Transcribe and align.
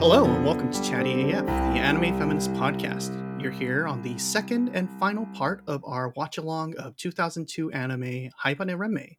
Hello, 0.00 0.24
and 0.24 0.46
welcome 0.46 0.72
to 0.72 0.82
Chatty 0.82 1.30
AF, 1.30 1.44
the 1.44 1.52
anime 1.52 2.18
feminist 2.18 2.50
podcast. 2.54 3.12
You're 3.38 3.52
here 3.52 3.86
on 3.86 4.00
the 4.00 4.16
second 4.16 4.70
and 4.72 4.88
final 4.98 5.26
part 5.26 5.62
of 5.66 5.84
our 5.84 6.14
watch 6.16 6.38
along 6.38 6.74
of 6.78 6.96
2002 6.96 7.70
anime 7.72 8.30
Haibane 8.42 8.78
Renmei. 8.78 9.18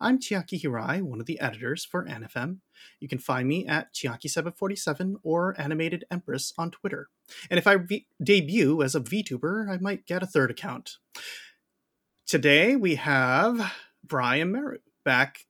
I'm 0.00 0.18
Chiaki 0.18 0.58
Hirai, 0.58 1.02
one 1.02 1.20
of 1.20 1.26
the 1.26 1.38
editors 1.40 1.84
for 1.84 2.06
AniFem. 2.06 2.60
You 3.00 3.06
can 3.06 3.18
find 3.18 3.46
me 3.46 3.66
at 3.66 3.92
Chiaki747 3.92 5.16
or 5.22 5.54
Animated 5.60 6.06
Empress 6.10 6.54
on 6.56 6.70
Twitter. 6.70 7.10
And 7.50 7.58
if 7.58 7.66
I 7.66 7.76
v- 7.76 8.06
debut 8.22 8.82
as 8.82 8.94
a 8.94 9.00
VTuber, 9.00 9.68
I 9.68 9.76
might 9.76 10.06
get 10.06 10.22
a 10.22 10.26
third 10.26 10.50
account. 10.50 10.96
Today 12.26 12.76
we 12.76 12.94
have 12.94 13.74
Brian 14.02 14.52
Maru 14.52 14.78
back 15.04 15.40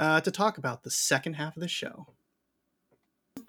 uh, 0.00 0.20
to 0.22 0.32
talk 0.32 0.58
about 0.58 0.82
the 0.82 0.90
second 0.90 1.34
half 1.34 1.56
of 1.56 1.60
the 1.60 1.68
show. 1.68 2.13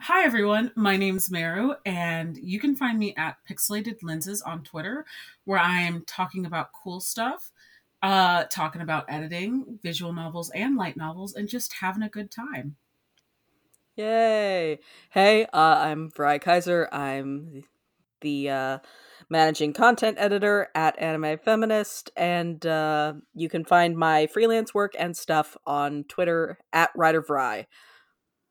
Hi 0.08 0.24
everyone, 0.24 0.72
my 0.76 0.98
name's 0.98 1.32
Maru, 1.32 1.74
and 1.84 2.38
you 2.38 2.60
can 2.60 2.76
find 2.76 3.00
me 3.00 3.16
at 3.18 3.38
Pixelated 3.50 4.04
Lenses 4.04 4.40
on 4.40 4.62
Twitter, 4.62 5.04
where 5.46 5.58
I 5.58 5.82
am 5.82 6.04
talking 6.06 6.46
about 6.46 6.74
cool 6.74 7.00
stuff, 7.00 7.52
uh, 8.04 8.44
talking 8.44 8.84
about 8.84 9.06
editing, 9.10 9.80
visual 9.82 10.14
novels, 10.14 10.52
and 10.52 10.76
light 10.78 10.96
novels, 10.96 11.34
and 11.34 11.50
just 11.50 11.74
having 11.82 12.04
a 12.04 12.10
good 12.10 12.30
time. 12.30 12.76
Yay! 13.96 14.78
Hey, 15.10 15.46
uh, 15.46 15.58
I'm 15.58 16.12
Vrai 16.12 16.38
Kaiser. 16.38 16.88
I'm 16.92 17.64
the 18.22 18.52
uh, 18.52 18.78
managing 19.28 19.74
content 19.74 20.18
editor 20.20 20.68
at 20.76 21.00
Anime 21.00 21.40
Feminist, 21.40 22.12
and 22.16 22.64
uh, 22.64 23.14
you 23.34 23.50
can 23.50 23.66
find 23.66 23.98
my 23.98 24.28
freelance 24.28 24.72
work 24.72 24.94
and 25.00 25.18
stuff 25.18 25.58
on 25.66 26.04
Twitter 26.04 26.60
at 26.72 26.92
Writer 26.96 27.24
WriterVrai. 27.24 27.66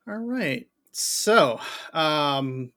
All 0.08 0.18
right. 0.18 0.66
So, 0.96 1.58
um, 1.92 2.70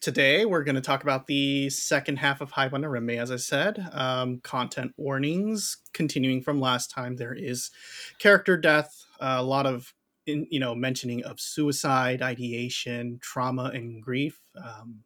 today 0.00 0.44
we're 0.44 0.62
going 0.62 0.76
to 0.76 0.80
talk 0.80 1.02
about 1.02 1.26
the 1.26 1.68
second 1.70 2.18
half 2.20 2.40
of 2.40 2.52
Haibane 2.52 2.84
Renmei, 2.84 3.20
as 3.20 3.32
I 3.32 3.36
said. 3.36 3.84
Um, 3.90 4.38
content 4.42 4.94
warnings 4.96 5.78
continuing 5.92 6.40
from 6.40 6.60
last 6.60 6.92
time. 6.92 7.16
There 7.16 7.34
is 7.34 7.72
character 8.20 8.56
death, 8.56 9.04
uh, 9.18 9.38
a 9.38 9.42
lot 9.42 9.66
of 9.66 9.92
in, 10.26 10.46
you 10.52 10.60
know 10.60 10.72
mentioning 10.72 11.24
of 11.24 11.40
suicide, 11.40 12.22
ideation, 12.22 13.18
trauma, 13.20 13.72
and 13.74 14.00
grief. 14.00 14.40
Um, 14.54 15.00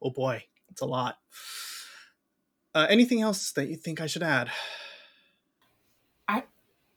oh 0.00 0.08
boy, 0.08 0.42
it's 0.70 0.80
a 0.80 0.86
lot. 0.86 1.18
Uh, 2.74 2.86
anything 2.88 3.20
else 3.20 3.52
that 3.52 3.68
you 3.68 3.76
think 3.76 4.00
I 4.00 4.06
should 4.06 4.22
add? 4.22 4.50
I 6.26 6.44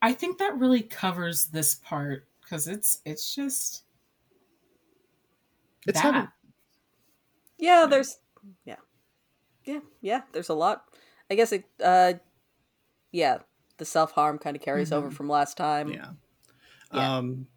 I 0.02 0.14
think 0.14 0.38
that 0.38 0.58
really 0.58 0.82
covers 0.82 1.48
this 1.48 1.76
part 1.76 2.26
because 2.42 2.70
it's 2.70 3.02
it's 3.04 3.36
just 3.36 3.84
It's 5.88 6.02
that. 6.02 6.14
heavy. 6.14 6.28
Yeah, 7.58 7.86
there's 7.90 8.18
yeah, 8.66 8.76
yeah, 9.66 9.80
yeah. 10.02 10.22
There's 10.32 10.50
a 10.50 10.54
lot. 10.54 10.84
I 11.30 11.36
guess 11.36 11.52
it. 11.52 11.66
Uh, 11.84 12.14
yeah, 13.12 13.40
the 13.78 13.86
self 13.86 14.12
harm 14.12 14.38
kind 14.38 14.56
of 14.56 14.62
carries 14.62 14.92
over 14.92 15.10
Mhm. 15.10 15.14
from 15.14 15.30
last 15.30 15.56
time. 15.58 15.90
yeah. 15.90 16.12
Yeah. 16.94 17.18
Um, 17.18 17.48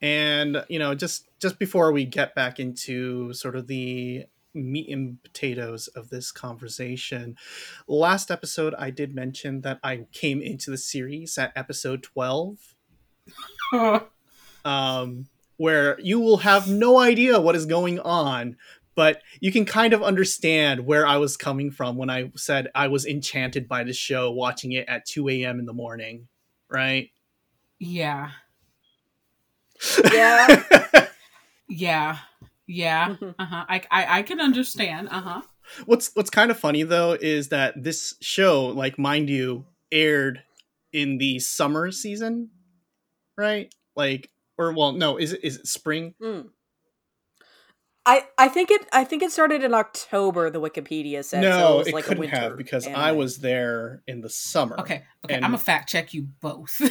and 0.00 0.64
you 0.68 0.78
know, 0.78 0.94
just 0.94 1.28
just 1.38 1.58
before 1.58 1.92
we 1.92 2.04
get 2.04 2.34
back 2.34 2.58
into 2.58 3.32
sort 3.32 3.56
of 3.56 3.66
the 3.68 4.26
meat 4.54 4.88
and 4.90 5.22
potatoes 5.22 5.86
of 5.88 6.10
this 6.10 6.30
conversation, 6.32 7.36
last 7.86 8.30
episode 8.30 8.74
I 8.78 8.90
did 8.90 9.14
mention 9.14 9.60
that 9.62 9.78
I 9.82 10.06
came 10.12 10.42
into 10.42 10.70
the 10.70 10.76
series 10.78 11.38
at 11.38 11.52
episode 11.56 12.02
twelve, 12.02 12.74
um, 14.64 15.26
where 15.62 15.96
you 16.00 16.18
will 16.18 16.38
have 16.38 16.68
no 16.68 16.98
idea 16.98 17.40
what 17.40 17.54
is 17.54 17.66
going 17.66 18.00
on. 18.00 18.56
But 18.96 19.22
you 19.38 19.52
can 19.52 19.64
kind 19.64 19.92
of 19.92 20.02
understand 20.02 20.84
where 20.84 21.06
I 21.06 21.18
was 21.18 21.36
coming 21.36 21.70
from 21.70 21.96
when 21.96 22.10
I 22.10 22.32
said 22.34 22.66
I 22.74 22.88
was 22.88 23.06
enchanted 23.06 23.68
by 23.68 23.84
the 23.84 23.92
show, 23.92 24.32
watching 24.32 24.72
it 24.72 24.88
at 24.88 25.06
2 25.06 25.28
a.m. 25.28 25.60
in 25.60 25.66
the 25.66 25.72
morning, 25.72 26.26
right? 26.68 27.10
yeah, 27.78 28.30
Yeah. 30.12 30.62
yeah, 31.68 32.18
yeah. 32.66 33.14
Uh 33.38 33.44
huh. 33.44 33.64
I, 33.68 33.82
I 33.88 34.18
I 34.18 34.22
can 34.22 34.40
understand. 34.40 35.10
Uh 35.12 35.20
huh. 35.20 35.42
what's 35.86 36.10
what's 36.14 36.30
kind 36.30 36.50
of 36.50 36.58
funny 36.58 36.82
though 36.82 37.16
is 37.20 37.50
that 37.50 37.80
this 37.80 38.14
show, 38.20 38.66
like 38.66 38.98
mind 38.98 39.30
you, 39.30 39.64
aired 39.92 40.42
in 40.92 41.18
the 41.18 41.38
summer 41.38 41.92
season, 41.92 42.50
right? 43.36 43.72
Like, 43.94 44.28
or 44.58 44.72
well, 44.72 44.92
no, 44.92 45.16
is 45.16 45.32
it 45.32 45.40
is 45.42 45.56
it 45.56 45.66
spring? 45.66 46.14
Mm. 46.20 46.48
I 48.04 48.24
I 48.36 48.48
think 48.48 48.70
it 48.70 48.86
I 48.92 49.04
think 49.04 49.22
it 49.22 49.30
started 49.30 49.62
in 49.62 49.74
October. 49.74 50.50
The 50.50 50.60
Wikipedia 50.60 51.24
said 51.24 51.42
so 51.42 51.48
no, 51.48 51.74
it 51.74 51.78
was 51.78 51.88
it 51.88 51.94
like 51.94 52.04
couldn't 52.04 52.20
winter 52.20 52.36
have 52.36 52.56
because 52.56 52.86
I 52.86 53.12
was 53.12 53.38
there 53.38 54.02
in 54.06 54.20
the 54.20 54.28
summer. 54.28 54.78
Okay, 54.80 55.04
okay. 55.24 55.34
And- 55.34 55.44
I'm 55.44 55.52
gonna 55.52 55.58
fact 55.62 55.88
check 55.88 56.12
you 56.12 56.28
both. 56.40 56.80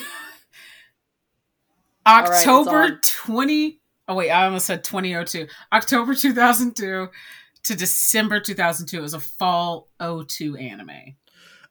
October 2.07 2.69
on. 2.69 2.99
twenty. 3.03 3.81
Oh 4.07 4.15
wait, 4.15 4.31
I 4.31 4.45
almost 4.45 4.65
said 4.65 4.83
2002. 4.83 5.47
October 5.71 6.15
2002 6.15 7.09
to 7.63 7.75
December 7.75 8.39
2002. 8.39 8.97
It 8.97 9.01
was 9.01 9.13
a 9.13 9.19
fall 9.19 9.89
02 9.99 10.57
anime. 10.57 11.15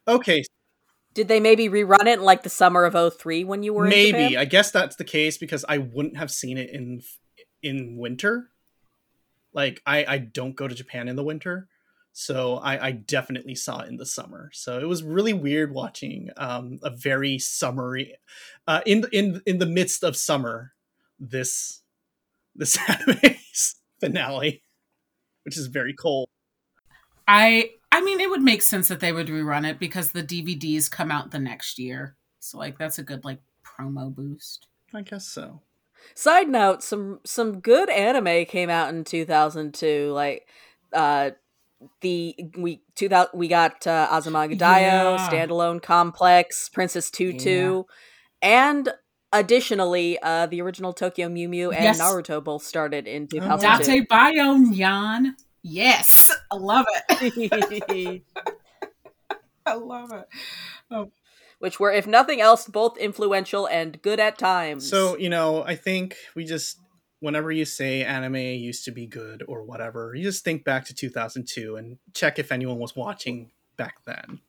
Okay, 0.07 0.45
Did 1.13 1.29
they 1.29 1.41
maybe 1.41 1.69
rerun 1.69 2.07
it 2.07 2.19
in 2.19 2.23
like 2.23 2.43
the 2.43 2.51
summer 2.51 2.85
of 2.85 3.15
03 3.15 3.45
when 3.45 3.63
you 3.63 3.75
were 3.75 3.85
in 3.85 3.91
maybe 3.91 4.37
I 4.37 4.45
guess 4.45 4.71
that's 4.71 4.97
the 4.97 5.05
case 5.05 5.39
because 5.39 5.65
I 5.69 5.79
wouldn't 5.79 6.17
have 6.17 6.31
seen 6.31 6.57
it 6.57 6.71
in 6.71 7.03
in 7.63 7.97
winter. 7.97 8.51
Like 9.53 9.83
I 9.85 10.05
I 10.07 10.19
don't 10.19 10.55
go 10.55 10.69
to 10.69 10.75
Japan 10.75 11.09
in 11.09 11.17
the 11.17 11.25
winter, 11.25 11.69
so 12.13 12.57
I 12.59 12.87
I 12.87 12.91
definitely 12.93 13.57
saw 13.57 13.81
it 13.81 13.89
in 13.89 13.97
the 13.97 14.07
summer. 14.07 14.51
So 14.53 14.79
it 14.79 14.87
was 14.89 15.03
really 15.03 15.33
weird 15.33 15.73
watching 15.73 16.31
um 16.37 16.79
a 16.83 16.91
very 16.91 17.39
summery 17.39 18.15
uh 18.69 18.81
in 18.87 19.05
in 19.13 19.43
in 19.47 19.59
the 19.59 19.67
midst 19.67 20.05
of 20.05 20.17
summer 20.17 20.75
this 21.19 21.83
this 22.55 22.79
anime's 22.89 23.77
finale, 24.01 24.63
which 25.45 25.57
is 25.57 25.67
very 25.67 25.93
cold. 25.93 26.29
I 27.27 27.71
I 27.93 28.01
mean, 28.03 28.21
it 28.21 28.31
would 28.31 28.43
make 28.43 28.63
sense 28.63 28.89
that 28.89 29.01
they 29.01 29.13
would 29.13 29.27
rerun 29.29 29.69
it 29.69 29.79
because 29.79 30.13
the 30.13 30.23
DVDs 30.23 30.91
come 30.91 31.11
out 31.11 31.31
the 31.31 31.39
next 31.41 31.79
year. 31.79 32.17
So 32.39 32.59
like 32.59 32.79
that's 32.79 32.99
a 32.99 33.03
good 33.03 33.25
like 33.25 33.41
promo 33.65 34.15
boost. 34.15 34.67
I 34.95 35.03
guess 35.03 35.27
so. 35.27 35.61
Side 36.15 36.49
note, 36.49 36.83
some 36.83 37.21
some 37.25 37.61
good 37.61 37.91
anime 37.91 38.47
came 38.47 38.71
out 38.71 38.89
in 38.95 39.05
2002 39.05 40.13
like 40.13 40.47
uh 40.93 41.31
the 42.01 42.35
we 42.57 42.83
2000 42.95 43.39
we 43.39 43.49
got 43.49 43.87
uh, 43.87 44.09
Azumanga 44.11 44.57
Daioh, 44.59 45.17
Yeah. 45.19 45.29
standalone 45.31 45.83
complex, 45.83 46.69
Princess 46.69 47.11
Tutu, 47.11 47.85
and 48.43 48.89
additionally 49.33 50.19
uh 50.23 50.47
the 50.47 50.61
original 50.63 50.93
Tokyo 50.93 51.29
Mew 51.29 51.49
Mew 51.49 51.71
and 51.71 51.85
Yes. 51.85 52.01
Naruto 52.01 52.43
both 52.43 52.63
started 52.65 53.07
in 53.07 53.25
Oh. 53.25 53.27
2002. 53.27 53.85
Date 53.85 54.09
Bio 54.09 54.57
Nyan. 54.57 55.35
Yes, 55.63 56.35
I 56.51 56.57
love 56.57 56.87
it. 57.09 58.23
I 59.67 59.75
love 59.75 60.13
it. 60.13 61.11
Which 61.59 61.79
were 61.79 61.93
if 61.93 62.07
nothing 62.07 62.41
else 62.41 62.67
both 62.67 62.97
influential 62.97 63.67
and 63.67 64.01
good 64.01 64.19
at 64.19 64.39
times. 64.39 64.89
So, 64.89 65.19
you 65.19 65.29
know, 65.29 65.63
I 65.63 65.77
think 65.77 66.17
we 66.35 66.45
just 66.45 66.79
whenever 67.21 67.53
you 67.53 67.67
say 67.67 68.03
anime 68.03 68.37
used 68.37 68.85
to 68.87 68.91
be 68.91 69.07
good 69.07 69.45
or 69.47 69.63
whatever, 69.63 70.15
you 70.15 70.23
just 70.23 70.43
think 70.43 70.65
back 70.65 70.87
to 70.87 70.95
2002 70.95 71.77
and 71.77 71.99
check 72.15 72.39
if 72.39 72.51
anyone 72.51 72.79
was 72.79 72.97
watching 72.97 73.51
back 73.77 73.97
then. 74.07 74.41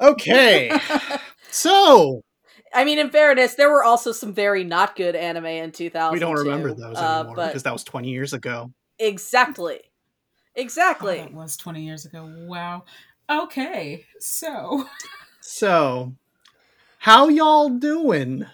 Okay. 0.00 0.70
so, 1.50 2.22
I 2.74 2.84
mean, 2.84 2.98
in 2.98 3.10
fairness, 3.10 3.54
there 3.54 3.70
were 3.70 3.84
also 3.84 4.12
some 4.12 4.32
very 4.32 4.64
not 4.64 4.96
good 4.96 5.14
anime 5.14 5.46
in 5.46 5.72
2000. 5.72 6.12
we 6.12 6.18
don't 6.18 6.36
remember 6.36 6.72
those 6.72 6.96
uh, 6.96 7.18
anymore 7.18 7.36
but 7.36 7.48
because 7.48 7.62
that 7.62 7.72
was 7.72 7.84
20 7.84 8.08
years 8.08 8.32
ago. 8.32 8.72
Exactly, 8.98 9.80
Oh, 9.84 10.60
exactly. 10.60 11.16
that 11.18 11.32
was 11.32 11.56
20 11.56 11.84
years 11.84 12.04
ago. 12.06 12.26
Wow. 12.26 12.84
Okay, 13.30 14.06
so 14.18 14.86
So, 15.40 16.14
how 16.98 17.28
y'all 17.28 17.70
doing? 17.70 18.46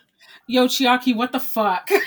Yo 0.46 0.66
Chiaki, 0.66 1.14
what 1.14 1.32
the 1.32 1.40
fuck? 1.40 1.88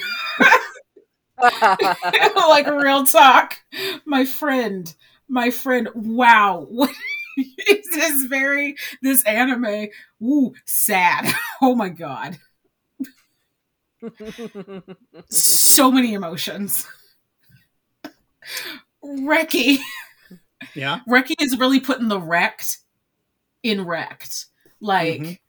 like 2.36 2.68
real 2.68 3.06
talk. 3.06 3.60
My 4.06 4.26
friend, 4.26 4.94
my 5.28 5.50
friend. 5.52 5.90
Wow. 5.96 6.68
this 7.38 7.88
is 7.98 8.26
very 8.26 8.76
this 9.02 9.24
anime? 9.26 9.88
Ooh, 10.24 10.54
sad. 10.66 11.34
Oh 11.62 11.76
my 11.76 11.90
god. 11.90 12.38
So 15.30 15.92
many 15.92 16.14
emotions. 16.14 16.88
Reki. 19.04 19.78
Yeah. 20.74 21.00
Reki 21.08 21.36
is 21.40 21.58
really 21.60 21.80
putting 21.80 22.08
the 22.08 22.20
wrecked 22.20 22.80
in 23.64 23.86
wrecked. 23.86 24.46
Like 24.80 25.22
Mhm. 25.22 25.40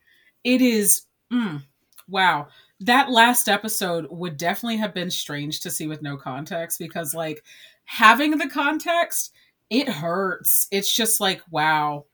it 0.45 0.61
is 0.61 1.03
mm, 1.33 1.63
wow. 2.09 2.49
That 2.81 3.11
last 3.11 3.49
episode 3.49 4.07
would 4.11 4.37
definitely 4.37 4.77
have 4.77 4.93
been 4.93 5.11
strange 5.11 5.61
to 5.61 5.71
see 5.71 5.87
with 5.87 6.03
no 6.03 6.17
context 6.17 6.79
because 6.79 7.15
like 7.15 7.43
having 7.85 8.37
the 8.37 8.49
context, 8.49 9.33
it 9.71 9.89
hurts. 9.89 10.69
It's 10.71 10.93
just 10.95 11.21
like, 11.21 11.43
wow, 11.51 12.05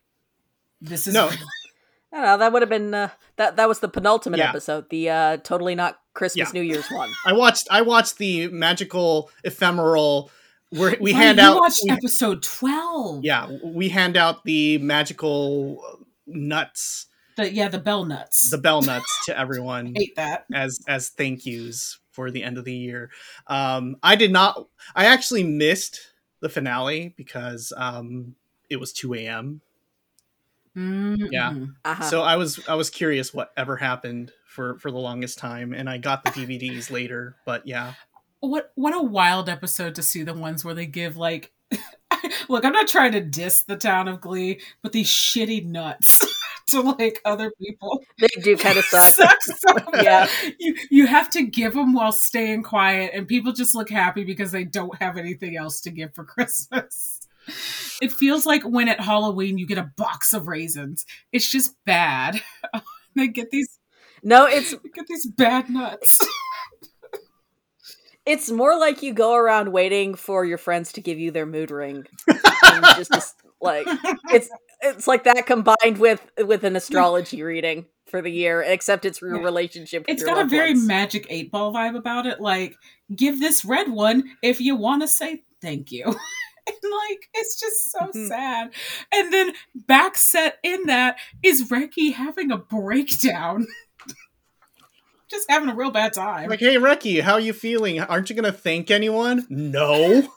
this 0.80 1.06
is 1.06 1.14
No. 1.14 1.28
I 2.12 2.16
don't 2.16 2.24
know. 2.24 2.38
That 2.38 2.52
would 2.52 2.62
have 2.62 2.68
been 2.68 2.92
uh, 2.92 3.08
that. 3.36 3.56
That 3.56 3.68
was 3.68 3.80
the 3.80 3.88
penultimate 3.88 4.38
Yeah. 4.38 4.50
episode. 4.50 4.90
The 4.90 5.08
uh, 5.10 5.36
totally 5.38 5.74
not 5.74 5.98
Christmas 6.12 6.48
Yeah. 6.52 6.60
New 6.60 6.66
Year's 6.66 6.88
one. 6.90 7.10
I 7.26 7.32
watched 7.32 7.68
I 7.70 7.80
watched 7.80 8.18
the 8.18 8.48
magical 8.48 9.30
ephemeral 9.44 10.30
where 10.72 10.96
we 11.00 11.12
Right, 11.12 11.22
hand 11.22 11.38
you 11.38 11.44
out 11.44 11.60
watched 11.60 11.80
we- 11.84 11.90
episode 11.90 12.42
twelve. 12.42 13.24
yeah 13.24 13.48
we 13.64 13.88
hand 13.88 14.16
out 14.16 14.44
the 14.44 14.78
magical 14.78 15.82
nuts 16.26 17.06
the 17.36 17.50
yeah 17.52 17.68
the 17.68 17.78
bell 17.78 18.04
nuts. 18.04 18.50
the 18.50 18.58
bell 18.58 18.82
nuts 18.90 19.24
to 19.26 19.38
everyone 19.38 19.92
hate 19.96 20.14
that. 20.16 20.44
as 20.52 20.80
as 20.88 21.08
thank 21.10 21.46
yous 21.46 21.98
for 22.10 22.30
the 22.30 22.42
end 22.42 22.58
of 22.58 22.64
the 22.64 22.74
year 22.74 23.10
um 23.46 23.96
i 24.02 24.14
did 24.16 24.30
not 24.32 24.66
i 24.94 25.06
actually 25.06 25.42
missed 25.42 26.00
the 26.40 26.48
finale 26.48 27.14
because 27.16 27.72
um 27.76 28.34
it 28.68 28.76
was 28.80 28.92
2 28.92 29.14
a.m 29.14 29.60
Yeah. 30.74 31.50
Mhm. 31.52 31.74
Uh-huh. 31.84 32.04
so 32.04 32.22
i 32.22 32.36
was 32.36 32.60
i 32.68 32.74
was 32.74 32.88
curious 32.90 33.32
what 33.34 33.52
ever 33.56 33.76
happened 33.76 34.32
for 34.46 34.78
for 34.78 34.90
the 34.90 34.98
longest 34.98 35.38
time 35.38 35.72
and 35.74 35.88
i 35.88 35.98
got 35.98 36.24
the 36.24 36.30
dvds 36.30 36.90
later 36.90 37.36
but 37.46 37.66
yeah 37.66 37.94
What 38.42 38.72
what 38.74 38.92
a 38.94 39.00
wild 39.00 39.48
episode 39.48 39.94
to 39.94 40.02
see 40.02 40.24
the 40.24 40.34
ones 40.34 40.64
where 40.64 40.74
they 40.74 40.86
give 40.86 41.16
like 41.16 41.52
look, 42.48 42.64
I'm 42.64 42.72
not 42.72 42.88
trying 42.88 43.12
to 43.12 43.20
diss 43.20 43.62
the 43.62 43.76
town 43.76 44.08
of 44.08 44.20
Glie, 44.20 44.60
but 44.82 44.92
these 44.92 45.08
shitty 45.08 45.64
nuts 45.64 46.26
to 46.68 46.80
like 46.80 47.20
other 47.24 47.52
people. 47.60 48.02
they 48.18 48.26
do 48.42 48.56
kind 48.56 48.78
of 48.78 48.84
suck. 48.86 49.14
Sucks 49.14 49.60
so 49.60 49.76
Yeah. 49.94 50.28
You 50.58 50.74
you 50.90 51.06
have 51.06 51.30
to 51.30 51.42
give 51.44 51.74
them 51.74 51.92
while 51.94 52.10
staying 52.12 52.64
quiet, 52.64 53.12
and 53.14 53.28
people 53.28 53.52
just 53.52 53.76
look 53.76 53.90
happy 53.90 54.24
because 54.24 54.50
they 54.52 54.64
don't 54.64 55.00
have 55.00 55.16
anything 55.16 55.56
else 55.56 55.80
to 55.82 55.90
give 55.90 56.12
for 56.14 56.24
Christmas. 56.24 57.20
It 58.00 58.12
feels 58.12 58.44
like 58.46 58.62
when 58.64 58.88
at 58.88 59.00
Halloween 59.00 59.58
you 59.58 59.66
get 59.66 59.78
a 59.78 59.90
box 59.96 60.32
of 60.32 60.48
raisins. 60.48 61.06
It's 61.32 61.48
just 61.50 61.76
bad. 61.84 62.42
they 63.16 63.28
get 63.28 63.50
these 63.50 63.78
No, 64.24 64.46
it's 64.46 64.74
get 64.94 65.06
these 65.08 65.26
bad 65.26 65.70
nuts. 65.70 66.20
It's 68.26 68.50
more 68.50 68.78
like 68.78 69.02
you 69.02 69.12
go 69.12 69.34
around 69.34 69.72
waiting 69.72 70.14
for 70.14 70.44
your 70.44 70.58
friends 70.58 70.92
to 70.92 71.00
give 71.00 71.18
you 71.18 71.30
their 71.30 71.46
mood 71.46 71.70
ring. 71.70 72.04
Just, 72.96 73.12
just 73.12 73.34
like 73.60 73.86
it's 74.30 74.48
it's 74.80 75.06
like 75.06 75.24
that 75.24 75.46
combined 75.46 75.98
with 75.98 76.20
with 76.38 76.64
an 76.64 76.74
astrology 76.76 77.42
reading 77.42 77.86
for 78.06 78.22
the 78.22 78.30
year, 78.30 78.62
except 78.62 79.04
it's 79.04 79.20
your 79.20 79.36
Yeah. 79.36 79.44
relationship. 79.44 80.02
With 80.06 80.14
it's 80.14 80.22
got 80.24 80.42
a 80.44 80.48
very 80.48 80.72
ones. 80.72 80.86
magic 80.86 81.26
eight 81.30 81.50
ball 81.50 81.72
vibe 81.72 81.96
about 81.96 82.26
it. 82.26 82.40
Like, 82.40 82.74
give 83.14 83.40
this 83.40 83.64
red 83.64 83.90
one 83.90 84.24
if 84.42 84.60
you 84.60 84.74
want 84.76 85.02
to 85.02 85.08
say 85.08 85.42
thank 85.60 85.92
you. 85.92 86.04
and 86.66 86.76
like, 86.82 87.28
it's 87.34 87.60
just 87.60 87.90
so 87.92 87.98
Mhm. 88.14 88.28
sad. 88.28 88.70
And 89.12 89.32
then 89.32 89.52
back 89.86 90.16
set 90.16 90.58
in 90.62 90.86
that 90.86 91.16
is 91.42 91.68
Reki 91.70 92.14
having 92.14 92.50
a 92.50 92.58
breakdown. 92.58 93.66
just 95.32 95.50
having 95.50 95.68
a 95.68 95.74
real 95.74 95.90
bad 95.90 96.12
time. 96.12 96.48
like 96.48 96.60
hey 96.60 96.76
Reki, 96.76 97.20
how 97.22 97.32
are 97.34 97.40
you 97.40 97.52
feeling 97.52 97.98
aren't 98.00 98.30
you 98.30 98.36
gonna 98.36 98.52
thank 98.52 98.90
anyone 98.90 99.46
no 99.50 100.28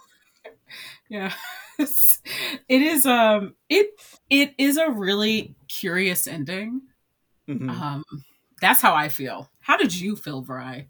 yeah. 1.09 1.33
It's- 1.77 2.21
it 2.69 2.81
is 2.81 3.05
um 3.05 3.53
it 3.69 3.87
it 4.29 4.55
is 4.57 4.77
a 4.77 4.89
really 4.89 5.55
curious 5.67 6.27
ending. 6.27 6.81
Mhm. 7.47 7.69
Um 7.69 8.03
that's 8.61 8.81
how 8.81 8.95
I 8.95 9.09
feel. 9.09 9.49
How 9.59 9.77
did 9.77 9.93
you 9.99 10.15
feel, 10.15 10.41
Vrai? 10.41 10.87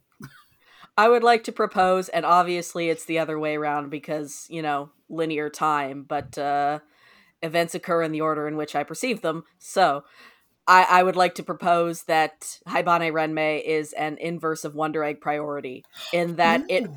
I 0.97 1.09
would 1.09 1.23
like 1.23 1.43
to 1.45 1.51
propose, 1.51 2.07
and 2.09 2.25
obviously 2.25 2.89
it's 2.89 3.03
the 3.05 3.19
other 3.19 3.37
way 3.37 3.57
around 3.57 3.89
because, 3.89 4.47
you 4.49 4.61
know, 4.61 4.91
linear 5.09 5.49
time, 5.49 6.05
but 6.07 6.37
uh, 6.37 6.79
events 7.41 7.75
occur 7.75 8.01
in 8.03 8.13
the 8.13 8.21
order 8.21 8.47
in 8.47 8.55
which 8.55 8.75
I 8.75 8.83
perceive 8.83 9.21
them. 9.21 9.43
So 9.59 10.05
I, 10.67 10.83
I 10.83 11.03
would 11.03 11.15
like 11.15 11.35
to 11.35 11.43
propose 11.43 12.03
that 12.03 12.59
Haibane 12.67 13.11
Renmei 13.11 13.63
is 13.63 13.93
an 13.93 14.17
inverse 14.17 14.63
of 14.63 14.75
Wonder 14.75 15.03
Egg 15.03 15.21
priority, 15.21 15.83
in 16.11 16.35
that 16.37 16.63
it 16.69 16.89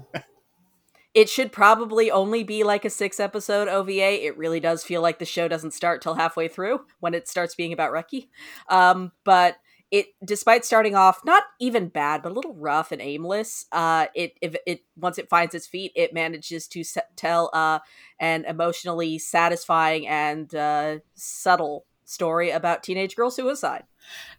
it 1.14 1.28
should 1.28 1.52
probably 1.52 2.10
only 2.10 2.44
be 2.44 2.64
like 2.64 2.84
a 2.84 2.90
six 2.90 3.18
episode 3.18 3.68
OVA. 3.68 4.24
It 4.24 4.36
really 4.36 4.60
does 4.60 4.84
feel 4.84 5.02
like 5.02 5.18
the 5.18 5.24
show 5.24 5.48
doesn't 5.48 5.72
start 5.72 6.00
till 6.00 6.14
halfway 6.14 6.48
through 6.48 6.80
when 7.00 7.12
it 7.12 7.28
starts 7.28 7.54
being 7.54 7.72
about 7.72 7.92
Reki. 7.92 8.28
Um, 8.68 9.12
but 9.24 9.56
it, 9.90 10.06
despite 10.24 10.64
starting 10.64 10.94
off 10.94 11.24
not 11.24 11.44
even 11.58 11.88
bad, 11.88 12.22
but 12.22 12.32
a 12.32 12.34
little 12.34 12.54
rough 12.54 12.92
and 12.92 13.00
aimless, 13.00 13.66
uh, 13.72 14.06
it 14.14 14.34
if 14.42 14.54
it 14.66 14.82
once 14.96 15.18
it 15.18 15.28
finds 15.28 15.54
its 15.54 15.66
feet, 15.66 15.92
it 15.94 16.12
manages 16.12 16.68
to 16.68 16.84
se- 16.84 17.00
tell 17.16 17.50
uh, 17.52 17.78
an 18.20 18.44
emotionally 18.44 19.18
satisfying 19.18 20.06
and 20.06 20.54
uh, 20.54 20.98
subtle 21.14 21.86
story 22.08 22.50
about 22.50 22.82
teenage 22.82 23.14
girl 23.14 23.30
suicide. 23.30 23.84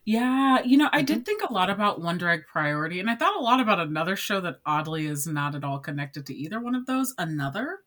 Yeah, 0.06 0.62
you 0.64 0.78
know, 0.78 0.90
I 0.92 0.98
Mm-hmm. 1.00 1.06
did 1.06 1.26
think 1.26 1.44
a 1.44 1.54
lot 1.54 1.70
about 1.70 2.02
Wonder 2.02 2.28
Egg 2.30 2.44
Priority, 2.52 3.00
and 3.00 3.10
I 3.10 3.16
thought 3.16 3.38
a 3.38 3.42
lot 3.44 3.60
about 3.60 3.80
another 3.80 4.16
show 4.16 4.42
that 4.42 4.60
oddly 4.66 5.06
is 5.06 5.28
not 5.28 5.56
at 5.56 5.64
all 5.64 5.80
connected 5.80 6.26
to 6.28 6.36
either 6.36 6.60
one 6.60 6.74
of 6.76 6.86
those. 6.88 7.14
Another, 7.18 7.80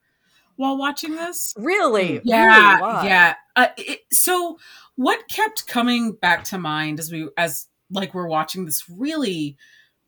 while 0.56 0.78
watching 0.78 1.16
this, 1.16 1.52
Really, 1.56 2.20
yeah, 2.24 2.76
Really? 2.78 3.08
Yeah. 3.08 3.34
Uh, 3.56 3.68
it, 3.76 4.00
so, 4.12 4.58
what 4.94 5.28
kept 5.28 5.66
coming 5.66 6.12
back 6.12 6.44
to 6.44 6.58
mind 6.58 7.00
as 7.00 7.10
we, 7.10 7.28
as 7.36 7.66
like 7.90 8.14
we're 8.14 8.28
watching 8.28 8.64
this 8.64 8.88
really 8.88 9.56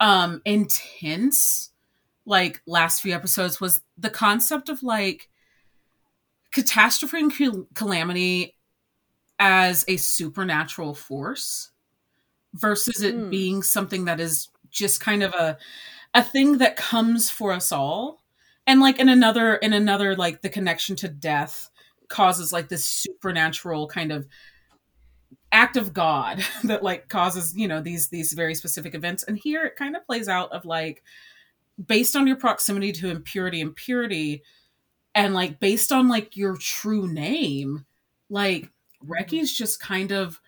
um 0.01 0.41
intense, 0.45 1.71
like 2.27 2.63
last 2.67 3.03
few 3.03 3.13
episodes, 3.15 3.61
was 3.61 3.81
the 3.99 4.11
concept 4.11 4.69
of 4.69 4.83
like 4.83 5.29
catastrophe 6.53 7.19
and 7.19 7.35
cal- 7.37 7.67
calamity 7.75 8.55
as 9.39 9.85
a 9.89 9.97
supernatural 9.97 10.95
force 10.95 11.71
versus 12.55 13.03
it 13.03 13.17
Hmm. 13.17 13.31
being 13.31 13.63
something 13.63 14.05
that 14.07 14.21
is 14.21 14.49
just 14.71 15.01
kind 15.01 15.23
of 15.23 15.35
a 15.35 15.59
a 16.15 16.23
thing 16.23 16.59
that 16.59 16.77
comes 16.77 17.31
for 17.31 17.53
us 17.53 17.73
all 17.73 18.23
and 18.67 18.81
like 18.81 18.99
in 19.01 19.09
another 19.09 19.57
in 19.57 19.73
another 19.73 20.17
like 20.17 20.43
the 20.43 20.49
connection 20.49 20.97
to 20.97 21.09
death 21.09 21.71
causes 22.09 22.53
like 22.53 22.69
this 22.69 22.85
supernatural 22.85 23.89
kind 23.89 24.13
of 24.13 24.27
act 25.53 25.77
of 25.77 25.93
god 25.93 26.45
that 26.65 26.83
like 26.83 27.09
causes 27.09 27.57
you 27.57 27.69
know 27.69 27.81
these 27.81 28.09
these 28.09 28.33
very 28.33 28.55
specific 28.55 28.95
events 28.95 29.23
and 29.25 29.39
here 29.39 29.65
it 29.65 29.77
kind 29.77 29.97
of 29.97 30.07
plays 30.07 30.29
out 30.29 30.51
of 30.53 30.65
like 30.65 31.03
based 31.87 32.17
on 32.17 32.27
your 32.27 32.37
proximity 32.37 32.93
to 32.93 33.11
impurity 33.11 33.61
and 33.61 33.75
purity 33.77 34.43
and 35.15 35.35
like 35.35 35.61
based 35.61 35.93
on 35.93 36.09
like 36.09 36.37
your 36.37 36.57
true 36.57 37.13
name 37.13 37.87
like 38.31 38.71
Reki's 39.07 39.53
just 39.53 39.81
kind 39.81 40.13
of 40.13 40.41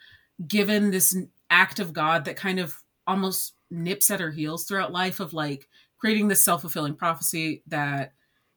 given 0.47 0.91
this 0.91 1.17
act 1.51 1.81
of 1.81 1.93
God 1.93 2.25
that 2.25 2.37
kind 2.37 2.59
of 2.59 2.83
almost 3.07 3.55
nips 3.71 4.11
at 4.11 4.21
her 4.21 4.31
heels 4.31 4.65
throughout 4.65 4.93
life 4.93 5.21
of 5.21 5.33
like 5.33 5.69
creating 5.99 6.29
this 6.29 6.45
self-fulfilling 6.45 6.95
prophecy 6.95 7.63
that 7.67 8.13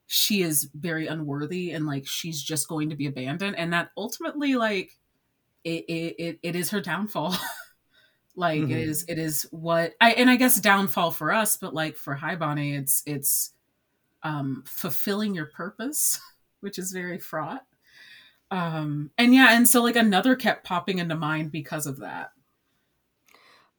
she 0.06 0.42
is 0.42 0.68
very 0.74 1.06
unworthy 1.06 1.70
and 1.70 1.86
like 1.86 2.06
she's 2.06 2.42
just 2.42 2.68
going 2.68 2.90
to 2.90 2.96
be 2.96 3.06
abandoned. 3.06 3.56
And 3.56 3.72
that 3.72 3.90
ultimately 3.96 4.56
like 4.56 4.98
it 5.64 5.84
it, 5.88 6.38
it, 6.42 6.56
is 6.56 6.70
her 6.70 6.80
downfall. 6.80 7.36
Like 8.36 8.60
Mhm. 8.62 8.70
it 8.70 8.78
is 8.88 9.04
it 9.08 9.18
is 9.18 9.46
what 9.50 9.94
i 10.00 10.12
and 10.12 10.30
i 10.30 10.36
guess 10.36 10.60
downfall 10.60 11.10
for 11.10 11.32
us 11.32 11.56
but 11.56 11.74
like 11.74 11.96
for 11.96 12.16
Haibane 12.16 12.78
it's 12.78 13.02
it's 13.04 13.52
um 14.22 14.62
fulfilling 14.66 15.34
your 15.34 15.46
purpose 15.46 16.20
which 16.60 16.78
is 16.78 16.92
very 16.92 17.18
fraught 17.18 17.66
um 18.50 19.10
and 19.16 19.34
yeah 19.34 19.48
and 19.56 19.68
so 19.68 19.82
like 19.82 19.96
another 19.96 20.34
kept 20.34 20.64
popping 20.64 20.98
into 20.98 21.14
mind 21.14 21.52
because 21.52 21.86
of 21.86 21.98
that 21.98 22.30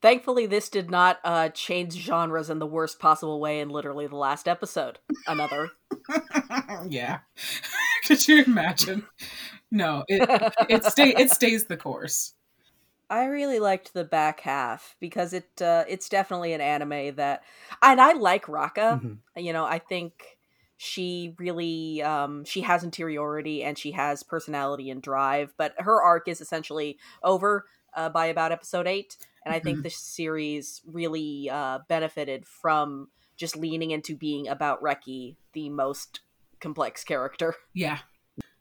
Thankfully, 0.00 0.46
this 0.46 0.68
did 0.68 0.90
not 0.90 1.20
uh, 1.22 1.50
change 1.50 1.92
genres 1.92 2.50
in 2.50 2.58
the 2.58 2.66
worst 2.66 2.98
possible 2.98 3.38
way 3.38 3.60
in 3.60 3.68
literally 3.68 4.08
the 4.08 4.16
last 4.16 4.48
episode. 4.48 4.98
Another. 5.28 5.70
yeah 6.88 7.20
could 8.04 8.26
you 8.26 8.42
imagine 8.44 9.06
no 9.70 10.04
it 10.08 10.28
it 10.68 10.84
stay 10.84 11.14
it 11.16 11.30
stays 11.30 11.66
the 11.66 11.76
course 11.76 12.34
I 13.08 13.26
really 13.26 13.58
liked 13.58 13.92
the 13.92 14.04
back 14.04 14.40
half 14.40 14.96
because 14.98 15.34
it 15.34 15.60
uh, 15.60 15.84
it's 15.86 16.08
definitely 16.08 16.54
an 16.54 16.62
anime 16.62 17.14
that, 17.16 17.42
and 17.82 18.00
I 18.00 18.14
like 18.14 18.48
Raka. 18.48 19.02
Mhm. 19.04 19.18
You 19.36 19.52
know, 19.52 19.66
I 19.66 19.80
think 19.80 20.24
she 20.82 21.32
really 21.38 22.02
um, 22.02 22.44
she 22.44 22.62
has 22.62 22.82
interiority 22.82 23.62
and 23.62 23.78
she 23.78 23.92
has 23.92 24.24
personality 24.24 24.90
and 24.90 25.00
drive, 25.00 25.54
but 25.56 25.74
her 25.78 26.02
arc 26.02 26.26
is 26.26 26.40
essentially 26.40 26.98
over 27.22 27.66
uh, 27.94 28.08
by 28.08 28.26
about 28.26 28.50
episode 28.50 28.88
eight, 28.88 29.16
and 29.44 29.54
I 29.54 29.60
think 29.60 29.78
Mhm. 29.78 29.82
the 29.84 29.90
series 29.90 30.82
really 30.84 31.48
uh, 31.48 31.78
benefited 31.88 32.46
from 32.46 33.10
just 33.36 33.54
leaning 33.56 33.92
into 33.92 34.16
being 34.16 34.48
about 34.48 34.82
Reki, 34.82 35.36
the 35.52 35.68
most 35.68 36.20
complex 36.60 37.04
character. 37.04 37.54
yeah 37.74 37.98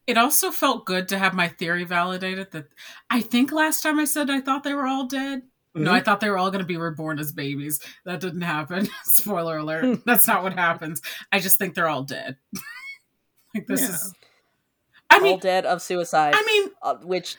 it 0.08 0.18
also 0.18 0.52
felt 0.52 0.86
good 0.86 1.08
to 1.08 1.18
have 1.18 1.34
my 1.34 1.48
theory 1.48 1.84
validated 1.84 2.52
that 2.52 2.68
i 3.10 3.22
think 3.22 3.52
last 3.52 3.82
time 3.82 4.00
i 4.00 4.06
said 4.06 4.30
i 4.30 4.42
thought 4.42 4.64
they 4.64 4.74
were 4.74 4.88
all 4.88 5.06
dead 5.06 5.44
no 5.76 5.92
Mhm. 5.92 5.94
i 5.96 6.00
thought 6.02 6.20
they 6.20 6.30
were 6.30 6.38
all 6.38 6.52
going 6.52 6.62
to 6.62 6.68
be 6.68 6.78
reborn 6.78 7.18
as 7.20 7.32
babies 7.32 7.80
that 8.06 8.20
didn't 8.20 8.42
happen 8.42 8.88
spoiler 9.06 9.58
alert 9.58 10.00
that's 10.06 10.28
not 10.28 10.44
what 10.44 10.54
happens 10.54 11.02
i 11.32 11.40
just 11.40 11.58
think 11.58 11.74
they're 11.76 11.88
all 11.88 12.04
dead 12.04 12.38
Like 13.54 13.68
this 13.68 13.82
Yeah. 13.82 13.90
is. 13.90 14.14
I 15.10 15.18
all 15.18 15.24
mean, 15.24 15.40
dead 15.40 15.66
of 15.66 15.82
suicide. 15.82 16.34
I 16.38 16.44
mean, 16.46 16.72
uh, 16.82 16.96
which 17.04 17.36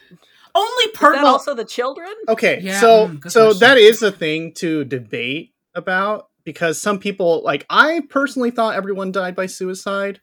only 0.55 0.85
is 0.85 0.91
per 0.93 1.17
also 1.25 1.55
the 1.55 1.65
children? 1.65 2.13
Okay, 2.29 2.61
Yeah, 2.61 2.79
so 2.81 3.09
mm, 3.09 3.31
so 3.31 3.45
question. 3.47 3.61
that 3.61 3.79
is 3.79 4.03
a 4.03 4.13
thing 4.13 4.53
to 4.57 4.85
debate 4.85 5.55
about 5.75 6.29
because 6.45 6.79
some 6.79 6.99
people 6.99 7.41
like 7.45 7.65
I 7.71 8.03
personally 8.11 8.51
thought 8.51 8.75
everyone 8.75 9.11
died 9.11 9.35
by 9.35 9.47
suicide 9.47 10.21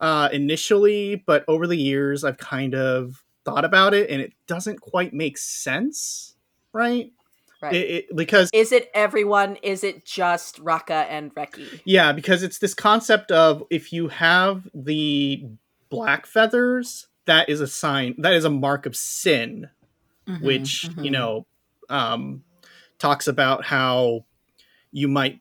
uh 0.00 0.28
initially, 0.32 1.22
but 1.26 1.44
over 1.46 1.68
the 1.68 1.76
years 1.76 2.24
I've 2.24 2.38
kind 2.38 2.74
of 2.74 3.22
thought 3.44 3.64
about 3.64 3.94
it 3.94 4.10
and 4.10 4.20
it 4.20 4.32
doesn't 4.48 4.80
quite 4.80 5.12
make 5.14 5.38
sense, 5.38 6.34
right? 6.72 7.12
Right. 7.62 7.74
It, 7.74 7.90
it, 7.90 8.16
because 8.16 8.48
Is 8.52 8.72
it 8.72 8.90
everyone? 8.94 9.56
Is 9.56 9.84
it 9.84 10.04
just 10.04 10.58
Raka 10.60 11.06
and 11.10 11.34
Reki? 11.34 11.82
yeah, 11.84 12.12
because 12.12 12.42
it's 12.42 12.58
this 12.58 12.74
concept 12.74 13.30
of 13.30 13.62
if 13.70 13.92
you 13.92 14.08
have 14.08 14.68
the 14.74 15.44
black 15.90 16.26
feathers, 16.26 17.08
that 17.26 17.48
is 17.48 17.60
a 17.60 17.66
sign 17.66 18.14
that 18.18 18.32
is 18.32 18.44
a 18.44 18.50
mark 18.50 18.86
of 18.86 18.96
sin 18.96 19.68
Mhm, 20.26 20.42
which 20.42 20.86
mhm. 20.90 21.04
you 21.04 21.10
know 21.10 21.46
um, 21.88 22.44
talks 22.98 23.26
about 23.28 23.64
how 23.64 24.24
you 24.92 25.08
might 25.08 25.40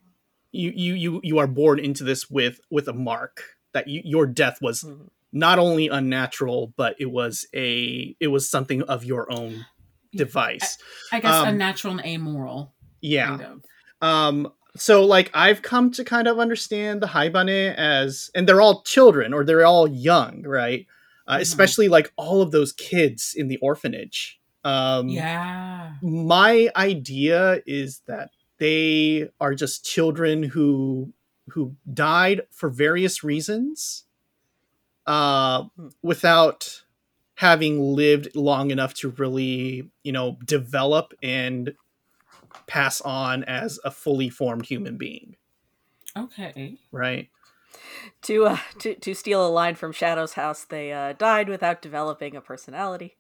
you 0.52 0.72
you 0.76 0.94
you 0.96 1.22
you 1.24 1.38
are 1.38 1.48
born 1.48 1.80
into 1.80 2.04
this 2.04 2.30
with 2.30 2.60
with 2.70 2.88
a 2.88 2.94
mark 2.94 3.44
that 3.74 3.88
you, 3.88 4.02
your 4.04 4.26
death 4.26 4.60
was 4.62 4.84
Mhm. 4.84 5.10
not 5.32 5.60
only 5.60 5.88
unnatural 5.88 6.74
but 6.76 6.96
it 7.00 7.12
was 7.12 7.46
a 7.54 8.16
it 8.20 8.28
was 8.28 8.50
something 8.50 8.82
of 8.84 9.04
your 9.04 9.32
own 9.32 9.66
device 10.16 10.78
I 11.12 11.20
guess 11.20 11.34
um, 11.36 11.50
unnatural 11.50 11.94
and 12.00 12.06
amoral. 12.06 12.74
yeah 13.02 13.28
Kind 13.38 13.42
of. 13.42 13.64
um 14.02 14.52
so 14.78 15.06
like 15.06 15.30
i've 15.34 15.62
come 15.62 15.92
to 15.92 16.04
kind 16.04 16.28
of 16.28 16.40
understand 16.40 17.02
the 17.02 17.08
haibane 17.08 17.74
as 17.76 18.30
and 18.36 18.48
they're 18.48 18.62
all 18.62 18.82
children 18.84 19.34
or 19.34 19.44
they're 19.44 19.66
all 19.66 19.88
young 19.88 20.44
right 20.44 20.86
uh, 21.28 21.38
Mhm. 21.38 21.42
especially 21.42 21.88
like 21.90 22.12
all 22.16 22.42
of 22.42 22.52
those 22.52 22.74
kids 22.74 23.34
in 23.36 23.48
the 23.50 23.58
orphanage 23.62 24.40
um 24.64 25.10
Yeah. 25.10 25.94
my 26.02 26.70
idea 26.76 27.62
is 27.66 28.02
that 28.08 28.30
they 28.58 29.30
are 29.40 29.54
just 29.56 29.86
children 29.86 30.44
who 30.44 31.14
who 31.50 31.76
died 31.94 32.42
for 32.52 32.70
various 32.70 33.24
reasons 33.24 34.06
uh 35.08 35.64
Hmm. 35.76 35.88
without 36.04 36.84
having 37.40 37.80
lived 37.96 38.28
long 38.36 38.70
enough 38.70 38.94
to 38.94 39.12
really 39.12 39.90
you 40.04 40.12
know 40.12 40.38
develop 40.46 41.14
and 41.24 41.74
pass 42.68 43.02
on 43.02 43.44
as 43.46 43.80
a 43.86 43.92
fully 43.92 44.30
formed 44.30 44.66
human 44.66 44.98
being 44.98 45.36
Okay. 46.16 46.78
right 46.92 47.30
To 48.24 48.46
uh, 48.48 48.58
to 48.80 48.96
to 48.96 49.14
steal 49.14 49.46
a 49.46 49.50
line 49.50 49.76
from 49.76 49.92
Shadow's 49.92 50.34
house, 50.34 50.64
they 50.66 50.92
uh, 50.92 51.14
died 51.14 51.50
without 51.50 51.82
developing 51.82 52.36
a 52.36 52.42
personality. 52.42 53.18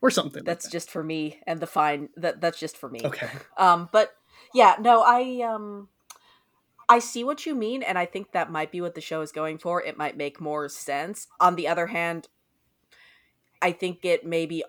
or 0.00 0.10
something 0.10 0.44
That's 0.44 0.64
like 0.64 0.72
just 0.72 0.90
for 0.90 1.02
me, 1.04 1.40
and 1.46 1.60
the 1.60 1.66
fine 1.66 2.08
that 2.16 2.40
that's 2.40 2.58
just 2.58 2.76
for 2.76 2.88
me. 2.88 3.00
okay 3.04 3.28
Um, 3.56 3.88
but 3.92 4.10
yeah, 4.54 4.76
no, 4.80 5.02
I 5.02 5.40
um, 5.42 5.88
I 6.88 6.98
see 6.98 7.24
what 7.24 7.46
you 7.46 7.54
mean, 7.54 7.82
and 7.82 7.98
I 7.98 8.06
think 8.06 8.32
that 8.32 8.50
might 8.50 8.72
be 8.72 8.80
what 8.80 8.94
the 8.94 9.00
show 9.00 9.20
is 9.22 9.32
going 9.32 9.58
for. 9.58 9.82
It 9.82 9.96
might 9.96 10.16
make 10.16 10.40
more 10.40 10.68
sense. 10.68 11.28
On 11.40 11.56
the 11.56 11.68
other 11.68 11.88
hand, 11.88 12.28
I 13.62 13.72
think 13.72 14.04
it 14.04 14.26
maybe 14.26 14.64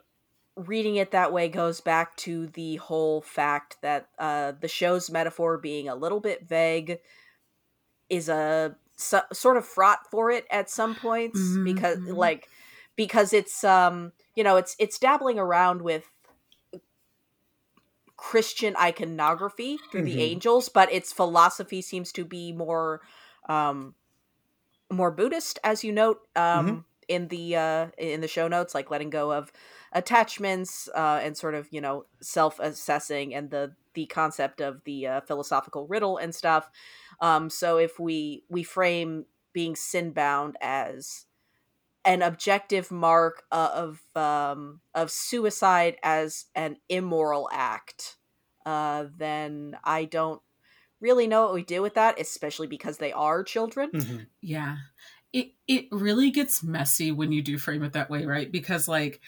reading 0.57 0.97
it 0.97 1.11
that 1.11 1.33
way 1.33 1.49
goes 1.49 1.81
back 1.81 2.15
to 2.17 2.47
the 2.47 2.77
whole 2.77 3.21
fact 3.21 3.77
that 3.81 4.09
uh, 4.19 4.53
the 4.53 4.67
show's 4.69 5.09
metaphor 5.11 5.57
being 5.57 5.89
a 5.89 5.95
little 5.95 6.19
bit 6.21 6.47
vague 6.47 6.99
is 8.09 8.29
a 8.29 8.75
so, 8.95 9.21
sort 9.31 9.57
of 9.57 9.65
fraught 9.65 10.09
for 10.11 10.29
it 10.29 10.45
at 10.51 10.69
some 10.69 10.95
points 10.95 11.59
Mhm, 11.59 11.63
because 11.63 11.97
mhm. 11.97 12.07
like 12.07 12.49
because 12.95 13.33
it's 13.33 13.63
um 13.63 14.13
you 14.35 14.43
know 14.43 14.55
it's 14.57 14.75
it's 14.79 14.99
dabbling 14.99 15.39
around 15.39 15.81
with 15.81 16.09
Christian 18.17 18.75
iconography 18.77 19.77
through 19.91 20.03
Mhm. 20.03 20.03
the 20.03 20.19
angels, 20.19 20.69
but 20.69 20.91
its 20.91 21.11
philosophy 21.11 21.81
seems 21.81 22.11
to 22.13 22.23
be 22.25 22.51
more 22.51 23.01
um 23.49 23.95
more 24.91 25.11
Buddhist, 25.11 25.59
as 25.63 25.83
you 25.83 25.91
note 25.93 26.21
um 26.35 26.85
in 27.13 27.27
the 27.29 27.55
uh 27.55 27.87
in 27.97 28.21
the 28.21 28.27
show 28.27 28.47
notes, 28.47 28.73
like 28.75 28.91
letting 28.91 29.09
go 29.09 29.31
of 29.33 29.51
attachments 29.93 30.89
uh 30.95 31.19
and 31.23 31.37
sort 31.37 31.55
of, 31.55 31.67
you 31.71 31.81
know, 31.81 32.05
self-assessing 32.21 33.33
and 33.35 33.51
the 33.51 33.75
the 33.93 34.05
concept 34.07 34.59
of 34.61 34.83
the 34.85 35.05
uh, 35.07 35.21
philosophical 35.21 35.87
riddle 35.87 36.17
and 36.17 36.33
stuff. 36.35 36.69
Um 37.21 37.49
so 37.49 37.77
if 37.77 37.99
we 37.99 38.43
we 38.49 38.63
frame 38.63 39.25
being 39.53 39.75
sin 39.75 40.11
bound 40.13 40.57
as 40.61 41.25
an 42.05 42.21
objective 42.21 42.91
mark 42.91 43.43
uh, 43.51 43.71
of 43.73 44.05
um, 44.15 44.81
of 44.93 45.09
suicide 45.09 45.97
as 46.03 46.45
an 46.55 46.77
immoral 46.89 47.49
act, 47.51 48.17
uh, 48.65 49.05
then 49.15 49.77
I 49.83 50.05
don't 50.05 50.41
really 51.01 51.27
know 51.27 51.45
what 51.45 51.53
we 51.55 51.63
do 51.63 51.81
with 51.81 51.95
that, 51.95 52.19
especially 52.19 52.67
because 52.67 52.97
they 52.97 53.13
are 53.13 53.43
children. 53.43 53.93
Mhm. 53.93 54.27
Yeah. 54.41 54.77
It 55.33 55.53
it 55.67 55.87
really 55.91 56.31
gets 56.31 56.63
messy 56.63 57.11
when 57.11 57.31
you 57.31 57.41
do 57.41 57.57
frame 57.57 57.83
it 57.83 57.93
that 57.93 58.09
way, 58.09 58.25
right? 58.25 58.51
Because 58.51 58.87
like 58.87 59.21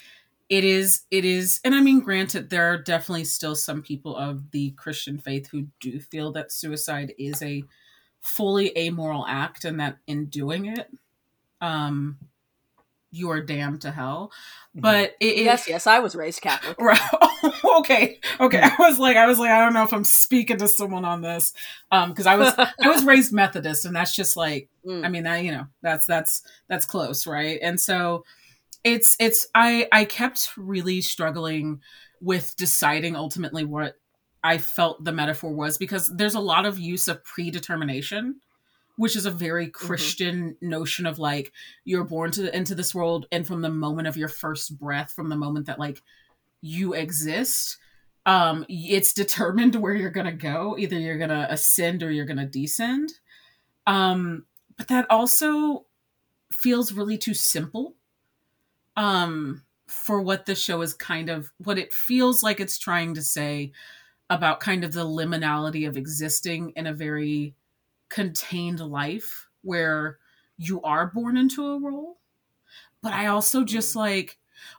it 0.50 0.64
is 0.64 1.04
it 1.12 1.26
is 1.26 1.62
and 1.66 1.76
I 1.76 1.82
mean 1.82 2.02
granted 2.02 2.50
there 2.50 2.72
are 2.74 2.78
definitely 2.78 3.26
still 3.26 3.56
some 3.56 3.82
people 3.84 4.16
of 4.16 4.52
the 4.52 4.72
Christian 4.72 5.20
faith 5.20 5.48
who 5.50 5.68
do 5.80 6.00
feel 6.00 6.32
that 6.34 6.52
suicide 6.52 7.14
is 7.20 7.42
a 7.42 7.64
fully 8.22 8.78
amoral 8.78 9.26
act 9.28 9.66
and 9.66 9.80
that 9.80 9.98
in 10.08 10.28
doing 10.28 10.68
it 10.68 10.90
um 11.62 12.18
you 13.16 13.32
are 13.32 13.42
damned 13.42 13.82
to 13.82 13.92
hell. 13.92 14.32
But 14.78 15.16
it, 15.22 15.38
it 15.38 15.44
Yes, 15.46 15.70
yes, 15.70 15.88
I 15.88 16.00
was 16.00 16.16
raised 16.16 16.42
Catholic. 16.42 16.80
Right. 16.80 17.00
okay. 17.80 18.20
Okay. 18.42 18.62
I 18.62 18.76
was 18.80 19.00
like, 19.00 19.16
I 19.16 19.26
was 19.26 19.40
like, 19.40 19.50
I 19.50 19.64
don't 19.64 19.74
know 19.74 19.84
if 19.84 19.94
I'm 19.94 20.04
speaking 20.04 20.58
to 20.58 20.68
someone 20.68 21.06
on 21.06 21.22
this, 21.22 21.54
um, 21.92 22.10
because 22.10 22.26
I 22.26 22.36
was, 22.36 22.54
I 22.58 22.90
was 22.90 23.06
raised 23.06 23.32
Methodist, 23.32 23.86
and 23.86 23.96
that's 23.96 24.14
just 24.16 24.36
like, 24.36 24.70
Mm. 24.86 25.06
I 25.06 25.10
mean, 25.10 25.24
that 25.24 25.44
you 25.44 25.52
know, 25.52 25.66
that's 25.82 26.06
that's 26.06 26.44
that's 26.70 26.86
close, 26.86 27.26
right? 27.26 27.60
And 27.62 27.80
so, 27.80 28.24
it's 28.84 29.16
it's 29.20 29.48
I 29.56 29.88
I 29.92 30.06
kept 30.06 30.50
really 30.58 31.02
struggling 31.02 31.82
with 32.22 32.56
deciding 32.58 33.16
ultimately 33.16 33.66
what 33.66 33.96
I 34.44 34.60
felt 34.60 35.04
the 35.04 35.12
metaphor 35.12 35.52
was 35.52 35.78
because 35.78 36.16
there's 36.16 36.36
a 36.36 36.40
lot 36.40 36.66
of 36.66 36.78
use 36.78 37.08
of 37.08 37.24
predetermination 37.24 38.40
which 38.98 39.16
is 39.16 39.26
a 39.26 39.32
very 39.32 39.68
Christian 39.68 40.58
notion 40.62 41.06
of 41.06 41.20
like 41.20 41.52
you're 41.84 42.04
born 42.04 42.32
to 42.32 42.56
into 42.56 42.76
this 42.76 42.96
world, 42.96 43.28
and 43.32 43.46
from 43.46 43.62
the 43.62 43.70
moment 43.70 44.08
of 44.08 44.18
your 44.18 44.28
first 44.28 44.78
breath, 44.78 45.12
from 45.12 45.30
the 45.30 45.36
moment 45.36 45.66
that 45.68 45.80
like 45.80 46.02
you 46.62 46.94
exist, 46.94 47.78
um, 48.26 48.66
it's 48.70 49.14
determined 49.14 49.76
where 49.82 49.94
you're 49.94 50.10
gonna 50.10 50.32
go. 50.32 50.76
Either 50.78 50.98
you're 50.98 51.18
gonna 51.18 51.48
ascend 51.50 52.04
or 52.04 52.12
you're 52.12 52.26
gonna 52.26 52.46
descend. 52.46 53.12
Um, 53.88 54.46
but 54.78 54.88
that 54.88 55.10
also 55.10 55.86
feels 56.52 56.94
really 56.94 57.18
too 57.18 57.34
simple. 57.34 57.96
Um, 58.98 59.64
for 59.88 60.22
what 60.22 60.46
the 60.46 60.56
show 60.56 60.82
is 60.82 60.94
kind 60.94 61.30
of 61.30 61.52
what 61.58 61.78
it 61.78 61.94
feels 61.94 62.42
like 62.42 62.60
it's 62.60 62.78
trying 62.78 63.14
to 63.14 63.22
say 63.22 63.72
about 64.30 64.60
kind 64.60 64.84
of 64.84 64.94
the 64.94 65.06
liminality 65.06 65.88
of 65.88 65.98
existing 65.98 66.72
in 66.76 66.88
a 66.88 66.94
very 66.94 67.54
contained 68.10 68.80
life 68.80 69.48
where 69.62 70.20
you 70.58 70.82
are 70.84 71.08
born 71.08 71.38
into 71.38 71.66
a 71.68 71.80
role. 71.80 72.18
But 73.02 73.14
I 73.14 73.28
also 73.28 73.64
just 73.64 73.96
like 73.96 74.38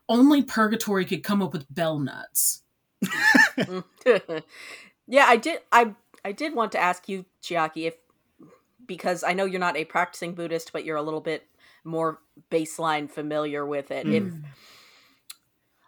only 0.09 0.43
purgatory 0.43 1.05
could 1.05 1.23
come 1.23 1.43
up 1.43 1.53
with 1.53 1.73
bell 1.73 1.99
nuts. 1.99 2.63
yeah, 5.07 5.27
I 5.27 5.37
did. 5.37 5.61
I 5.71 5.95
I 6.25 6.33
did 6.33 6.55
want 6.55 6.73
to 6.73 6.79
ask 6.79 7.09
you, 7.09 7.25
Chiaki, 7.43 7.87
if 7.87 7.95
because 8.87 9.23
I 9.23 9.33
know 9.33 9.45
you're 9.45 9.61
not 9.61 9.77
a 9.77 9.85
practicing 9.85 10.35
Buddhist, 10.35 10.73
but 10.73 10.85
you're 10.85 10.97
a 10.97 11.03
little 11.03 11.21
bit 11.21 11.47
more 11.85 12.21
baseline 12.51 13.11
familiar 13.11 13.65
with 13.65 13.91
it. 13.91 14.07
If 14.07 14.25
Mm. 14.25 14.43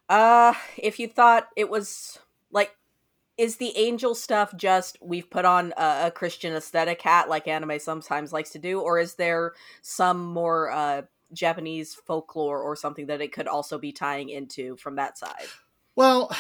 uh, 0.09 0.55
if 0.77 0.99
you 0.99 1.09
thought 1.09 1.49
it 1.57 1.69
was 1.69 2.19
like, 2.51 2.75
is 3.39 3.57
the 3.57 3.73
angel 3.77 4.15
stuff 4.15 4.55
just 4.57 4.99
we've 5.01 5.31
put 5.31 5.45
on 5.45 5.73
a, 5.79 6.07
a 6.07 6.11
Christian 6.11 6.55
aesthetic 6.55 7.01
hat 7.01 7.29
like 7.29 7.49
anime 7.49 7.79
sometimes 7.79 8.33
likes 8.33 8.51
to 8.51 8.59
do, 8.59 8.81
or 8.81 8.99
is 8.99 9.15
there 9.15 9.53
some 9.81 10.27
more 10.27 10.71
uh 10.71 11.03
Japanese 11.33 11.95
folklore 11.95 12.61
or 12.61 12.75
something 12.75 13.07
that 13.07 13.21
it 13.21 13.33
could 13.33 13.47
also 13.47 13.79
be 13.79 13.93
tying 13.93 14.29
into 14.29 14.77
from 14.77 14.97
that 14.97 15.17
side? 15.17 15.47
Well, 15.95 16.35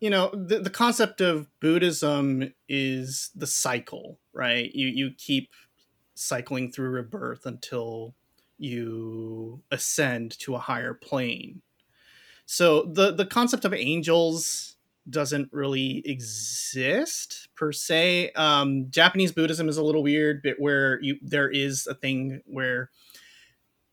you 0.00 0.10
know, 0.10 0.30
the, 0.32 0.58
the 0.58 0.70
concept 0.70 1.20
of 1.20 1.48
Buddhism 1.60 2.52
is 2.68 3.30
the 3.34 3.46
cycle, 3.46 4.18
right? 4.32 4.72
You 4.74 4.88
you 4.88 5.10
keep 5.16 5.50
cycling 6.14 6.70
through 6.70 6.90
rebirth 6.90 7.46
until 7.46 8.14
you 8.58 9.62
ascend 9.70 10.38
to 10.38 10.54
a 10.54 10.60
higher 10.60 10.94
plane. 10.94 11.62
So 12.46 12.82
the 12.82 13.12
the 13.12 13.26
concept 13.26 13.64
of 13.64 13.72
angels 13.72 14.73
doesn't 15.08 15.52
really 15.52 16.02
exist 16.06 17.48
per 17.54 17.72
se. 17.72 18.30
Um, 18.32 18.90
Japanese 18.90 19.32
Buddhism 19.32 19.68
is 19.68 19.76
a 19.76 19.82
little 19.84 20.02
weird, 20.02 20.42
but 20.42 20.54
where 20.58 21.00
you 21.02 21.18
there 21.22 21.50
is 21.50 21.86
a 21.86 21.94
thing 21.94 22.40
where 22.46 22.90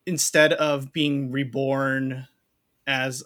instead 0.06 0.54
of 0.54 0.92
being 0.94 1.32
reborn 1.32 2.28
as 2.88 3.24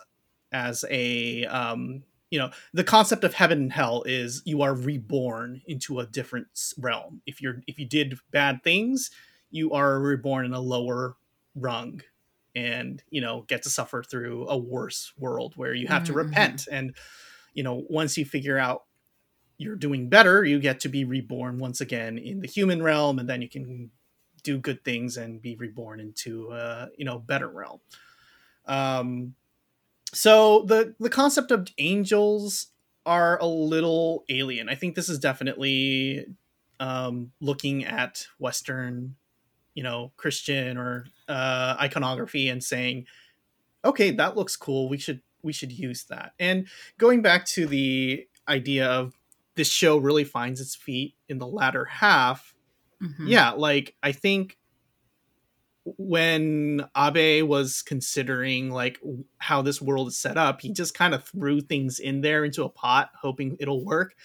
as 0.52 0.84
a 0.90 1.46
um 1.46 2.04
you 2.30 2.40
know 2.40 2.50
the 2.74 2.84
concept 2.84 3.24
of 3.24 3.34
heaven 3.34 3.60
and 3.60 3.74
hell 3.74 4.04
is 4.06 4.42
you 4.46 4.62
are 4.62 4.74
reborn 4.74 5.62
into 5.68 6.00
a 6.00 6.06
different 6.06 6.48
realm 6.78 7.22
if 7.26 7.42
you're 7.42 7.62
if 7.68 7.80
you 7.80 7.86
did 7.86 8.20
bad 8.32 8.62
things 8.64 9.12
you 9.52 9.72
are 9.72 10.00
reborn 10.00 10.46
in 10.46 10.54
a 10.54 10.60
lower 10.60 11.16
rung 11.56 12.02
and 12.56 13.04
you 13.10 13.22
know 13.22 13.46
get 13.48 13.64
to 13.64 13.70
suffer 13.70 14.04
through 14.04 14.48
a 14.50 14.58
worse 14.58 15.14
world 15.18 15.54
where 15.56 15.74
you 15.74 15.88
have 15.88 16.04
mm-hmm. 16.04 16.14
to 16.14 16.20
repent 16.20 16.68
and 16.72 16.96
you 17.56 17.64
know 17.64 17.84
once 17.90 18.18
you 18.18 18.26
figure 18.26 18.58
out 18.58 18.84
you're 19.58 19.76
doing 19.76 20.10
better 20.10 20.46
you 20.46 20.60
get 20.60 20.80
to 20.82 20.90
be 20.90 21.04
reborn 21.04 21.58
once 21.58 21.82
again 21.82 22.20
in 22.20 22.40
the 22.42 22.48
human 22.48 22.84
realm 22.84 23.18
and 23.18 23.28
then 23.28 23.42
you 23.42 23.50
can 23.50 23.90
do 24.44 24.60
good 24.60 24.84
things 24.84 25.18
and 25.18 25.42
be 25.42 25.56
reborn 25.56 26.00
into 26.00 26.52
a 26.52 26.90
you 26.98 27.06
know 27.06 27.18
better 27.18 27.48
realm 27.48 27.80
um 28.68 29.34
so 30.14 30.62
the 30.64 30.94
the 31.00 31.10
concept 31.10 31.52
of 31.52 31.68
angels 31.78 32.68
are 33.06 33.38
a 33.40 33.46
little 33.46 34.24
alien. 34.30 34.70
I 34.70 34.76
think 34.76 34.96
this 34.96 35.10
is 35.10 35.20
definitely 35.20 36.26
um, 36.80 37.32
looking 37.40 37.86
at 37.86 38.26
Western, 38.40 39.16
you 39.74 39.84
know, 39.84 40.12
Christian 40.18 40.78
or 40.78 41.06
uh, 41.28 41.76
iconography 41.80 42.50
and 42.50 42.64
saying, 42.64 43.06
okay, 43.84 44.12
that 44.12 44.36
looks 44.36 44.56
cool. 44.56 44.90
We 44.90 44.98
should 44.98 45.22
we 45.46 45.54
should 45.54 45.72
use 45.72 46.04
that. 46.06 46.34
And 46.40 46.68
going 46.98 47.22
back 47.22 47.46
to 47.48 47.66
the 47.66 48.28
idea 48.50 48.88
of 48.88 49.14
this 49.56 49.70
show 49.70 49.98
really 49.98 50.26
finds 50.26 50.60
its 50.60 50.76
feet 50.76 51.16
in 51.30 51.38
the 51.38 51.48
latter 51.48 51.86
half. 51.86 52.54
Mm-hmm. 53.02 53.28
Yeah, 53.28 53.52
like 53.52 53.96
I 54.04 54.12
think 54.12 54.58
when 55.98 56.84
Abe 56.98 57.48
was 57.48 57.82
considering 57.82 58.72
like 58.72 59.00
how 59.38 59.62
this 59.62 59.82
world 59.82 60.08
is 60.08 60.18
set 60.18 60.36
up, 60.36 60.62
he 60.62 60.74
just 60.74 60.94
kind 60.94 61.14
of 61.14 61.24
threw 61.24 61.62
things 61.62 62.00
in 62.00 62.22
there 62.22 62.44
into 62.44 62.64
a 62.64 62.70
pot, 62.70 63.12
hoping 63.22 63.56
it'll 63.60 63.86
work, 63.86 64.16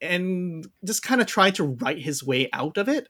and 0.00 0.66
just 0.84 1.02
kind 1.02 1.20
of 1.20 1.26
tried 1.26 1.56
to 1.56 1.64
write 1.64 1.98
his 1.98 2.22
way 2.22 2.48
out 2.52 2.78
of 2.78 2.88
it. 2.88 3.08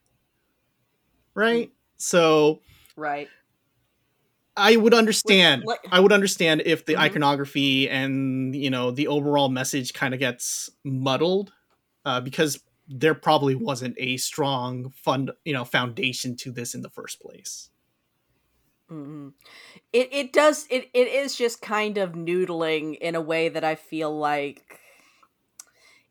Right. 1.35 1.71
So. 1.99 2.61
Right. 2.97 3.29
I 4.57 4.77
would 4.77 4.95
understand. 4.95 5.63
What, 5.65 5.81
what? 5.83 5.93
I 5.93 6.01
would 6.01 6.13
understand 6.13 6.63
if 6.65 6.85
the 6.85 6.95
mm-hmm. 6.95 7.03
iconography 7.03 7.89
and 7.89 8.55
you 8.55 8.71
know 8.71 8.91
the 8.91 9.09
overall 9.09 9.49
message 9.49 9.93
kind 9.93 10.15
of 10.15 10.21
gets 10.21 10.71
muddled, 10.85 11.53
uh, 12.05 12.21
because 12.21 12.61
there 12.89 13.15
probably 13.15 13.55
wasn't 13.55 13.97
a 13.99 14.17
strong 14.17 14.91
fund, 14.91 15.31
you 15.45 15.53
know, 15.53 15.65
foundation 15.65 16.37
to 16.37 16.53
this 16.53 16.75
in 16.75 16.83
the 16.83 16.91
first 16.91 17.21
place. 17.21 17.71
Mm-hmm. 18.91 19.29
It 19.93 20.09
it 20.13 20.33
does 20.33 20.67
it 20.71 20.91
it 20.93 21.09
is 21.09 21.35
just 21.35 21.63
kind 21.63 21.97
of 21.99 22.13
noodling 22.13 22.99
in 22.99 23.15
a 23.15 23.21
way 23.21 23.49
that 23.49 23.65
I 23.65 23.75
feel 23.75 24.17
like 24.17 24.81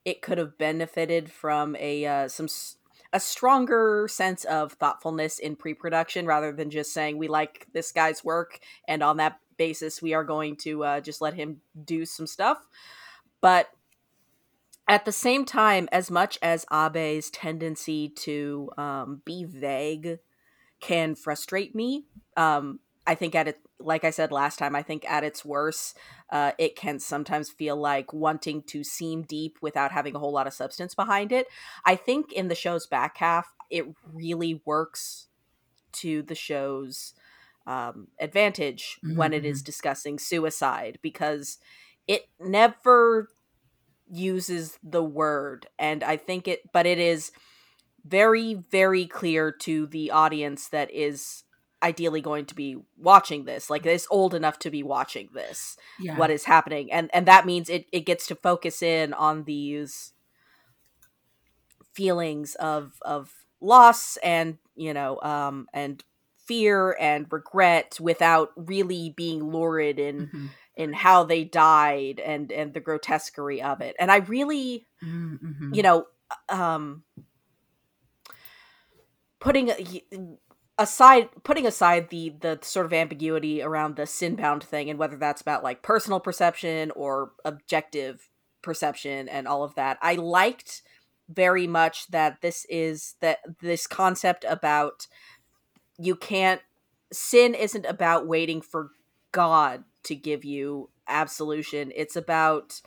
it 0.04 0.22
could 0.22 0.38
have 0.38 0.58
benefited 0.58 1.32
from 1.32 1.76
a 1.80 2.06
uh, 2.06 2.28
some 2.28 2.48
a 3.14 3.20
stronger 3.20 4.08
sense 4.10 4.44
of 4.46 4.74
thoughtfulness 4.74 5.40
in 5.40 5.56
pre-production 5.56 6.26
rather 6.26 6.52
than 6.52 6.70
just 6.70 6.92
saying 6.92 7.18
we 7.18 7.28
like 7.28 7.68
this 7.72 7.92
guy's 7.92 8.24
work 8.24 8.60
and 8.88 9.04
on 9.04 9.18
that 9.18 9.40
basis 9.58 10.02
we 10.02 10.14
are 10.14 10.24
going 10.24 10.56
to 10.56 10.84
uh, 10.84 11.00
just 11.00 11.22
let 11.22 11.36
him 11.36 11.62
do 11.86 12.06
some 12.06 12.28
stuff. 12.28 12.68
But 13.40 13.70
at 14.88 15.06
the 15.06 15.12
same 15.12 15.46
time, 15.46 15.88
as 15.92 16.12
much 16.12 16.38
as 16.42 16.66
Abe's 16.72 17.30
tendency 17.30 18.10
to 18.10 18.70
um, 18.78 19.22
be 19.24 19.46
vague 19.46 20.20
can 20.82 21.16
frustrate 21.16 21.74
me. 21.74 22.06
Um, 22.36 22.80
I 23.08 23.16
think 23.16 23.36
at 23.36 23.48
it, 23.48 23.60
like 23.84 24.04
I 24.04 24.10
said 24.10 24.32
last 24.32 24.58
time, 24.58 24.76
I 24.76 24.82
think 24.82 25.10
at 25.10 25.24
its 25.24 25.44
worst, 25.44 25.98
uh, 26.32 26.52
it 26.58 26.76
can 26.76 27.00
sometimes 27.00 27.50
feel 27.50 27.76
like 27.76 28.14
wanting 28.14 28.64
to 28.64 28.84
seem 28.84 29.24
deep 29.24 29.58
without 29.62 29.92
having 29.92 30.16
a 30.16 30.20
whole 30.20 30.32
lot 30.32 30.48
of 30.48 30.54
substance 30.54 30.96
behind 30.96 31.32
it. 31.32 31.48
I 31.86 31.96
think 31.96 32.32
in 32.32 32.48
the 32.48 32.56
show's 32.56 32.88
back 32.88 33.18
half, 33.18 33.54
it 33.70 33.86
really 34.12 34.62
works 34.66 35.28
to 35.94 36.22
the 36.22 36.36
show's 36.36 37.14
um, 37.66 38.08
advantage 38.20 39.00
mm-hmm. 39.04 39.18
when 39.18 39.34
it 39.34 39.46
is 39.46 39.60
mm-hmm. 39.60 39.66
discussing 39.66 40.20
suicide 40.20 41.00
because 41.02 41.60
it 42.08 42.28
never 42.40 43.30
uses 44.12 44.78
the 44.84 45.04
word, 45.04 45.68
and 45.80 46.04
I 46.04 46.18
think 46.18 46.48
it, 46.48 46.72
but 46.74 46.86
it 46.86 47.00
is 47.00 47.32
very 48.06 48.54
very 48.54 49.06
clear 49.06 49.50
to 49.50 49.88
the 49.88 50.12
audience 50.12 50.68
that 50.68 50.92
is 50.92 51.44
ideally 51.84 52.22
going 52.22 52.46
to 52.46 52.56
be 52.56 52.78
watching 52.98 53.46
this 53.46 53.70
like 53.70 53.86
it's 53.86 54.08
old 54.10 54.34
enough 54.34 54.58
to 54.58 54.72
be 54.72 54.82
watching 54.82 55.30
this 55.34 55.78
yeah. 56.00 56.18
what 56.18 56.32
is 56.32 56.46
happening 56.46 56.92
and 56.92 57.10
and 57.14 57.28
that 57.28 57.46
means 57.46 57.70
it, 57.70 57.86
it 57.92 58.02
gets 58.02 58.26
to 58.26 58.36
focus 58.36 58.82
in 58.82 59.14
on 59.14 59.44
these 59.44 60.14
feelings 61.94 62.56
of 62.56 62.94
of 63.04 63.46
loss 63.60 64.18
and 64.18 64.58
you 64.76 64.94
know 64.94 65.20
um 65.22 65.68
and 65.74 66.04
fear 66.38 66.98
and 67.00 67.28
regret 67.32 67.98
without 68.02 68.52
really 68.56 69.14
being 69.16 69.52
lurid 69.52 70.00
in 70.00 70.28
mm-hmm. 70.28 70.46
in 70.76 70.94
how 70.94 71.24
they 71.24 71.44
died 71.44 72.20
and 72.20 72.52
and 72.52 72.74
the 72.74 72.80
grotesquerie 72.80 73.62
of 73.62 73.82
it 73.82 73.96
and 74.00 74.12
i 74.12 74.18
really 74.18 74.86
mm-hmm. 75.04 75.74
you 75.74 75.84
know 75.84 76.06
um 76.50 77.04
putting 79.40 79.70
aside 80.78 81.30
putting 81.44 81.68
aside 81.68 82.10
the 82.10 82.34
the 82.42 82.58
sort 82.62 82.86
of 82.86 82.94
ambiguity 82.94 83.62
around 83.62 83.96
the 83.96 84.08
sin 84.08 84.36
bound 84.36 84.64
thing 84.64 84.90
and 84.90 84.98
whether 84.98 85.18
that's 85.18 85.42
about 85.42 85.64
like 85.64 85.84
personal 85.84 86.20
perception 86.20 86.92
or 86.92 87.32
objective 87.46 88.30
perception 88.62 89.30
and 89.30 89.48
all 89.48 89.64
of 89.64 89.76
that 89.76 89.98
i 90.02 90.16
liked 90.16 90.82
very 91.30 91.68
much 91.68 92.08
that 92.08 92.42
this 92.42 92.66
is 92.70 93.16
that 93.22 93.40
this 93.62 93.86
concept 93.86 94.46
about 94.48 95.08
you 96.00 96.16
can't 96.16 96.62
sin 97.12 97.54
isn't 97.54 97.86
about 97.86 98.26
waiting 98.26 98.60
for 98.60 98.90
god 99.32 99.84
to 100.02 100.16
give 100.16 100.44
you 100.44 100.90
absolution 101.08 101.92
it's 101.96 102.16
about 102.16 102.82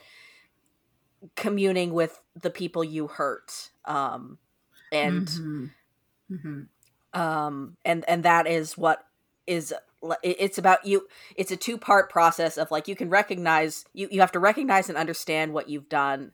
communing 1.35 1.93
with 1.93 2.21
the 2.35 2.49
people 2.49 2.83
you 2.83 3.07
hurt 3.07 3.69
um 3.85 4.37
and 4.91 5.27
mm-hmm. 5.27 5.65
Mm-hmm. 6.31 6.61
Um, 7.17 7.77
and 7.83 8.05
and 8.07 8.23
that 8.23 8.47
is 8.47 8.77
what 8.77 9.03
is 9.47 9.73
it's 10.21 10.59
about 10.59 10.85
you 10.85 11.07
it's 11.35 11.51
a 11.51 11.57
two 11.57 11.77
part 11.77 12.11
process 12.11 12.57
of 12.57 12.69
like 12.69 12.87
you 12.87 12.95
can 12.95 13.09
recognize 13.09 13.85
you 13.93 14.07
you 14.11 14.19
have 14.19 14.31
to 14.33 14.39
recognize 14.39 14.89
and 14.89 14.97
understand 14.97 15.53
what 15.53 15.67
you've 15.67 15.89
done 15.89 16.33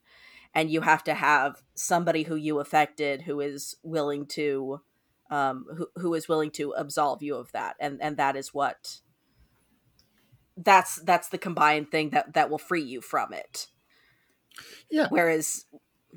and 0.53 0.69
you 0.69 0.81
have 0.81 1.03
to 1.05 1.13
have 1.13 1.63
somebody 1.73 2.23
who 2.23 2.35
you 2.35 2.59
affected 2.59 3.21
who 3.21 3.39
is 3.39 3.77
willing 3.81 4.25
to 4.25 4.81
um 5.31 5.65
who, 5.77 5.87
who 5.95 6.13
is 6.13 6.27
willing 6.27 6.51
to 6.51 6.71
absolve 6.71 7.23
you 7.23 7.35
of 7.35 7.49
that 7.53 7.77
and 7.79 8.01
and 8.01 8.17
that 8.17 8.35
is 8.35 8.53
what 8.53 8.99
that's 10.57 10.97
that's 11.03 11.29
the 11.29 11.37
combined 11.37 11.89
thing 11.89 12.09
that 12.11 12.33
that 12.33 12.49
will 12.49 12.57
free 12.57 12.83
you 12.83 13.01
from 13.01 13.33
it. 13.33 13.67
Yeah. 14.89 15.07
Whereas 15.09 15.65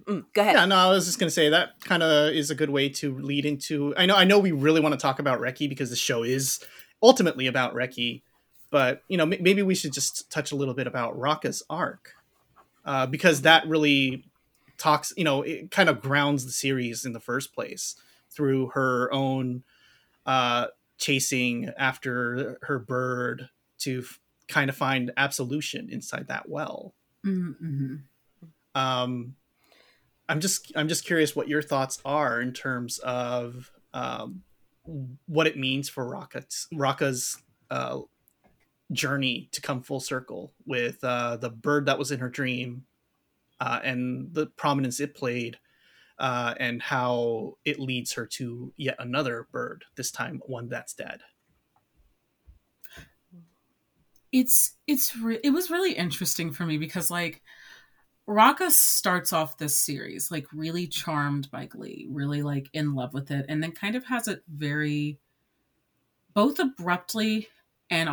Mm, 0.04 0.24
go 0.32 0.42
ahead. 0.42 0.54
Yeah, 0.54 0.64
no, 0.66 0.76
I 0.76 0.88
was 0.88 1.06
just 1.06 1.18
gonna 1.18 1.30
say 1.30 1.48
that 1.48 1.80
kind 1.80 2.02
of 2.02 2.32
is 2.32 2.50
a 2.50 2.54
good 2.54 2.70
way 2.70 2.88
to 2.90 3.16
lead 3.18 3.46
into. 3.46 3.94
I 3.96 4.06
know, 4.06 4.16
I 4.16 4.24
know, 4.24 4.38
we 4.38 4.52
really 4.52 4.80
want 4.80 4.92
to 4.92 4.98
talk 4.98 5.18
about 5.18 5.40
Reki 5.40 5.68
because 5.68 5.90
the 5.90 5.96
show 5.96 6.22
is 6.22 6.61
ultimately 7.02 7.46
about 7.46 7.74
Reki, 7.74 8.22
but 8.70 9.02
you 9.09 9.16
know, 9.16 9.24
m- 9.24 9.42
maybe 9.42 9.62
we 9.62 9.74
should 9.74 9.92
just 9.92 10.30
touch 10.30 10.52
a 10.52 10.56
little 10.56 10.74
bit 10.74 10.87
about 10.87 11.18
Raka's 11.18 11.62
arc 11.68 12.14
uh, 12.85 13.06
because 13.06 13.42
that 13.42 13.66
really 13.66 14.24
talks. 14.78 15.12
You 15.16 15.24
know, 15.24 15.42
it 15.42 15.70
kind 15.70 15.88
of 15.88 16.00
grounds 16.00 16.44
the 16.44 16.52
series 16.52 17.04
in 17.04 17.12
the 17.12 17.20
first 17.20 17.54
place 17.54 17.96
through 18.30 18.68
her 18.74 19.12
own 19.12 19.64
uh, 20.26 20.66
chasing 20.98 21.70
after 21.78 22.59
her 22.62 22.78
bird 22.78 23.48
to 23.78 24.00
f- 24.00 24.20
kind 24.48 24.68
of 24.70 24.76
find 24.76 25.12
absolution 25.16 25.88
inside 25.90 26.28
that 26.28 26.48
well. 26.48 26.94
Mm-hmm. 27.24 27.96
Um, 28.74 29.37
I'm 30.28 30.40
just 30.40 30.72
I'm 30.74 30.88
just 30.88 31.04
curious 31.04 31.36
what 31.36 31.48
your 31.48 31.62
thoughts 31.62 32.00
are 32.04 32.40
in 32.40 32.52
terms 32.52 32.98
of 32.98 33.70
um, 33.94 34.42
what 35.26 35.46
it 35.46 35.56
means 35.56 35.88
for 35.88 36.08
Raka's 36.08 36.66
Raka's 36.72 37.38
uh, 37.70 38.00
journey 38.92 39.48
to 39.52 39.60
come 39.60 39.82
full 39.82 40.00
circle 40.00 40.52
with 40.66 41.02
uh, 41.02 41.36
the 41.36 41.50
bird 41.50 41.86
that 41.86 41.98
was 41.98 42.10
in 42.10 42.20
her 42.20 42.28
dream 42.28 42.84
uh, 43.60 43.80
and 43.82 44.32
the 44.32 44.46
prominence 44.46 45.00
it 45.00 45.14
played 45.14 45.58
uh, 46.18 46.54
and 46.58 46.82
how 46.82 47.56
it 47.64 47.78
leads 47.78 48.12
her 48.12 48.26
to 48.26 48.72
yet 48.76 48.96
another 48.98 49.48
bird 49.52 49.84
this 49.96 50.10
time 50.10 50.40
one 50.46 50.68
that's 50.68 50.94
dead. 50.94 51.20
It's 54.32 54.76
it's 54.86 55.16
re- 55.16 55.40
it 55.42 55.50
was 55.50 55.70
really 55.70 55.92
interesting 55.92 56.52
for 56.52 56.64
me 56.64 56.78
because 56.78 57.10
like 57.10 57.42
Raka 58.26 58.70
starts 58.70 59.32
off 59.32 59.58
this 59.58 59.78
series 59.78 60.30
like 60.30 60.46
really 60.52 60.86
charmed 60.86 61.50
by 61.50 61.66
Glie, 61.66 62.06
really 62.10 62.42
like 62.42 62.68
in 62.72 62.94
love 62.94 63.14
with 63.14 63.30
it, 63.30 63.46
and 63.48 63.62
then 63.62 63.72
kind 63.72 63.94
of 63.94 64.04
has 64.06 64.26
it 64.26 64.42
very 64.48 65.18
both 66.34 66.58
abruptly 66.58 67.48
and 67.88 68.08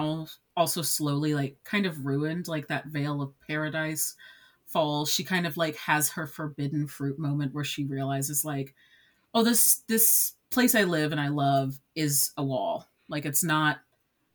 also 0.56 0.82
slowly 0.82 1.34
like 1.34 1.58
kind 1.64 1.86
of 1.86 2.06
ruined 2.06 2.48
like 2.48 2.68
that 2.68 2.86
veil 2.88 3.22
of 3.22 3.34
paradise 3.48 4.16
falls. 4.68 5.12
She 5.12 5.24
kind 5.24 5.48
of 5.48 5.58
like 5.58 5.76
has 5.78 6.12
her 6.12 6.28
forbidden 6.28 6.88
fruit 6.88 7.18
moment 7.18 7.54
where 7.54 7.64
she 7.64 7.84
realizes 7.84 8.46
like 8.46 8.76
oh 9.34 9.44
this 9.44 9.84
this 9.88 10.34
place 10.52 10.76
i 10.76 10.84
live 10.84 11.12
and 11.12 11.20
i 11.20 11.28
love 11.30 11.80
is 11.96 12.32
a 12.38 12.44
wall. 12.44 12.88
Like 13.10 13.26
it's 13.26 13.44
not 13.44 13.80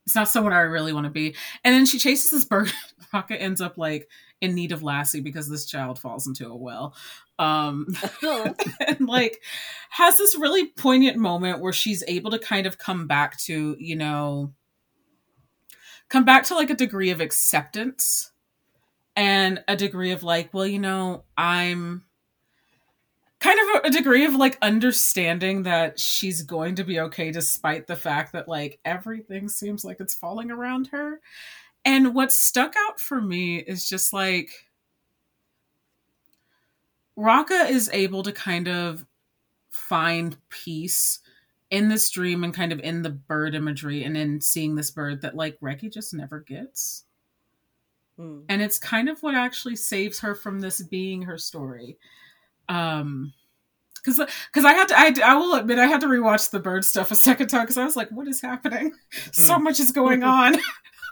it's 0.07 0.15
not 0.15 0.29
someone 0.29 0.53
i 0.53 0.61
really 0.61 0.93
want 0.93 1.05
to 1.05 1.11
be. 1.11 1.37
And 1.63 1.75
then 1.75 1.87
she 1.87 1.99
chases 1.99 2.31
this 2.31 2.45
bird. 2.45 2.73
Raka 3.13 3.41
ends 3.41 3.61
up 3.61 3.79
like 3.79 4.09
in 4.41 4.55
need 4.55 4.73
of 4.73 4.83
lassie 4.83 5.21
because 5.21 5.49
this 5.49 5.67
child 5.67 5.99
falls 5.99 6.27
into 6.27 6.49
a 6.49 6.57
well. 6.57 6.95
Um 7.39 7.87
and 8.87 9.09
like 9.09 9.41
has 9.91 10.19
this 10.19 10.37
really 10.37 10.67
poignant 10.67 11.17
moment 11.17 11.61
where 11.61 11.73
she's 11.73 12.05
able 12.09 12.31
to 12.31 12.39
kind 12.39 12.67
of 12.67 12.79
come 12.79 13.07
back 13.07 13.39
to 13.41 13.77
you 13.79 13.97
know 13.97 14.53
come 16.09 16.25
back 16.25 16.45
to 16.45 16.55
like 16.55 16.71
a 16.71 16.75
degree 16.75 17.11
of 17.11 17.21
acceptance 17.21 18.33
and 19.17 19.63
a 19.69 19.77
degree 19.77 20.13
of 20.13 20.23
like 20.23 20.53
well 20.55 20.67
you 20.67 20.79
know 20.79 21.25
i'm 21.37 22.05
kind 23.41 23.59
of 23.61 23.85
a, 23.85 23.87
a, 23.89 23.91
degree 23.91 24.25
of 24.25 24.35
like 24.35 24.59
understanding 24.63 25.63
that 25.63 25.99
she's 25.99 26.43
going 26.43 26.75
to 26.75 26.85
be 26.85 27.01
okay 27.01 27.31
despite 27.31 27.87
the 27.87 27.97
fact 27.97 28.33
that 28.33 28.49
like 28.49 28.81
everything 28.85 29.49
seems 29.49 29.85
like 29.85 30.01
it's 30.01 30.15
falling 30.15 30.51
around 30.51 30.89
her 30.89 31.21
and 31.85 32.15
what 32.15 32.33
stuck 32.33 32.75
out 32.89 33.01
for 33.01 33.21
me 33.21 33.59
is 33.59 33.89
just 33.89 34.13
like 34.13 34.51
Raka 37.17 37.67
is 37.69 37.91
able 37.93 38.23
to 38.23 38.33
kind 38.33 38.69
of 38.69 39.05
find 39.71 40.37
peace 40.51 41.21
in 41.71 41.89
this 41.89 42.11
dream 42.11 42.45
and 42.45 42.55
kind 42.55 42.73
of 42.73 42.81
in 42.81 43.03
the 43.03 43.11
bird 43.11 43.55
imagery 43.55 44.05
and 44.05 44.17
in 44.17 44.41
seeing 44.41 44.75
this 44.75 44.91
bird 44.91 45.23
that 45.23 45.37
like 45.37 45.59
Reki 45.61 45.93
just 45.93 46.15
never 46.15 46.41
gets. 46.41 47.05
Mm. 48.19 48.45
And 48.49 48.63
it's 48.63 48.79
kind 48.79 49.09
of 49.09 49.23
what 49.23 49.35
actually 49.35 49.77
saves 49.77 50.21
her 50.21 50.35
from 50.35 50.61
this 50.61 50.83
being 50.83 51.23
her 51.23 51.39
story. 51.39 51.99
Um 52.69 53.33
because 53.97 54.21
because 54.47 54.65
I 54.65 54.73
had 54.73 54.89
to 54.89 54.99
I, 54.99 55.33
I 55.33 55.35
will 55.35 55.55
admit 55.55 55.79
I 55.79 55.87
had 55.87 56.01
to 56.03 56.07
rewatch 56.07 56.51
the 56.51 56.61
bird 56.61 56.85
stuff 56.85 57.11
a 57.11 57.17
second 57.17 57.49
time 57.49 57.63
because 57.63 57.79
I 57.79 57.85
was 57.85 57.97
like, 57.97 58.11
what 58.11 58.29
is 58.29 58.41
happening? 58.41 58.93
Mm. 59.13 59.35
so 59.35 59.59
much 59.59 59.81
is 59.81 59.91
going 59.91 60.23
on. 60.23 60.57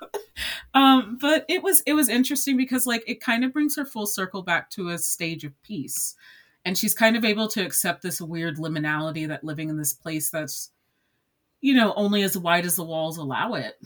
um, 0.75 1.19
but 1.21 1.45
it 1.49 1.63
was 1.63 1.83
it 1.87 1.95
was 1.95 2.09
interesting 2.09 2.57
because 2.57 2.87
like 2.87 3.05
it 3.07 3.21
kind 3.21 3.45
of 3.45 3.53
brings 3.53 3.77
her 3.77 3.85
full 3.85 4.07
circle 4.07 4.43
back 4.43 4.71
to 4.71 4.89
a 4.91 4.99
stage 4.99 5.45
of 5.45 5.61
peace, 5.63 6.15
and 6.65 6.77
she's 6.77 6.95
kind 6.95 7.17
of 7.17 7.25
able 7.25 7.49
to 7.49 7.65
accept 7.65 8.03
this 8.03 8.21
weird 8.21 8.57
liminality 8.57 9.27
that 9.29 9.45
living 9.45 9.69
in 9.69 9.77
this 9.77 9.93
place 9.93 10.31
that's, 10.31 10.71
you 11.61 11.75
know, 11.75 11.93
only 11.95 12.23
as 12.23 12.37
wide 12.37 12.67
as 12.67 12.77
the 12.77 12.85
walls 12.85 13.17
allow 13.19 13.55
it. 13.55 13.77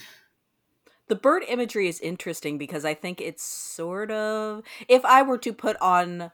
The 1.09 1.17
bird 1.17 1.43
imagery 1.49 1.89
is 1.89 1.99
interesting 2.01 2.57
because 2.57 2.85
I 2.85 2.95
think 2.95 3.21
it's 3.21 3.43
sort 3.43 4.11
of 4.11 4.63
if 4.89 5.05
I 5.05 5.23
were 5.23 5.39
to 5.39 5.53
put 5.53 5.77
on 5.81 6.31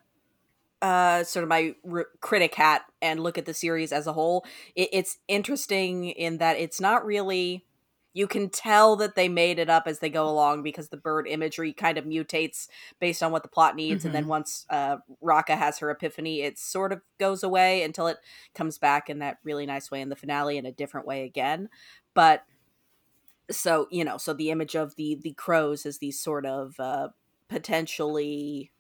uh 0.83 1.25
sort 1.25 1.43
of 1.43 1.49
my 1.49 1.75
r- 1.91 2.09
critic 2.21 2.55
hat 2.55 2.83
and 3.01 3.19
look 3.21 3.39
at 3.39 3.47
the 3.47 3.55
series 3.55 3.93
as 3.93 4.07
a 4.07 4.13
whole 4.13 4.45
it, 4.75 4.91
it's 4.93 5.17
interesting 5.27 6.11
in 6.11 6.37
that 6.37 6.59
it's 6.59 6.83
not 6.83 7.07
really 7.07 7.65
you 8.17 8.27
can 8.27 8.49
tell 8.49 8.97
that 8.97 9.15
they 9.15 9.29
made 9.29 9.59
it 9.59 9.69
up 9.69 9.83
as 9.87 9.99
they 9.99 10.09
go 10.09 10.27
along 10.27 10.63
because 10.63 10.89
the 10.89 10.97
bird 10.97 11.29
imagery 11.29 11.75
kind 11.75 11.99
of 11.99 12.07
mutates 12.07 12.67
based 12.99 13.23
on 13.23 13.31
what 13.31 13.43
the 13.43 13.49
plot 13.49 13.77
needs 13.77 14.01
mm-hmm. 14.01 14.07
and 14.09 14.15
then 14.15 14.23
mm-hmm. 14.23 14.31
once 14.31 14.65
uh, 14.71 14.97
Raka 15.21 15.55
has 15.55 15.79
her 15.81 15.91
epiphany 15.91 16.41
it 16.41 16.59
sort 16.59 16.93
of 16.93 17.03
goes 17.19 17.43
away 17.43 17.83
until 17.83 18.07
it 18.07 18.17
comes 18.55 18.79
back 18.79 19.11
in 19.11 19.19
that 19.19 19.37
really 19.45 19.67
nice 19.67 19.91
way 19.91 20.01
in 20.01 20.09
the 20.09 20.17
finale 20.17 20.57
in 20.57 20.65
a 20.65 20.73
different 20.73 21.07
way 21.07 21.25
again 21.25 21.69
but 22.15 22.45
so 23.51 23.87
you 23.91 24.03
know 24.03 24.17
so 24.17 24.33
the 24.33 24.51
image 24.51 24.75
of 24.75 24.97
the 24.97 25.19
the 25.21 25.33
crows 25.33 25.85
as 25.85 25.99
these 25.99 26.19
sort 26.19 26.47
of 26.47 26.81
uh 26.81 27.09
potentially 27.49 28.73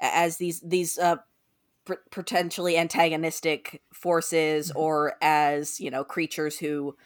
as 0.00 0.38
these 0.38 0.60
these 0.60 0.98
uh 0.98 1.16
potentially 2.10 2.78
antagonistic 2.78 3.82
forces 3.92 4.70
mm-hmm. 4.70 4.78
or 4.78 5.16
as 5.20 5.78
you 5.80 5.90
know 5.90 6.02
creatures 6.02 6.58
who 6.58 6.96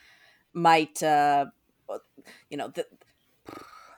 might 0.52 1.02
uh 1.02 1.46
you 2.48 2.56
know 2.56 2.68
the, 2.68 2.86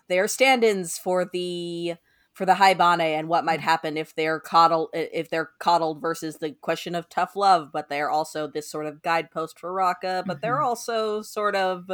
they 0.08 0.18
are 0.18 0.28
stand-ins 0.28 0.98
for 0.98 1.24
the 1.24 1.94
for 2.32 2.46
the 2.46 2.54
Haibane 2.54 3.00
and 3.00 3.28
what 3.28 3.44
might 3.44 3.60
happen 3.60 3.96
if 3.96 4.14
they're 4.14 4.40
coddled 4.40 4.88
if 4.92 5.28
they're 5.28 5.50
coddled 5.58 6.00
versus 6.00 6.38
the 6.38 6.52
question 6.60 6.94
of 6.94 7.08
tough 7.08 7.36
love 7.36 7.70
but 7.72 7.88
they're 7.88 8.10
also 8.10 8.46
this 8.46 8.70
sort 8.70 8.86
of 8.86 9.02
guidepost 9.02 9.58
for 9.58 9.72
Raka 9.72 10.24
but 10.26 10.36
mm-hmm. 10.36 10.40
they're 10.40 10.62
also 10.62 11.20
sort 11.22 11.54
of 11.54 11.90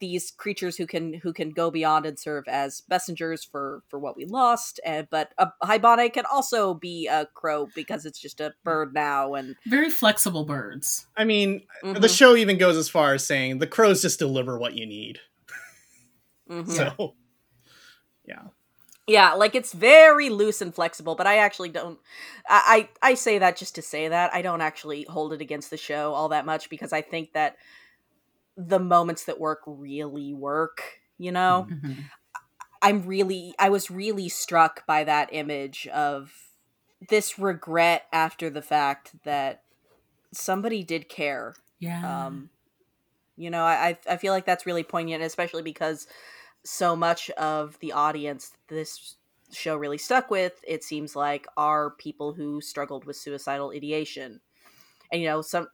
these 0.00 0.32
creatures 0.32 0.76
who 0.76 0.86
can 0.86 1.14
who 1.14 1.32
can 1.32 1.50
go 1.50 1.70
beyond 1.70 2.04
and 2.04 2.18
serve 2.18 2.44
as 2.48 2.82
messengers 2.90 3.44
for 3.44 3.82
for 3.88 3.98
what 3.98 4.16
we 4.16 4.24
lost 4.24 4.80
and 4.84 5.06
but 5.10 5.32
a 5.38 5.48
Haibane 5.62 6.12
can 6.12 6.24
also 6.32 6.74
be 6.74 7.06
a 7.06 7.26
crow 7.34 7.68
because 7.74 8.04
it's 8.04 8.18
just 8.18 8.40
a 8.40 8.54
bird 8.64 8.92
now 8.92 9.34
and 9.34 9.54
very 9.66 9.90
flexible 9.90 10.44
birds. 10.44 11.06
I 11.16 11.24
mean 11.24 11.62
mm-hmm. 11.84 12.00
the 12.00 12.08
show 12.08 12.34
even 12.34 12.58
goes 12.58 12.76
as 12.76 12.88
far 12.88 13.14
as 13.14 13.24
saying 13.24 13.58
the 13.58 13.66
crows 13.66 14.02
just 14.02 14.18
deliver 14.18 14.58
what 14.58 14.74
you 14.74 14.86
need. 14.86 15.20
Mm-hmm. 16.50 16.70
so 16.70 17.14
yeah. 18.24 18.42
Yeah 19.06 19.34
like 19.34 19.54
it's 19.54 19.72
very 19.72 20.28
loose 20.28 20.60
and 20.60 20.74
flexible 20.74 21.14
but 21.14 21.26
i 21.26 21.38
actually 21.38 21.68
don't 21.68 21.98
I, 22.48 22.88
I 23.02 23.10
i 23.10 23.14
say 23.14 23.38
that 23.38 23.56
just 23.56 23.74
to 23.76 23.82
say 23.82 24.08
that 24.08 24.34
i 24.34 24.42
don't 24.42 24.60
actually 24.60 25.04
hold 25.04 25.32
it 25.32 25.40
against 25.40 25.70
the 25.70 25.76
show 25.76 26.12
all 26.12 26.30
that 26.30 26.44
much 26.46 26.68
because 26.68 26.92
i 26.92 27.00
think 27.00 27.32
that 27.32 27.56
the 28.58 28.80
moments 28.80 29.24
that 29.24 29.38
work 29.38 29.60
really 29.66 30.34
work, 30.34 30.82
you 31.16 31.30
know? 31.30 31.68
Mm-hmm. 31.70 31.92
I'm 32.82 33.06
really 33.06 33.54
I 33.58 33.70
was 33.70 33.90
really 33.90 34.28
struck 34.28 34.86
by 34.86 35.04
that 35.04 35.30
image 35.32 35.86
of 35.88 36.32
this 37.08 37.38
regret 37.38 38.06
after 38.12 38.50
the 38.50 38.62
fact 38.62 39.14
that 39.24 39.62
somebody 40.32 40.82
did 40.82 41.08
care. 41.08 41.54
Yeah. 41.78 42.26
Um 42.26 42.50
you 43.36 43.50
know, 43.50 43.62
I 43.64 43.96
I 44.08 44.16
feel 44.16 44.32
like 44.32 44.44
that's 44.44 44.66
really 44.66 44.82
poignant, 44.82 45.22
especially 45.22 45.62
because 45.62 46.08
so 46.64 46.96
much 46.96 47.30
of 47.30 47.78
the 47.78 47.92
audience 47.92 48.52
this 48.68 49.16
show 49.52 49.76
really 49.76 49.98
stuck 49.98 50.30
with, 50.30 50.62
it 50.66 50.84
seems 50.84 51.16
like, 51.16 51.46
are 51.56 51.92
people 51.92 52.34
who 52.34 52.60
struggled 52.60 53.04
with 53.06 53.16
suicidal 53.16 53.72
ideation. 53.74 54.40
And 55.10 55.22
you 55.22 55.28
know, 55.28 55.40
some 55.40 55.68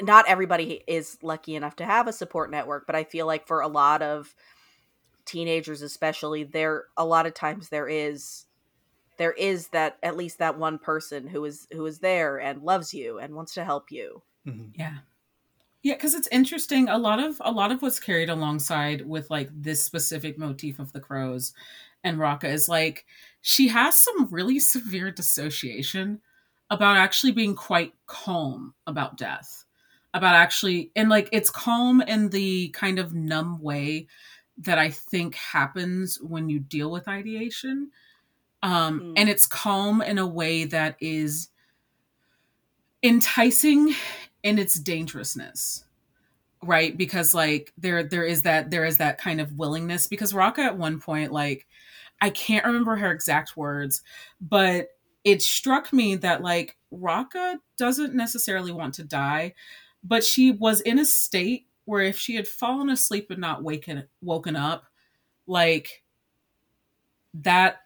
not 0.00 0.26
everybody 0.28 0.82
is 0.86 1.18
lucky 1.22 1.54
enough 1.54 1.76
to 1.76 1.84
have 1.84 2.08
a 2.08 2.12
support 2.12 2.50
network, 2.50 2.86
but 2.86 2.96
I 2.96 3.04
feel 3.04 3.26
like 3.26 3.46
for 3.46 3.60
a 3.60 3.68
lot 3.68 4.02
of 4.02 4.34
teenagers 5.26 5.82
especially 5.82 6.44
there 6.44 6.84
a 6.96 7.04
lot 7.04 7.26
of 7.26 7.34
times 7.34 7.68
there 7.68 7.88
is 7.88 8.46
there 9.18 9.32
is 9.32 9.68
that 9.68 9.98
at 10.02 10.16
least 10.16 10.38
that 10.38 10.58
one 10.58 10.78
person 10.78 11.26
who 11.26 11.44
is 11.44 11.66
who 11.72 11.84
is 11.86 11.98
there 11.98 12.38
and 12.38 12.62
loves 12.62 12.94
you 12.94 13.18
and 13.18 13.34
wants 13.34 13.54
to 13.54 13.64
help 13.64 13.90
you. 13.90 14.22
Mm-hmm. 14.46 14.70
Yeah. 14.74 14.98
Yeah, 15.82 15.94
because 15.94 16.14
it's 16.14 16.28
interesting. 16.32 16.88
A 16.88 16.98
lot 16.98 17.20
of 17.20 17.40
a 17.44 17.50
lot 17.50 17.72
of 17.72 17.82
what's 17.82 18.00
carried 18.00 18.28
alongside 18.28 19.06
with 19.06 19.30
like 19.30 19.50
this 19.52 19.82
specific 19.82 20.38
motif 20.38 20.78
of 20.78 20.92
the 20.92 21.00
crows 21.00 21.52
and 22.04 22.18
Raka 22.18 22.48
is 22.48 22.68
like 22.68 23.04
she 23.42 23.68
has 23.68 23.98
some 23.98 24.28
really 24.30 24.58
severe 24.58 25.10
dissociation 25.10 26.20
about 26.70 26.96
actually 26.96 27.32
being 27.32 27.54
quite 27.54 27.94
calm 28.06 28.74
about 28.86 29.16
death 29.16 29.64
about 30.16 30.34
actually 30.34 30.90
and 30.96 31.10
like 31.10 31.28
it's 31.30 31.50
calm 31.50 32.00
in 32.00 32.30
the 32.30 32.70
kind 32.70 32.98
of 32.98 33.14
numb 33.14 33.60
way 33.60 34.06
that 34.58 34.78
I 34.78 34.90
think 34.90 35.34
happens 35.34 36.18
when 36.22 36.48
you 36.48 36.58
deal 36.58 36.90
with 36.90 37.06
ideation. 37.06 37.90
Um, 38.62 39.00
mm. 39.00 39.12
And 39.16 39.28
it's 39.28 39.46
calm 39.46 40.00
in 40.00 40.16
a 40.16 40.26
way 40.26 40.64
that 40.64 40.96
is 41.00 41.50
enticing 43.02 43.94
in 44.42 44.58
its 44.58 44.80
dangerousness 44.80 45.84
right 46.62 46.96
because 46.96 47.34
like 47.34 47.72
there 47.76 48.02
there 48.02 48.24
is 48.24 48.42
that 48.42 48.70
there 48.70 48.84
is 48.84 48.96
that 48.96 49.18
kind 49.18 49.40
of 49.40 49.52
willingness 49.52 50.06
because 50.06 50.32
Raka 50.32 50.62
at 50.62 50.78
one 50.78 50.98
point 50.98 51.30
like 51.30 51.66
I 52.22 52.30
can't 52.30 52.64
remember 52.64 52.96
her 52.96 53.12
exact 53.12 53.56
words 53.56 54.02
but 54.40 54.88
it 55.24 55.42
struck 55.42 55.92
me 55.92 56.16
that 56.16 56.42
like 56.42 56.76
Raka 56.90 57.58
doesn't 57.76 58.14
necessarily 58.14 58.72
want 58.72 58.94
to 58.94 59.04
die 59.04 59.52
but 60.06 60.24
she 60.24 60.52
was 60.52 60.80
in 60.82 60.98
a 60.98 61.04
state 61.04 61.66
where 61.84 62.02
if 62.02 62.18
she 62.18 62.34
had 62.34 62.48
fallen 62.48 62.90
asleep 62.90 63.30
and 63.30 63.40
not 63.40 63.62
waken 63.62 64.04
woken 64.20 64.56
up 64.56 64.84
like 65.46 66.02
that 67.34 67.82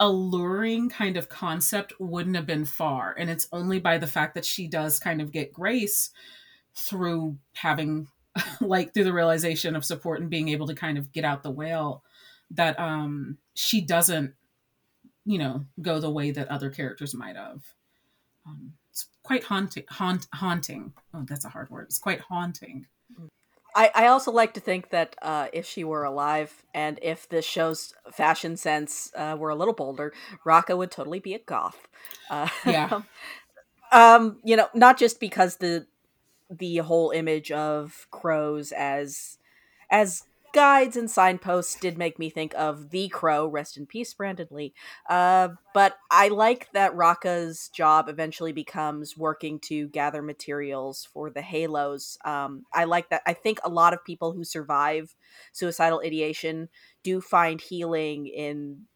alluring 0.00 0.88
kind 0.88 1.16
of 1.16 1.28
concept 1.28 1.92
wouldn't 1.98 2.36
have 2.36 2.46
been 2.46 2.64
far. 2.64 3.14
And 3.18 3.30
it's 3.30 3.48
only 3.52 3.80
by 3.80 3.98
the 3.98 4.06
fact 4.06 4.34
that 4.34 4.44
she 4.44 4.68
does 4.68 4.98
kind 4.98 5.20
of 5.20 5.32
get 5.32 5.52
grace 5.52 6.10
through 6.74 7.38
having 7.54 8.08
like 8.60 8.92
through 8.92 9.04
the 9.04 9.12
realization 9.12 9.74
of 9.74 9.84
support 9.84 10.20
and 10.20 10.30
being 10.30 10.48
able 10.48 10.66
to 10.66 10.74
kind 10.74 10.98
of 10.98 11.12
get 11.12 11.24
out 11.24 11.42
the 11.42 11.50
whale 11.50 12.02
that 12.50 12.78
um 12.78 13.38
she 13.54 13.80
doesn't 13.80 14.32
you 15.24 15.38
know 15.38 15.64
go 15.80 15.98
the 15.98 16.10
way 16.10 16.30
that 16.30 16.48
other 16.48 16.70
characters 16.70 17.14
might 17.14 17.36
have. 17.36 17.62
Um, 18.46 18.74
it's 18.96 19.08
quite 19.22 19.44
haunting. 19.44 19.84
Haunt, 19.90 20.26
haunting. 20.32 20.94
Oh, 21.12 21.26
that's 21.28 21.44
a 21.44 21.50
hard 21.50 21.68
word. 21.68 21.84
It's 21.84 21.98
quite 21.98 22.20
haunting. 22.20 22.86
I, 23.74 23.90
I 23.94 24.06
also 24.06 24.32
like 24.32 24.54
to 24.54 24.60
think 24.60 24.88
that 24.88 25.14
uh, 25.20 25.48
if 25.52 25.66
she 25.66 25.84
were 25.84 26.04
alive 26.04 26.62
and 26.72 26.98
if 27.02 27.28
this 27.28 27.44
show's 27.44 27.92
fashion 28.10 28.56
sense 28.56 29.12
uh, 29.14 29.36
were 29.38 29.50
a 29.50 29.54
little 29.54 29.74
bolder, 29.74 30.14
Raka 30.46 30.78
would 30.78 30.90
totally 30.90 31.20
be 31.20 31.34
a 31.34 31.38
goth. 31.40 31.88
Uh, 32.30 32.48
Yeah. 32.64 33.02
um, 33.92 34.38
you 34.42 34.56
know, 34.56 34.68
not 34.72 34.98
just 34.98 35.20
because 35.20 35.56
the 35.56 35.86
the 36.48 36.78
whole 36.78 37.10
image 37.10 37.50
of 37.50 38.06
crows 38.10 38.72
as 38.72 39.36
as 39.90 40.22
guides 40.52 40.96
and 40.96 41.10
signposts 41.10 41.78
did 41.78 41.98
make 41.98 42.18
me 42.18 42.30
think 42.30 42.54
of 42.54 42.90
the 42.90 43.08
crow 43.08 43.46
rest 43.46 43.76
in 43.76 43.86
peace 43.86 44.14
brandon 44.14 44.48
lee. 44.50 44.72
Uh, 45.08 45.48
but 45.74 45.96
i 46.10 46.28
like 46.28 46.68
that 46.72 46.96
raka's 46.96 47.68
job 47.74 48.08
eventually 48.08 48.52
becomes 48.52 49.16
working 49.16 49.58
to 49.60 49.88
gather 49.88 50.22
materials 50.22 51.08
for 51.12 51.30
the 51.30 51.42
halos. 51.42 52.18
Um, 52.24 52.64
i 52.72 52.84
like 52.84 53.10
that 53.10 53.22
i 53.26 53.32
think 53.32 53.58
a 53.64 53.70
lot 53.70 53.92
of 53.92 54.04
people 54.04 54.32
who 54.32 54.44
survive 54.44 55.14
suicidal 55.52 56.02
ideation 56.04 56.68
do 57.02 57.20
find 57.20 57.60
healing 57.60 58.26
in 58.26 58.86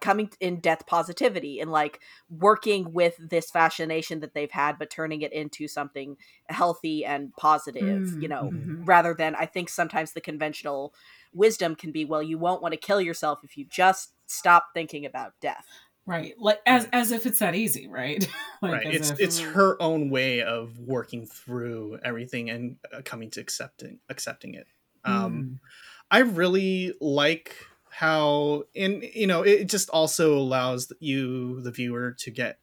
coming 0.00 0.30
in 0.40 0.60
death 0.60 0.86
positivity 0.86 1.60
and 1.60 1.70
like 1.70 2.00
working 2.30 2.92
with 2.92 3.16
this 3.18 3.50
fascination 3.50 4.20
that 4.20 4.34
they've 4.34 4.50
had 4.50 4.78
but 4.78 4.90
turning 4.90 5.22
it 5.22 5.32
into 5.32 5.66
something 5.68 6.16
healthy 6.48 7.04
and 7.04 7.34
positive 7.36 8.02
Mm, 8.12 8.22
you 8.22 8.28
know 8.28 8.50
mhm. 8.52 8.86
rather 8.86 9.14
than 9.14 9.34
i 9.34 9.46
think 9.46 9.68
sometimes 9.68 10.12
the 10.12 10.20
conventional 10.20 10.94
wisdom 11.32 11.74
can 11.74 11.92
be 11.92 12.04
well 12.04 12.22
you 12.22 12.38
won't 12.38 12.62
want 12.62 12.72
to 12.72 12.78
kill 12.78 13.00
yourself 13.00 13.40
if 13.42 13.56
you 13.56 13.64
just 13.64 14.12
stop 14.26 14.68
thinking 14.74 15.04
about 15.06 15.32
death 15.40 15.66
Right. 16.06 16.34
Like 16.38 16.60
as 16.64 16.88
as 16.90 17.12
if 17.12 17.26
it's 17.26 17.40
that 17.40 17.54
easy, 17.54 17.86
right? 17.86 18.26
like 18.62 18.72
right. 18.72 18.86
It's 18.94 19.10
if- 19.10 19.20
it's 19.20 19.40
her 19.40 19.76
own 19.80 20.08
way 20.08 20.40
of 20.42 20.78
working 20.78 21.26
through 21.26 21.98
everything 22.02 22.48
and 22.48 22.76
uh, 22.94 23.02
coming 23.04 23.30
to 23.32 23.40
accepting 23.40 24.00
accepting 24.08 24.54
it. 24.54 24.66
Um, 25.04 25.50
Mm. 25.52 25.58
I 26.10 26.20
really 26.20 26.94
like 27.02 27.56
how, 27.98 28.62
and 28.76 29.02
you 29.12 29.26
know, 29.26 29.42
it 29.42 29.64
just 29.64 29.90
also 29.90 30.38
allows 30.38 30.92
you, 31.00 31.60
the 31.62 31.72
viewer, 31.72 32.12
to 32.20 32.30
get 32.30 32.60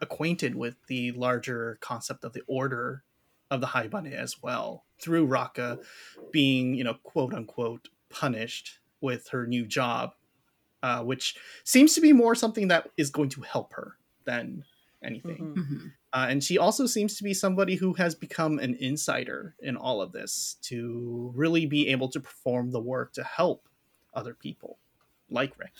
acquainted 0.00 0.56
with 0.56 0.74
the 0.88 1.12
larger 1.12 1.78
concept 1.80 2.24
of 2.24 2.32
the 2.32 2.42
order 2.48 3.04
of 3.52 3.60
the 3.60 3.68
Haibane 3.68 4.12
as 4.12 4.42
well 4.42 4.84
through 5.00 5.26
Raka 5.26 5.78
being, 6.32 6.74
you 6.74 6.82
know, 6.82 6.94
quote 7.04 7.32
unquote 7.32 7.88
punished 8.10 8.80
with 9.00 9.28
her 9.28 9.46
new 9.46 9.64
job, 9.64 10.14
uh, 10.82 11.04
which 11.04 11.36
seems 11.62 11.94
to 11.94 12.00
be 12.00 12.12
more 12.12 12.34
something 12.34 12.66
that 12.66 12.90
is 12.96 13.10
going 13.10 13.28
to 13.28 13.42
help 13.42 13.74
her 13.74 13.96
than 14.24 14.64
anything. 15.04 15.54
Mhm. 15.54 15.54
Mhm. 15.54 15.92
Uh, 16.12 16.26
and 16.30 16.42
she 16.42 16.58
also 16.58 16.86
seems 16.86 17.16
to 17.16 17.22
be 17.22 17.32
somebody 17.32 17.76
who 17.76 17.92
has 17.92 18.16
become 18.16 18.58
an 18.58 18.74
insider 18.74 19.54
in 19.60 19.76
all 19.76 20.02
of 20.02 20.10
this 20.10 20.56
to 20.62 21.32
really 21.36 21.64
be 21.64 21.86
able 21.90 22.08
to 22.08 22.18
perform 22.18 22.72
the 22.72 22.80
work 22.80 23.12
to 23.12 23.22
help 23.22 23.68
other 24.14 24.34
people, 24.34 24.78
like 25.30 25.58
Rick. 25.58 25.72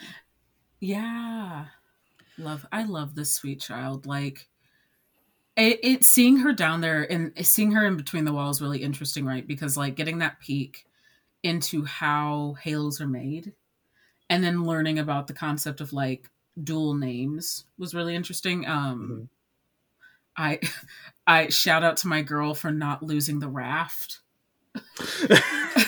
Yeah. 0.80 1.66
Love 2.36 2.66
I 2.72 2.84
love 2.84 3.14
this 3.14 3.32
sweet 3.32 3.60
child. 3.60 4.06
Like 4.06 4.48
it, 5.56 5.80
it 5.82 6.04
seeing 6.04 6.38
her 6.38 6.52
down 6.52 6.80
there 6.80 7.10
and 7.10 7.32
seeing 7.46 7.72
her 7.72 7.86
in 7.86 7.96
between 7.96 8.24
the 8.24 8.32
walls 8.32 8.60
really 8.60 8.82
interesting, 8.82 9.24
right? 9.24 9.46
Because 9.46 9.76
like 9.76 9.94
getting 9.94 10.18
that 10.18 10.40
peek 10.40 10.86
into 11.42 11.84
how 11.84 12.56
halos 12.62 13.00
are 13.00 13.06
made 13.06 13.52
and 14.28 14.42
then 14.42 14.64
learning 14.64 14.98
about 14.98 15.26
the 15.26 15.34
concept 15.34 15.80
of 15.80 15.92
like 15.92 16.30
dual 16.62 16.94
names 16.94 17.64
was 17.78 17.94
really 17.94 18.14
interesting. 18.14 18.66
Um 18.66 19.28
I 20.36 20.60
I 21.26 21.48
shout 21.48 21.84
out 21.84 21.96
to 21.98 22.08
my 22.08 22.22
girl 22.22 22.54
for 22.54 22.70
not 22.70 23.02
losing 23.02 23.38
the 23.38 23.48
raft. 23.48 24.20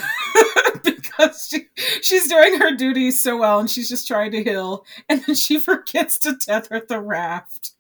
because 1.17 1.49
she, 1.49 1.67
she's 2.03 2.29
doing 2.29 2.59
her 2.61 2.75
duty 2.75 3.11
so 3.11 3.37
well 3.37 3.61
and 3.61 3.71
she's 3.71 3.89
just 3.89 4.07
trying 4.07 4.33
to 4.33 4.43
heal. 4.43 4.85
And 5.09 5.23
then 5.25 5.37
she 5.37 5.59
forgets 5.61 6.19
to 6.21 6.37
tether 6.37 6.85
the 6.87 7.01
raft. 7.01 7.73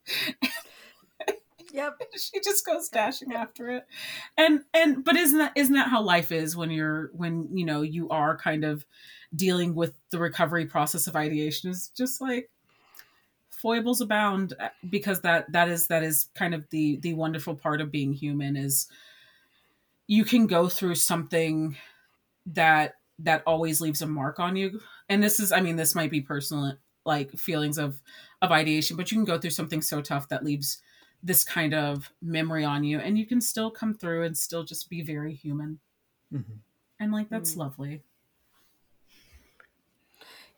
Yep. 1.72 2.02
She 2.16 2.40
just 2.40 2.64
goes 2.64 2.88
dashing 2.88 3.34
after 3.34 3.68
it. 3.68 3.86
And 4.38 4.62
and 4.72 5.04
but 5.04 5.16
isn't 5.16 5.38
that 5.38 5.52
isn't 5.54 5.74
that 5.74 5.88
how 5.88 6.00
life 6.00 6.32
is 6.32 6.56
when 6.56 6.70
you're 6.70 7.10
when 7.12 7.48
you 7.52 7.66
know 7.66 7.82
you 7.82 8.08
are 8.08 8.38
kind 8.38 8.64
of 8.64 8.86
dealing 9.34 9.74
with 9.74 9.92
the 10.10 10.18
recovery 10.18 10.64
process 10.64 11.06
of 11.06 11.16
ideation 11.16 11.70
is 11.70 11.90
just 11.94 12.22
like 12.22 12.48
foibles 13.50 14.00
abound 14.00 14.54
uh, 14.58 14.68
because 14.88 15.20
that 15.20 15.52
that 15.52 15.68
is 15.68 15.88
that 15.88 16.02
is 16.02 16.28
kind 16.34 16.54
of 16.54 16.64
the 16.70 16.96
the 16.98 17.12
wonderful 17.12 17.54
part 17.54 17.82
of 17.82 17.92
being 17.92 18.14
human 18.14 18.56
is 18.56 18.86
you 20.06 20.24
can 20.24 20.46
go 20.46 20.68
through 20.68 20.94
something 20.94 21.76
that 22.46 22.94
that 23.18 23.42
always 23.46 23.80
leaves 23.80 24.02
a 24.02 24.06
mark 24.06 24.38
on 24.38 24.56
you 24.56 24.80
and 25.08 25.22
this 25.22 25.40
is 25.40 25.52
i 25.52 25.60
mean 25.60 25.76
this 25.76 25.94
might 25.94 26.10
be 26.10 26.20
personal 26.20 26.76
like 27.04 27.30
feelings 27.38 27.78
of 27.78 28.02
of 28.42 28.52
ideation 28.52 28.96
but 28.96 29.10
you 29.10 29.16
can 29.16 29.24
go 29.24 29.38
through 29.38 29.50
something 29.50 29.80
so 29.82 30.02
tough 30.02 30.28
that 30.28 30.44
leaves 30.44 30.82
this 31.22 31.44
kind 31.44 31.74
of 31.74 32.12
memory 32.20 32.64
on 32.64 32.84
you 32.84 32.98
and 32.98 33.18
you 33.18 33.26
can 33.26 33.40
still 33.40 33.70
come 33.70 33.94
through 33.94 34.22
and 34.22 34.36
still 34.36 34.64
just 34.64 34.90
be 34.90 35.02
very 35.02 35.34
human 35.34 35.80
Mhm. 36.32 36.60
and 37.00 37.12
like 37.12 37.28
that's 37.30 37.56
Mm. 37.56 37.56
lovely 37.56 38.02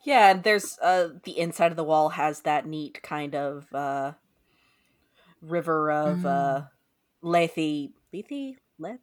Yeah, 0.03 0.31
and 0.31 0.43
there's 0.43 0.77
uh 0.79 1.09
the 1.23 1.37
inside 1.37 1.71
of 1.71 1.75
the 1.77 1.83
wall 1.83 2.09
has 2.09 2.41
that 2.41 2.65
neat 2.65 3.01
kind 3.03 3.35
of 3.35 3.73
uh 3.73 4.13
river 5.41 5.91
of 5.91 6.25
uh 6.25 6.63
Lethe 7.23 7.91
Lethe 8.13 8.57
Leth? 8.77 8.99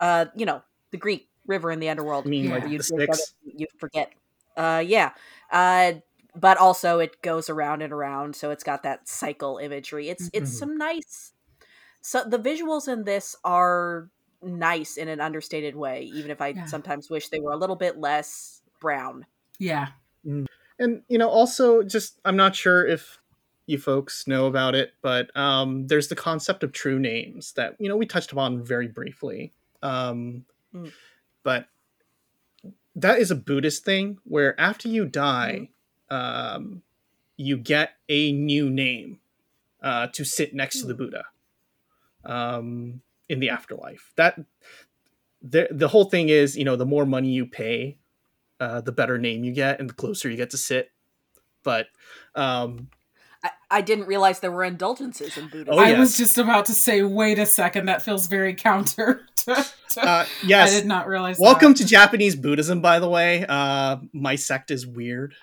Uh 0.00 0.26
you 0.36 0.46
know, 0.46 0.62
the 0.92 0.98
Greek 0.98 1.30
river 1.46 1.70
in 1.70 1.80
the 1.80 1.88
underworld 1.88 2.26
I 2.26 2.28
mean, 2.28 2.48
Yeah. 2.48 2.50
like 2.50 2.64
where 2.64 2.72
you 2.72 2.78
the 2.78 2.82
Styx. 2.82 3.34
you 3.42 3.66
forget. 3.78 4.12
Uh 4.56 4.82
yeah. 4.86 5.12
Uh 5.50 5.94
but 6.34 6.56
also 6.58 6.98
it 6.98 7.20
goes 7.22 7.50
around 7.50 7.82
and 7.82 7.92
around, 7.92 8.34
so 8.36 8.50
it's 8.50 8.64
got 8.64 8.82
that 8.84 9.06
cycle 9.08 9.58
imagery. 9.58 10.08
It's 10.08 10.30
it's 10.32 10.50
Mhm. 10.50 10.58
some 10.58 10.76
nice 10.78 11.32
so 12.02 12.24
the 12.24 12.38
visuals 12.38 12.88
in 12.92 13.04
this 13.04 13.36
are 13.44 14.10
nice 14.42 14.96
in 14.96 15.08
an 15.08 15.20
understated 15.20 15.76
way, 15.76 16.02
even 16.04 16.30
if 16.30 16.40
I 16.40 16.54
Yeah. 16.54 16.66
sometimes 16.66 17.10
wish 17.10 17.28
they 17.28 17.40
were 17.40 17.52
a 17.52 17.56
little 17.56 17.76
bit 17.76 17.98
less 17.98 18.62
brown. 18.80 19.26
yeah 19.58 19.88
And 20.78 21.02
you 21.08 21.18
know, 21.18 21.28
also 21.28 21.82
just 21.82 22.20
I'm 22.24 22.36
not 22.36 22.56
sure 22.56 22.86
if 22.86 23.18
you 23.66 23.78
folks 23.78 24.26
know 24.26 24.46
about 24.46 24.74
it, 24.74 24.94
but 25.02 25.34
um, 25.36 25.86
there's 25.86 26.08
the 26.08 26.16
concept 26.16 26.62
of 26.64 26.72
true 26.72 26.98
names 26.98 27.52
that 27.52 27.76
you 27.78 27.88
know 27.88 27.96
we 27.96 28.06
touched 28.06 28.32
upon 28.32 28.64
very 28.64 28.88
briefly. 28.88 29.52
Um, 29.82 30.44
Mm. 30.74 30.92
But 31.42 31.66
that 32.94 33.18
is 33.18 33.30
a 33.30 33.36
Buddhist 33.36 33.84
thing 33.84 34.18
where 34.24 34.58
after 34.60 34.88
you 34.88 35.04
die, 35.06 35.70
um, 36.10 36.82
you 37.36 37.56
get 37.56 37.90
a 38.08 38.32
new 38.32 38.70
name 38.70 39.20
uh, 39.82 40.08
to 40.08 40.24
sit 40.24 40.54
next 40.54 40.80
to 40.80 40.86
the 40.86 40.94
Hmm. 40.94 40.98
Buddha 40.98 41.24
um, 42.24 43.02
in 43.28 43.40
the 43.40 43.50
afterlife. 43.50 44.12
That 44.16 44.38
the 45.42 45.68
the 45.70 45.88
whole 45.88 46.04
thing 46.04 46.28
is, 46.28 46.56
you 46.56 46.64
know, 46.64 46.76
the 46.76 46.86
more 46.86 47.06
money 47.06 47.30
you 47.30 47.46
pay, 47.46 47.98
uh, 48.60 48.80
the 48.80 48.92
better 48.92 49.18
name 49.18 49.44
you 49.44 49.52
get, 49.52 49.80
and 49.80 49.88
the 49.88 49.94
closer 49.94 50.30
you 50.30 50.36
get 50.36 50.50
to 50.50 50.58
sit. 50.58 50.92
But 51.64 51.86
um, 52.34 52.88
I, 53.72 53.78
I 53.78 53.80
didn't 53.80 54.06
realize 54.06 54.40
there 54.40 54.52
were 54.52 54.64
indulgences 54.64 55.36
in 55.36 55.48
Buddhism. 55.48 55.74
Oh, 55.74 55.78
i 55.78 55.98
was 55.98 56.16
just 56.16 56.38
about 56.38 56.66
to 56.66 56.72
say 56.72 57.02
wait 57.02 57.38
a 57.38 57.46
second 57.46 57.86
that 57.86 58.02
feels 58.02 58.26
very 58.26 58.54
counter 58.54 59.26
to, 59.36 59.66
to- 59.90 60.00
uh, 60.00 60.24
i 60.44 60.70
did 60.70 60.86
not 60.86 61.08
realize 61.08 61.38
welcome 61.38 61.72
that. 61.72 61.78
to 61.78 61.86
Japanese 61.86 62.36
Buddhism. 62.36 62.80
By 62.80 62.98
the 62.98 63.08
way, 63.08 63.44
uh, 63.48 63.96
my 64.12 64.36
sect 64.36 64.70
is 64.70 64.86
weird, 64.86 65.34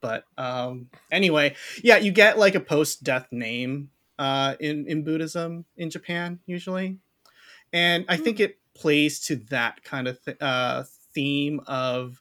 but 0.00 0.24
um, 0.36 0.88
anyway, 1.10 1.54
yeah, 1.82 1.96
you 1.98 2.12
get 2.12 2.38
like 2.38 2.54
a 2.54 2.60
post-death 2.60 3.28
name 3.30 3.90
uh, 4.18 4.54
in 4.60 4.86
in 4.86 5.04
Buddhism 5.04 5.64
in 5.76 5.90
Japan 5.90 6.40
usually, 6.46 6.98
and 7.72 8.04
I 8.08 8.16
think 8.16 8.40
it 8.40 8.58
plays 8.74 9.20
to 9.26 9.36
that 9.50 9.82
kind 9.84 10.08
of 10.08 10.22
th- 10.24 10.36
uh, 10.40 10.84
theme 11.14 11.60
of 11.66 12.20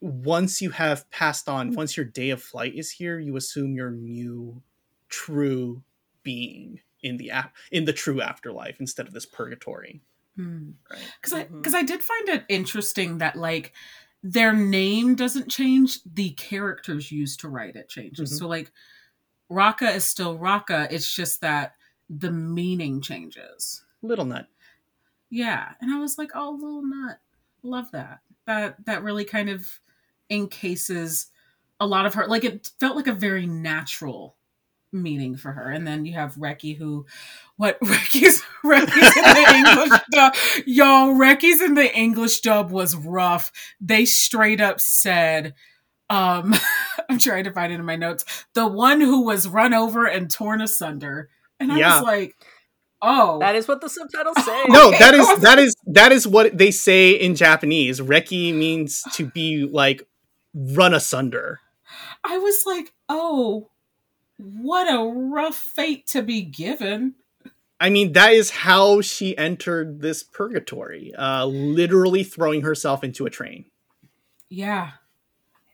once 0.00 0.60
you 0.62 0.70
have 0.70 1.08
passed 1.10 1.48
on, 1.48 1.74
once 1.74 1.96
your 1.96 2.06
day 2.06 2.30
of 2.30 2.42
flight 2.42 2.74
is 2.74 2.90
here, 2.90 3.18
you 3.18 3.36
assume 3.36 3.74
your 3.74 3.90
new 3.90 4.62
true 5.08 5.82
being 6.22 6.80
in 7.02 7.16
the 7.16 7.30
ap- 7.30 7.54
in 7.72 7.84
the 7.84 7.92
true 7.92 8.20
afterlife 8.20 8.76
instead 8.80 9.06
of 9.06 9.12
this 9.12 9.26
purgatory. 9.26 10.00
Hmm. 10.36 10.70
Right. 10.90 11.00
because 11.20 11.32
I 11.32 11.44
Mhm. 11.44 11.58
because 11.58 11.74
I 11.74 11.82
did 11.82 12.02
find 12.02 12.28
it 12.28 12.44
interesting 12.48 13.18
that 13.18 13.36
like 13.36 13.72
their 14.22 14.52
name 14.52 15.14
doesn't 15.16 15.50
change, 15.50 15.98
the 16.04 16.30
characters 16.32 17.10
used 17.10 17.40
to 17.40 17.48
write 17.48 17.74
it 17.76 17.88
changes. 17.88 18.32
Mhm. 18.32 18.38
So 18.38 18.48
like 18.48 18.72
Raka 19.48 19.90
is 19.90 20.04
still 20.04 20.38
Raka. 20.38 20.86
It's 20.90 21.12
just 21.14 21.40
that 21.40 21.74
the 22.08 22.30
meaning 22.30 23.00
changes. 23.00 23.84
Little 24.02 24.24
nut. 24.24 24.46
Yeah, 25.30 25.74
and 25.80 25.90
I 25.92 25.98
was 25.98 26.18
like, 26.18 26.30
oh, 26.34 26.50
little 26.52 26.82
nut, 26.82 27.20
love 27.62 27.90
that. 27.92 28.20
That 28.46 28.84
that 28.86 29.02
really 29.02 29.24
kind 29.24 29.48
of 29.48 29.80
encases 30.30 31.26
a 31.80 31.86
lot 31.86 32.06
of 32.06 32.14
her. 32.14 32.26
Like 32.26 32.44
it 32.44 32.70
felt 32.80 32.96
like 32.96 33.06
a 33.06 33.12
very 33.12 33.46
natural 33.46 34.36
meaning 34.92 35.36
for 35.36 35.52
her. 35.52 35.70
And 35.70 35.86
then 35.86 36.04
you 36.04 36.14
have 36.14 36.34
Reki 36.34 36.76
who 36.76 37.06
what 37.56 37.78
Reki's 37.82 38.42
Reki's 38.64 39.16
in 39.16 39.22
the 39.34 39.46
English 39.54 40.00
dub. 40.12 40.34
Y'all, 40.66 41.14
Reki's 41.14 41.60
in 41.60 41.74
the 41.74 41.94
English 41.96 42.40
dub 42.40 42.70
was 42.70 42.96
rough. 42.96 43.52
They 43.80 44.04
straight 44.04 44.60
up 44.60 44.80
said 44.80 45.54
um 46.08 46.54
I'm 47.08 47.18
trying 47.18 47.44
to 47.44 47.52
find 47.52 47.72
it 47.72 47.78
in 47.80 47.84
my 47.84 47.96
notes. 47.96 48.24
The 48.54 48.66
one 48.66 49.00
who 49.00 49.24
was 49.24 49.48
run 49.48 49.74
over 49.74 50.06
and 50.06 50.30
torn 50.30 50.60
asunder. 50.60 51.30
And 51.58 51.72
I 51.72 51.78
Yeah. 51.78 51.98
was 51.98 52.02
like, 52.06 52.34
oh 53.02 53.38
That 53.40 53.54
is 53.54 53.68
what 53.68 53.80
the 53.80 53.88
subtitles 53.88 54.36
say. 54.44 54.64
No, 54.68 54.88
Okay. 54.88 54.98
that 54.98 55.14
is 55.14 55.40
that 55.40 55.58
is 55.58 55.74
that 55.86 56.12
is 56.12 56.26
what 56.26 56.56
they 56.56 56.70
say 56.70 57.10
in 57.12 57.34
Japanese. 57.36 58.00
Reki 58.00 58.52
means 58.54 59.02
to 59.14 59.26
be 59.26 59.64
like 59.64 60.02
run 60.54 60.94
asunder. 60.94 61.60
I 62.24 62.38
was 62.38 62.64
like, 62.66 62.92
oh, 63.08 63.70
what 64.36 64.92
a 64.92 65.04
rough 65.04 65.56
fate 65.56 66.06
to 66.08 66.22
be 66.22 66.42
given. 66.42 67.14
I 67.80 67.88
mean, 67.88 68.12
that 68.12 68.32
is 68.32 68.50
how 68.50 69.00
she 69.00 69.36
entered 69.38 70.00
this 70.00 70.22
purgatory, 70.22 71.14
uh, 71.14 71.46
literally 71.46 72.22
throwing 72.24 72.60
herself 72.60 73.02
into 73.02 73.24
a 73.24 73.30
train. 73.30 73.64
Yeah. 74.50 74.92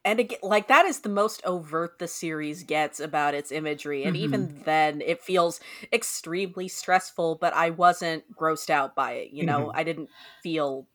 And 0.05 0.21
again, 0.21 0.39
like 0.41 0.69
that 0.69 0.87
is 0.87 1.01
the 1.01 1.09
most 1.09 1.45
overt 1.45 1.99
the 1.99 2.07
series 2.07 2.63
gets 2.63 3.01
about 3.01 3.35
its 3.35 3.51
imagery, 3.51 4.05
and 4.05 4.17
even 4.17 4.63
then, 4.65 5.01
it 5.01 5.21
feels 5.21 5.59
extremely 5.93 6.69
stressful. 6.69 7.39
But 7.41 7.55
I 7.55 7.71
wasn't 7.71 8.23
grossed 8.33 8.71
out 8.71 8.95
by 8.95 9.15
it. 9.15 9.31
You 9.33 9.45
know, 9.45 9.73
I 9.75 9.83
didn't 9.83 10.09
feel 10.45 10.87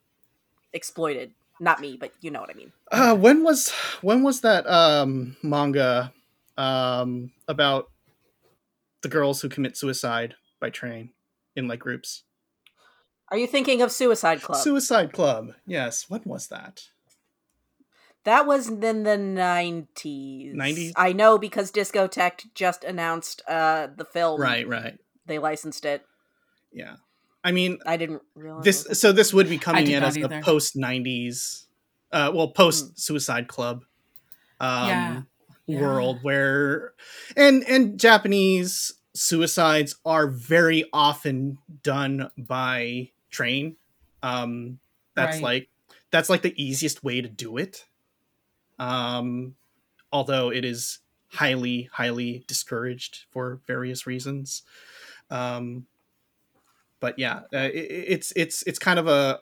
exploited. 0.72 1.34
Not 1.62 1.80
me, 1.80 1.96
but 1.96 2.12
you 2.22 2.32
know 2.32 2.42
what 2.42 2.50
I 2.50 2.54
mean. 2.54 2.72
Uh, 2.92 3.16
when 3.16 3.44
was 3.44 3.70
when 4.02 4.24
was 4.24 4.42
that 4.42 4.66
um, 4.68 5.38
manga 5.44 6.12
um, 6.58 7.32
about 7.48 7.92
the 9.04 9.10
girls 9.10 9.42
who 9.42 9.48
commit 9.48 9.78
suicide 9.78 10.34
by 10.60 10.72
train 10.72 11.12
in 11.56 11.68
like 11.68 11.80
groups? 11.80 12.24
Are 13.30 13.38
you 13.38 13.46
thinking 13.46 13.84
of 13.84 13.92
Suicide 13.92 14.42
Club? 14.42 14.58
Suicide 14.58 15.14
Club. 15.14 15.54
Yes. 15.68 16.10
When 16.10 16.22
was 16.26 16.48
that? 16.48 16.88
that 18.24 18.48
was 18.48 18.68
in 18.68 19.04
the 19.04 19.18
nineties. 19.18 20.56
90s? 20.56 20.94
I 20.96 21.14
know 21.14 21.38
because 21.38 21.72
Discotek 21.72 22.54
just 22.56 22.84
announced 22.84 23.44
uh 23.48 23.88
the 23.96 24.06
film. 24.06 24.42
Right. 24.42 24.68
Right. 24.68 24.98
They 25.28 25.38
licensed 25.38 25.86
it. 25.86 26.04
Yeah. 26.74 26.96
I 27.44 27.52
mean, 27.52 27.80
I 27.86 27.98
didn't 27.98 28.22
realize 28.36 28.64
this 28.64 29.00
so 29.00 29.12
this 29.12 29.34
would 29.34 29.50
be 29.50 29.58
coming 29.58 29.86
did 29.86 29.96
in 29.96 30.02
not 30.02 30.10
as 30.10 30.18
either. 30.18 30.40
a 30.40 30.42
post 30.44 30.76
90s 30.76 31.68
uh 32.12 32.32
well 32.34 32.50
post 32.50 33.00
suicide 33.00 33.48
club 33.48 33.84
um 34.60 34.88
Yeah. 34.88 35.22
Yeah. 35.68 35.80
world 35.80 36.20
where 36.24 36.94
and 37.38 37.64
and 37.68 38.00
japanese 38.00 38.92
suicides 39.16 39.96
are 40.06 40.28
very 40.28 40.84
often 40.92 41.58
done 41.84 42.30
by 42.38 43.10
train 43.30 43.78
um 44.24 44.80
that's 45.16 45.36
Right. 45.38 45.44
like 45.44 45.70
that's 46.12 46.30
like 46.30 46.42
the 46.42 46.54
easiest 46.62 47.04
way 47.04 47.22
to 47.22 47.30
do 47.30 47.58
it 47.58 47.86
um 48.80 49.56
although 50.12 50.52
it 50.52 50.66
is 50.66 51.00
highly 51.34 51.90
highly 51.94 52.44
discouraged 52.48 53.26
for 53.32 53.62
various 53.68 54.06
reasons 54.06 54.64
um 55.30 55.86
but 57.02 57.20
yeah 57.20 57.42
uh, 57.54 57.70
it, 57.74 57.76
it's 58.08 58.32
it's 58.38 58.64
it's 58.64 58.80
kind 58.80 58.98
of 58.98 59.08
a 59.08 59.40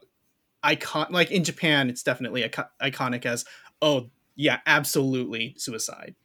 icon 0.63 1.06
like 1.12 1.30
in 1.30 1.43
japan 1.43 1.89
it's 1.89 2.02
definitely 2.02 2.41
ico- 2.41 2.69
iconic 2.82 3.26
as 3.28 3.45
oh 3.82 4.10
yeah 4.36 4.60
absolutely 4.65 5.54
suicide 5.58 6.15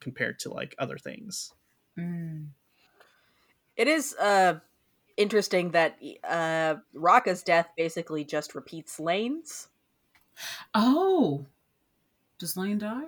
compared 0.00 0.38
to 0.38 0.52
like 0.52 0.74
other 0.78 0.98
things 0.98 1.54
Mm. 1.98 2.48
It 3.76 3.88
is 3.88 4.14
uh 4.14 4.60
interesting 5.16 5.70
that 5.72 5.98
uh 6.28 6.76
Rakka's 6.94 7.42
death 7.42 7.68
basically 7.76 8.24
just 8.24 8.54
repeats 8.54 9.00
Lain's. 9.00 9.68
Oh. 10.74 11.46
Does 12.38 12.56
Lain 12.56 12.78
die? 12.78 13.04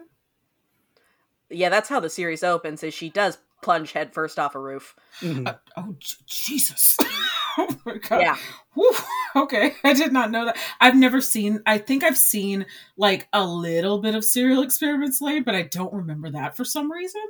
Yeah, 1.49 1.68
that's 1.68 1.88
how 1.88 2.01
the 2.01 2.11
series 2.11 2.42
opens. 2.42 2.83
Is 2.83 2.95
she 2.95 3.11
does 3.11 3.38
plunge 3.62 3.92
headfirst 3.92 4.38
off 4.38 4.55
a 4.55 4.59
roof. 4.59 4.97
Mhm. 5.21 5.47
Uh, 5.47 5.55
oh, 5.77 5.95
J- 5.99 6.16
Jesus. 6.27 6.97
oh 7.59 7.77
my 7.85 7.99
God. 7.99 8.21
Yeah, 8.21 8.37
Whew. 8.75 8.95
Okay, 9.35 9.75
I 9.83 9.95
did 9.95 10.12
not 10.12 10.31
know 10.31 10.45
that. 10.45 10.59
I've 10.79 10.95
never 10.95 11.23
seen. 11.23 11.62
I 11.65 11.79
think 11.79 12.05
I've 12.05 12.19
seen 12.19 12.67
like 12.99 13.29
a 13.33 13.43
little 13.47 13.99
bit 13.99 14.15
of 14.15 14.27
serial 14.27 14.62
experiments 14.62 15.23
Lain, 15.23 15.43
but 15.43 15.55
I 15.55 15.62
don't 15.62 15.93
remember 15.93 16.29
that 16.31 16.55
for 16.55 16.67
some 16.67 16.93
reason. 16.93 17.23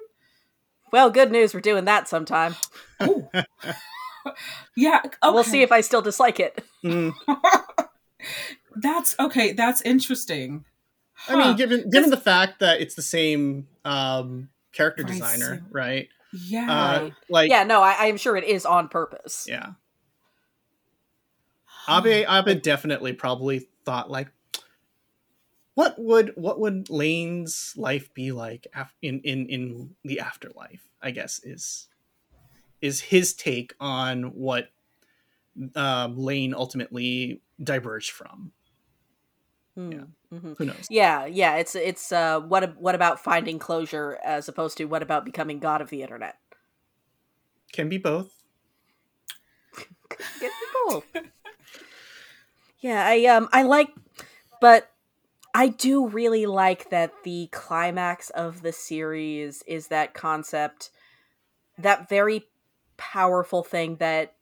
well, 0.91 1.11
good 1.11 1.31
news. 1.31 1.55
We're 1.55 1.61
doing 1.61 1.85
that 1.85 2.09
sometime. 2.09 2.57
Oh, 2.99 3.31
yeah. 4.77 5.01
Okay. 5.05 5.17
We'll 5.23 5.45
see 5.45 5.63
if 5.63 5.71
I 5.71 5.81
still 5.81 6.03
dislike 6.03 6.41
it. 6.41 6.65
Mm. 6.85 7.15
that's 8.77 9.15
okay. 9.21 9.53
That's 9.53 9.81
interesting. 9.83 10.65
i 11.29 11.37
mean 11.37 11.57
given 11.57 11.89
given 11.89 12.11
the 12.11 12.17
fact 12.17 12.59
that 12.59 12.81
it's 12.81 12.97
the 12.97 13.03
same 13.03 13.69
um 13.85 14.49
character 14.73 15.05
designer 15.05 15.63
right 15.71 16.09
yeah. 16.33 16.73
uh 16.73 17.11
like 17.29 17.49
yeah, 17.49 17.63
no, 17.63 17.81
I, 17.81 18.07
I'm 18.07 18.17
sure 18.17 18.37
it 18.37 18.43
is 18.43 18.67
on 18.67 18.89
purpose. 18.89 19.47
yeah 19.49 19.67
Huh. 19.67 19.73
Abe 21.89 22.25
abe 22.29 22.63
definitely 22.63 23.13
probably 23.13 23.69
thought 23.85 24.11
like 24.11 24.29
what 25.75 25.99
would 25.99 26.33
what 26.37 26.61
would 26.61 26.91
Lain's 26.91 27.75
life 27.77 28.13
be 28.15 28.33
like 28.33 28.67
af- 28.75 28.95
in 29.03 29.21
in 29.21 29.47
in 29.47 29.91
the 30.05 30.21
afterlife 30.21 30.89
i 31.01 31.11
guess 31.11 31.41
is 31.45 31.89
is 32.81 33.01
his 33.01 33.33
take 33.35 33.75
on 33.81 34.25
what 34.35 34.71
um, 35.75 36.17
Lain 36.17 36.55
ultimately 36.55 37.41
diverged 37.63 38.11
from 38.11 38.53
Hmm, 39.75 39.93
Yeah. 39.93 40.05
mhm. 40.33 40.57
who 40.59 40.65
knows 40.67 40.87
Yeah, 40.91 41.25
yeah. 41.25 41.57
It's 41.57 41.75
it's 41.75 42.13
uh, 42.13 42.41
what 42.41 42.77
what 42.77 42.95
about 42.95 43.21
finding 43.21 43.59
closure 43.59 44.19
as 44.23 44.49
opposed 44.49 44.77
to 44.79 44.85
what 44.85 45.03
about 45.03 45.25
becoming 45.25 45.59
god 45.61 45.81
of 45.81 45.89
the 45.91 46.03
internet? 46.03 46.37
can 47.73 47.89
be 47.89 47.97
both 47.97 48.43
Get 50.41 50.53
people. 50.85 51.05
yeah, 52.83 53.07
I 53.07 53.25
um 53.27 53.49
I 53.53 53.63
like, 53.63 53.89
but 54.61 54.91
I 55.55 55.69
do 55.69 56.07
really 56.07 56.47
like 56.47 56.91
that 56.91 57.13
the 57.25 57.49
climax 57.53 58.31
of 58.31 58.63
the 58.63 58.73
series 58.73 59.63
is 59.67 59.89
that 59.89 60.15
concept, 60.15 60.91
that 61.79 62.09
very 62.09 62.45
powerful 62.97 63.63
thing 63.63 63.97
that 63.97 64.35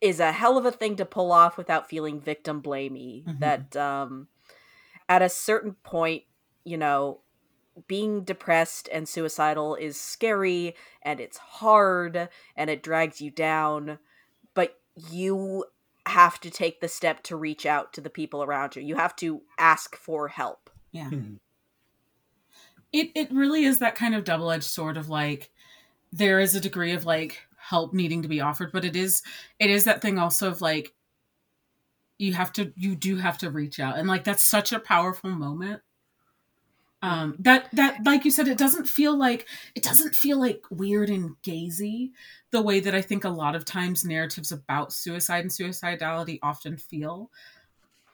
is 0.00 0.20
a 0.20 0.32
hell 0.32 0.58
of 0.58 0.66
a 0.66 0.72
thing 0.72 0.96
to 0.96 1.04
pull 1.06 1.32
off 1.32 1.56
without 1.56 1.88
feeling 1.88 2.20
victim 2.20 2.62
blamey. 2.62 3.24
Mhm. 3.24 3.38
That 3.40 3.76
um, 3.76 4.28
at 5.08 5.22
a 5.22 5.28
certain 5.28 5.74
point, 5.82 6.24
you 6.64 6.76
know, 6.76 7.20
being 7.86 8.24
depressed 8.24 8.88
and 8.92 9.08
suicidal 9.08 9.74
is 9.74 9.98
scary 10.00 10.74
and 11.02 11.20
it's 11.20 11.38
hard 11.38 12.28
and 12.56 12.70
it 12.70 12.82
drags 12.82 13.20
you 13.20 13.30
down, 13.30 13.98
but 14.54 14.78
you 15.10 15.64
have 16.06 16.40
to 16.40 16.50
take 16.50 16.80
the 16.80 16.88
step 16.88 17.22
to 17.24 17.36
reach 17.36 17.66
out 17.66 17.92
to 17.92 18.00
the 18.00 18.10
people 18.10 18.42
around 18.42 18.76
you. 18.76 18.82
You 18.82 18.96
have 18.96 19.16
to 19.16 19.42
ask 19.58 19.96
for 19.96 20.28
help. 20.28 20.70
Yeah. 20.92 21.10
Mhm. 21.10 21.38
it 22.92 23.10
it 23.14 23.30
really 23.32 23.64
is 23.64 23.80
that 23.80 23.94
kind 23.96 24.14
of 24.14 24.24
double-edged 24.24 24.64
sword 24.64 24.96
of 24.96 25.08
like 25.08 25.50
there 26.12 26.40
is 26.40 26.54
a 26.54 26.60
degree 26.60 26.92
of 26.92 27.04
like 27.04 27.42
help 27.58 27.92
needing 27.92 28.22
to 28.22 28.28
be 28.28 28.40
offered 28.40 28.70
but 28.72 28.84
it 28.84 28.94
is 28.96 29.22
it 29.58 29.68
is 29.70 29.84
that 29.84 30.00
thing 30.00 30.18
also 30.18 30.48
of 30.48 30.60
like 30.60 30.94
you 32.18 32.32
have 32.32 32.52
to 32.52 32.72
you 32.76 32.94
do 32.94 33.16
have 33.16 33.36
to 33.38 33.50
reach 33.50 33.80
out 33.80 33.98
and 33.98 34.08
like 34.08 34.24
that's 34.24 34.42
such 34.42 34.72
a 34.72 34.78
powerful 34.78 35.30
moment 35.30 35.82
um 37.06 37.36
that 37.38 37.68
that 37.72 38.04
like 38.04 38.24
you 38.24 38.30
said 38.30 38.48
it 38.48 38.58
doesn't 38.58 38.88
feel 38.88 39.16
like 39.16 39.46
it 39.76 39.82
doesn't 39.82 40.14
feel 40.14 40.40
like 40.40 40.64
weird 40.70 41.08
and 41.08 41.36
gazy 41.42 42.10
the 42.50 42.60
way 42.60 42.80
that 42.80 42.94
i 42.94 43.00
think 43.00 43.24
a 43.24 43.28
lot 43.28 43.54
of 43.54 43.64
times 43.64 44.04
narratives 44.04 44.50
about 44.50 44.92
suicide 44.92 45.42
and 45.44 45.50
suicidality 45.50 46.38
often 46.42 46.76
feel. 46.76 47.30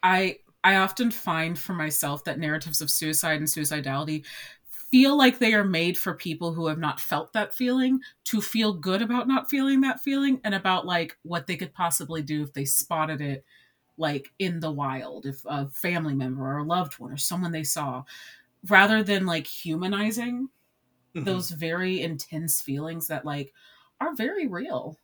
I 0.02 0.38
i 0.62 0.76
often 0.76 1.10
find 1.10 1.58
for 1.58 1.72
myself 1.72 2.24
that 2.24 2.38
narratives 2.38 2.80
of 2.80 2.90
suicide 2.90 3.38
and 3.38 3.48
suicidality 3.48 4.24
feel 4.66 5.16
like 5.16 5.38
they 5.38 5.54
are 5.54 5.64
made 5.64 5.96
for 5.96 6.12
people 6.12 6.52
who 6.52 6.66
have 6.66 6.78
not 6.78 7.00
felt 7.00 7.32
that 7.32 7.54
feeling 7.54 7.98
to 8.24 8.42
feel 8.42 8.74
good 8.74 9.00
about 9.00 9.26
not 9.26 9.48
feeling 9.48 9.80
that 9.80 10.00
feeling 10.00 10.38
and 10.44 10.54
about 10.54 10.84
like 10.84 11.16
what 11.22 11.46
they 11.46 11.56
could 11.56 11.72
possibly 11.72 12.20
do 12.20 12.42
if 12.42 12.52
they 12.52 12.66
spotted 12.66 13.22
it 13.22 13.44
like 13.96 14.32
in 14.38 14.60
the 14.60 14.70
wild 14.70 15.24
if 15.24 15.42
a 15.46 15.66
family 15.68 16.14
member 16.14 16.44
or 16.44 16.58
a 16.58 16.64
loved 16.64 16.98
one 16.98 17.12
or 17.12 17.16
someone 17.16 17.52
they 17.52 17.64
saw 17.64 18.02
rather 18.68 19.02
than 19.02 19.26
like 19.26 19.46
humanizing 19.46 20.48
Mhm. 21.14 21.42
those 21.42 21.50
very 21.50 22.00
intense 22.02 22.60
feelings 22.62 23.08
that 23.08 23.24
like 23.26 23.52
are 24.00 24.14
very 24.14 24.46
real 24.48 24.98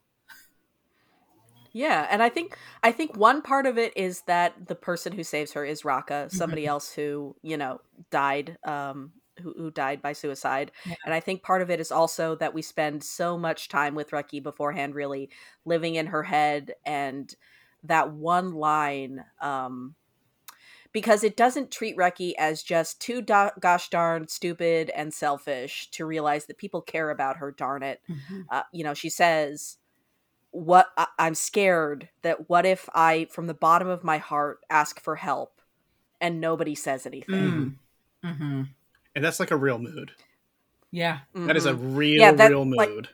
Yeah, 1.72 2.06
and 2.10 2.22
I 2.22 2.28
think 2.30 2.56
I 2.82 2.92
think 2.92 3.16
one 3.16 3.42
part 3.42 3.66
of 3.66 3.76
it 3.78 3.94
is 3.96 4.22
that 4.22 4.66
the 4.68 4.74
person 4.74 5.12
who 5.12 5.22
saves 5.22 5.52
her 5.52 5.64
is 5.64 5.82
Rakka, 5.82 6.30
somebody 6.30 6.66
Mm-hmm. 6.66 6.66
else 6.66 6.92
who, 6.92 7.36
you 7.42 7.56
know, 7.56 7.80
died 8.10 8.56
um 8.64 9.12
who, 9.40 9.52
who 9.56 9.70
died 9.70 10.02
by 10.02 10.12
suicide. 10.14 10.72
Yeah. 10.84 10.96
And 11.04 11.14
I 11.14 11.20
think 11.20 11.42
part 11.42 11.62
of 11.62 11.70
it 11.70 11.78
is 11.78 11.92
also 11.92 12.34
that 12.36 12.54
we 12.54 12.62
spend 12.62 13.04
so 13.04 13.38
much 13.38 13.68
time 13.68 13.94
with 13.94 14.10
Reki 14.10 14.42
beforehand, 14.42 14.94
really 14.94 15.30
living 15.64 15.94
in 15.94 16.06
her 16.06 16.22
head 16.24 16.72
and 16.84 17.32
that 17.84 18.12
one 18.12 18.52
line. 18.52 19.24
Um, 19.40 19.94
because 20.92 21.22
it 21.24 21.36
doesn't 21.36 21.70
treat 21.70 21.96
Reki 21.96 22.32
as 22.38 22.62
just 22.62 23.00
too 23.00 23.20
do- 23.22 23.50
gosh 23.60 23.90
darn 23.90 24.28
stupid 24.28 24.90
and 24.90 25.12
selfish 25.12 25.90
to 25.92 26.06
realize 26.06 26.46
that 26.46 26.58
people 26.58 26.80
care 26.80 27.10
about 27.10 27.36
her. 27.38 27.50
Darn 27.52 27.82
it, 27.82 28.00
Mhm. 28.08 28.46
uh, 28.50 28.62
you 28.72 28.84
know. 28.84 28.94
She 28.94 29.10
says, 29.10 29.76
"What 30.50 30.88
I- 30.96 31.08
I'm 31.18 31.34
scared 31.34 32.08
that 32.22 32.48
what 32.48 32.64
if 32.66 32.88
I, 32.94 33.26
from 33.30 33.46
the 33.46 33.54
bottom 33.54 33.88
of 33.88 34.02
my 34.04 34.18
heart, 34.18 34.60
ask 34.70 35.00
for 35.00 35.16
help, 35.16 35.60
and 36.20 36.40
nobody 36.40 36.74
says 36.74 37.04
anything." 37.06 37.78
Mm. 38.24 38.34
hmm 38.36 38.62
And 39.14 39.24
that's 39.24 39.40
like 39.40 39.50
a 39.50 39.56
real 39.56 39.78
mood. 39.78 40.12
Yeah. 40.90 41.20
That 41.34 41.56
is 41.56 41.66
a 41.66 41.74
real, 41.74 42.20
Yeah, 42.20 42.32
that, 42.32 42.48
real 42.50 42.64
like- 42.64 42.88
mood. 42.88 43.08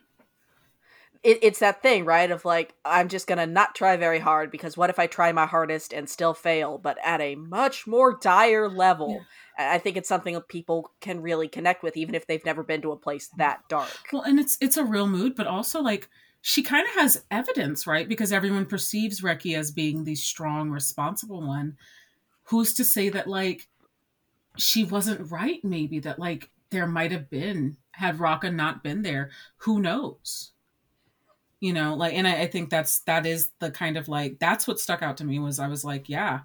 It, 1.25 1.39
it's 1.43 1.59
that 1.61 1.83
thing, 1.83 2.05
right? 2.05 2.31
Of 2.31 2.45
like, 2.45 2.75
I'm 2.85 3.09
just 3.09 3.27
gonna 3.27 3.47
not 3.47 3.75
try 3.75 3.97
very 3.97 4.19
hard 4.21 4.51
because 4.51 4.77
what 4.77 4.91
if 4.91 4.99
I 4.99 5.07
try 5.07 5.33
my 5.33 5.47
hardest 5.47 5.93
and 5.93 6.09
still 6.09 6.35
fail, 6.35 6.79
but 6.79 6.99
at 7.03 7.21
a 7.21 7.35
much 7.35 7.87
more 7.87 8.19
dire 8.21 8.69
level? 8.69 9.25
I 9.59 9.75
I 9.75 9.79
think 9.79 9.97
it's 9.97 10.09
something 10.09 10.35
that 10.35 10.49
people 10.49 10.91
can 11.01 11.23
really 11.23 11.49
connect 11.49 11.83
with, 11.83 11.97
even 11.97 12.15
if 12.15 12.27
they've 12.27 12.45
never 12.45 12.63
been 12.63 12.83
to 12.83 12.93
a 12.93 12.97
place 12.97 13.31
that 13.39 13.61
dark. 13.69 13.91
Well, 14.13 14.23
and 14.23 14.39
it's 14.39 14.59
it's 14.61 14.77
a 14.77 14.85
real 14.85 15.07
mood, 15.07 15.35
but 15.35 15.47
also 15.47 15.81
like 15.81 16.09
she 16.43 16.63
kind 16.63 16.87
of 16.87 16.95
has 16.97 17.25
evidence, 17.31 17.87
right? 17.87 18.07
Because 18.07 18.31
everyone 18.31 18.67
perceives 18.67 19.23
Reki 19.23 19.57
as 19.57 19.71
being 19.71 20.05
the 20.05 20.15
strong, 20.15 20.71
responsible 20.71 21.47
one. 21.47 21.79
Who's 22.49 22.75
to 22.75 22.85
say 22.85 23.09
that 23.09 23.27
like 23.27 23.67
she 24.57 24.85
wasn't 24.85 25.31
right? 25.31 25.65
Maybe 25.65 26.01
that 26.01 26.19
like 26.19 26.51
there 26.71 26.87
might 26.87 27.13
have 27.13 27.31
been 27.31 27.79
had 27.93 28.19
Rakka 28.19 28.55
not 28.55 28.83
been 28.83 29.03
there. 29.03 29.31
Who 29.59 29.81
knows? 29.81 30.51
You 31.65 31.73
know, 31.73 31.95
like, 31.95 32.13
and 32.13 32.29
I, 32.29 32.43
I 32.43 32.47
think 32.47 32.69
that's 32.69 33.01
that 33.05 33.25
is 33.25 33.49
the 33.59 33.71
kind 33.71 33.97
of 33.97 34.07
like 34.07 34.39
that's 34.39 34.69
what 34.69 34.79
stuck 34.79 35.03
out 35.03 35.17
to 35.17 35.25
me 35.25 35.39
was 35.39 35.59
I 35.59 35.67
was 35.67 35.83
like, 35.83 36.11
yeah. 36.11 36.41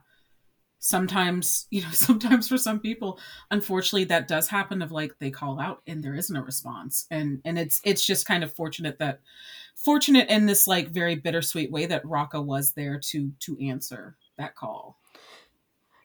Sometimes, 0.82 1.68
you 1.72 1.82
know, 1.82 1.92
sometimes 1.92 2.48
for 2.48 2.58
some 2.58 2.80
people, 2.80 3.20
unfortunately 3.52 4.06
that 4.06 4.30
does 4.30 4.48
happen 4.48 4.82
of 4.82 4.94
like 4.94 5.14
they 5.20 5.30
call 5.30 5.60
out 5.60 5.82
and 5.86 6.02
there 6.02 6.16
isn't 6.16 6.38
a 6.38 6.42
response 6.42 7.06
and 7.12 7.42
and 7.44 7.60
it's 7.60 7.82
it's 7.84 8.06
just 8.06 8.26
kind 8.26 8.46
of 8.46 8.54
fortunate 8.54 8.98
that 9.00 9.20
fortunate 9.76 10.30
in 10.30 10.46
this 10.46 10.68
like 10.68 10.88
very 10.88 11.16
bittersweet 11.16 11.70
way 11.70 11.86
that 11.86 12.06
Rakka 12.06 12.42
was 12.42 12.72
there 12.72 12.98
to 12.98 13.34
to 13.42 13.60
answer 13.60 14.16
that 14.38 14.56
call 14.56 15.00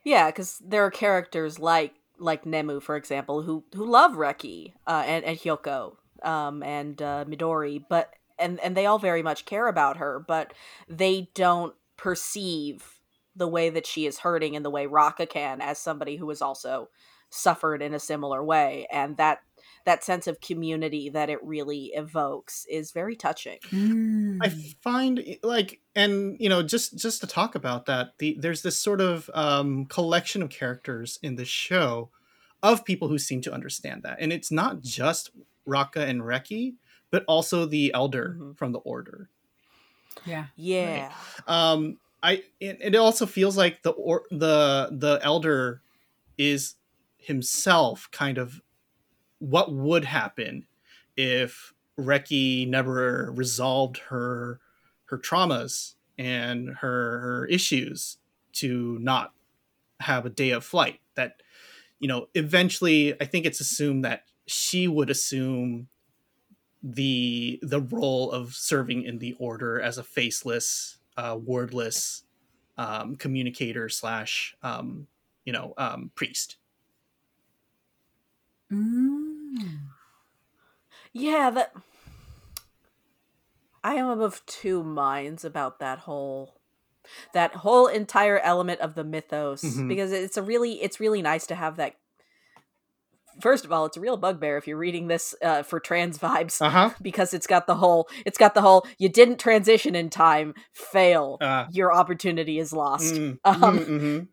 Yeah, 0.03 0.29
because 0.29 0.61
there 0.61 0.83
are 0.85 0.91
characters 0.91 1.57
like 1.57 1.93
like 2.19 2.43
Nemu, 2.43 2.81
for 2.81 2.97
example, 2.97 3.43
who 3.43 3.63
who 3.73 3.85
love 3.85 4.11
Reki 4.15 4.73
uh, 4.85 5.03
and 5.07 5.23
and 5.23 5.39
Hyoko 5.39 5.95
um, 6.21 6.63
and 6.63 7.01
uh, 7.01 7.23
Midori, 7.25 7.81
but 7.89 8.13
and 8.37 8.59
and 8.59 8.75
they 8.75 8.85
all 8.85 8.99
very 8.99 9.23
much 9.23 9.45
care 9.45 9.67
about 9.67 9.97
her, 9.97 10.23
but 10.27 10.53
they 10.87 11.29
don't 11.33 11.75
perceive 11.97 12.99
the 13.35 13.47
way 13.47 13.69
that 13.69 13.85
she 13.85 14.05
is 14.05 14.19
hurting 14.19 14.53
in 14.53 14.63
the 14.63 14.69
way 14.69 14.87
Rakka 14.87 15.29
can 15.29 15.61
as 15.61 15.77
somebody 15.77 16.15
who 16.15 16.29
has 16.29 16.41
also 16.41 16.89
suffered 17.29 17.81
in 17.81 17.93
a 17.93 17.99
similar 17.99 18.43
way, 18.43 18.87
and 18.91 19.17
that 19.17 19.39
that 19.85 20.03
sense 20.03 20.25
of 20.25 20.41
community 20.41 21.09
that 21.09 21.29
it 21.29 21.43
really 21.43 21.91
evokes 21.93 22.65
is 22.69 22.91
very 22.91 23.15
touching. 23.15 23.59
I 24.41 24.49
find 24.81 25.37
like, 25.43 25.79
and 25.95 26.37
you 26.39 26.49
know, 26.49 26.63
just 26.63 26.97
just 26.97 27.21
to 27.21 27.27
talk 27.27 27.55
about 27.55 27.85
that, 27.85 28.13
the 28.17 28.37
there's 28.39 28.61
this 28.63 28.77
sort 28.77 29.01
of 29.01 29.29
um, 29.33 29.85
collection 29.85 30.41
of 30.41 30.49
characters 30.49 31.19
in 31.21 31.35
the 31.35 31.45
show 31.45 32.09
of 32.63 32.85
people 32.85 33.09
who 33.09 33.19
seem 33.19 33.41
to 33.41 33.53
understand 33.53 34.03
that, 34.03 34.17
and 34.19 34.33
it's 34.33 34.51
not 34.51 34.81
just 34.81 35.31
Raka 35.65 36.05
and 36.05 36.21
Reki, 36.21 36.75
but 37.15 37.23
also 37.29 37.65
the 37.65 37.93
Elder 37.93 38.35
Mhm. 38.37 38.57
from 38.57 38.73
the 38.73 38.79
Order. 38.79 39.29
yeah 40.23 40.47
Yeah, 40.79 41.13
um 41.47 41.99
i 42.23 42.43
it, 42.59 42.77
it 42.81 42.95
also 42.95 43.25
feels 43.25 43.55
like 43.57 43.83
the 43.83 43.91
or 43.91 44.23
the 44.31 44.89
the 44.91 45.19
elder 45.23 45.81
is 46.37 46.75
himself 47.17 48.09
kind 48.11 48.37
of 48.37 48.61
what 49.39 49.73
would 49.73 50.05
happen 50.05 50.67
if 51.17 51.73
Reki 51.99 52.67
never 52.67 53.31
resolved 53.35 53.97
her 53.99 54.61
her 55.05 55.17
traumas 55.17 55.95
and 56.17 56.69
her 56.69 57.19
her 57.19 57.45
issues 57.47 58.17
to 58.53 58.99
not 58.99 59.33
have 60.01 60.25
a 60.25 60.29
day 60.29 60.51
of 60.51 60.65
flight 60.65 61.01
that 61.15 61.41
you 61.99 62.07
know 62.07 62.27
eventually 62.35 63.19
i 63.21 63.25
think 63.25 63.45
it's 63.45 63.61
assumed 63.61 64.05
that 64.05 64.25
she 64.47 64.87
would 64.87 65.09
assume 65.09 65.87
the 66.85 67.59
the 67.63 67.81
role 67.81 68.31
of 68.31 68.53
serving 68.55 69.03
in 69.03 69.19
the 69.19 69.35
order 69.39 69.81
as 69.81 69.97
a 69.97 70.03
faceless 70.03 70.99
uh, 71.17 71.37
wordless 71.41 72.25
um, 72.77 73.15
communicator 73.17 73.89
slash 73.89 74.55
um, 74.63 75.07
you 75.45 75.53
know 75.53 75.73
um, 75.77 76.11
priest 76.15 76.57
Mm. 78.71 79.89
Yeah, 81.13 81.49
that 81.51 81.73
I 83.83 83.95
am 83.95 84.19
of 84.19 84.45
two 84.45 84.83
minds 84.83 85.45
about 85.45 85.79
that 85.79 85.99
whole 85.99 86.59
that 87.33 87.55
whole 87.57 87.87
entire 87.87 88.39
element 88.39 88.81
of 88.81 88.95
the 88.95 89.03
mythos 89.03 89.63
Mhm. 89.63 89.87
because 89.87 90.11
it's 90.11 90.37
a 90.37 90.43
really 90.43 90.81
it's 90.81 90.99
really 90.99 91.21
nice 91.21 91.47
to 91.47 91.55
have 91.55 91.77
that 91.77 91.95
First 93.41 93.65
of 93.65 93.71
all, 93.71 93.85
it's 93.85 93.97
a 93.97 94.01
real 94.01 94.17
bugbear 94.17 94.57
if 94.57 94.67
you're 94.67 94.77
reading 94.77 95.07
this 95.07 95.35
uh, 95.43 95.63
for 95.63 95.79
trans 95.79 96.17
vibes 96.17 96.61
uh-huh 96.61 96.91
because 97.01 97.33
it's 97.33 97.47
got 97.47 97.67
the 97.67 97.75
whole 97.75 98.07
it's 98.25 98.37
got 98.37 98.53
the 98.53 98.61
whole 98.61 98.85
you 98.97 99.09
didn't 99.09 99.39
transition 99.39 99.95
in 99.95 100.09
time, 100.09 100.53
fail. 100.73 101.37
uh, 101.41 101.65
Your 101.71 101.93
opportunity 101.93 102.59
is 102.59 102.71
lost. 102.73 103.15
mm, 103.15 103.37
Um, 103.45 103.79
mhm, 103.79 103.87
mhm. 103.87 104.27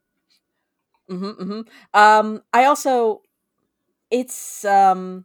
Mm-hmm, 1.10 1.42
mm-hmm. 1.42 1.98
Um, 1.98 2.42
I 2.52 2.64
also, 2.64 3.22
it's 4.10 4.64
um, 4.64 5.24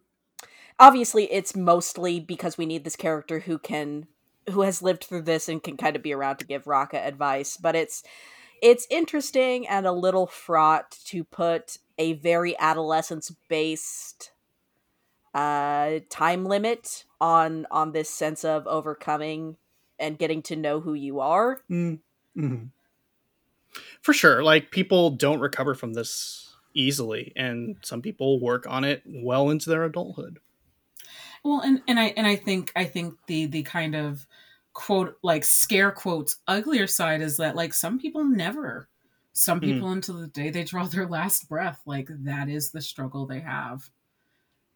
obviously 0.80 1.32
it's 1.32 1.56
mostly 1.56 2.20
because 2.20 2.58
we 2.58 2.66
need 2.66 2.84
this 2.84 2.96
character 2.96 3.40
who 3.40 3.58
can, 3.58 4.08
who 4.50 4.62
has 4.62 4.82
lived 4.82 5.04
through 5.04 5.22
this 5.24 5.48
and 5.48 5.62
can 5.64 5.78
kind 5.78 5.96
of 5.96 6.04
be 6.04 6.14
around 6.14 6.38
to 6.38 6.46
give 6.46 6.66
Rakka 6.66 7.06
advice. 7.06 7.58
But 7.58 7.76
it's, 7.76 8.04
it's 8.62 8.88
interesting 8.90 9.68
and 9.68 9.86
a 9.86 9.92
little 9.92 10.28
fraught 10.28 10.98
to 11.06 11.24
put 11.24 11.78
a 11.98 12.14
very 12.14 12.58
adolescence 12.60 13.32
based 13.50 14.32
uh 15.34 16.00
time 16.10 16.46
limit 16.46 17.06
on 17.20 17.66
on 17.70 17.92
this 17.92 18.10
sense 18.10 18.44
of 18.44 18.66
overcoming 18.68 19.58
and 20.00 20.18
getting 20.18 20.42
to 20.42 20.56
know 20.56 20.80
who 20.80 20.94
you 20.94 21.20
are 21.20 21.60
Mm, 21.70 22.00
mhm. 22.36 22.70
for 24.02 24.14
sure 24.14 24.44
like 24.44 24.72
people 24.72 25.10
don't 25.12 25.40
recover 25.40 25.74
from 25.76 25.94
this 25.94 26.56
easily 26.74 27.34
and 27.36 27.78
some 27.82 28.02
people 28.02 28.40
work 28.40 28.66
on 28.68 28.84
it 28.84 29.02
well 29.06 29.50
into 29.50 29.70
their 29.70 29.84
adulthood 29.84 30.40
Well, 31.44 31.62
and 31.62 31.82
and 31.88 32.00
I 32.00 32.14
and 32.18 32.28
I 32.28 32.36
think 32.36 32.72
I 32.76 32.86
think 32.86 33.16
the 33.28 33.46
the 33.46 33.64
kind 33.64 33.96
of 33.96 34.26
quote 34.74 35.18
like 35.24 35.44
scare 35.44 35.92
quotes 35.92 36.38
uglier 36.48 36.88
side 36.88 37.22
is 37.22 37.38
that 37.38 37.56
like 37.56 37.74
some 37.74 38.00
people 38.00 38.24
never 38.24 38.88
some 39.38 39.60
Mhm. 39.60 39.64
people 39.64 39.90
until 39.92 40.16
the 40.16 40.28
day 40.28 40.50
they 40.50 40.64
draw 40.64 40.86
their 40.88 41.08
last 41.08 41.48
breath 41.48 41.82
like 41.86 42.08
that 42.10 42.50
is 42.50 42.72
the 42.72 42.82
struggle 42.82 43.26
they 43.26 43.40
have 43.40 43.90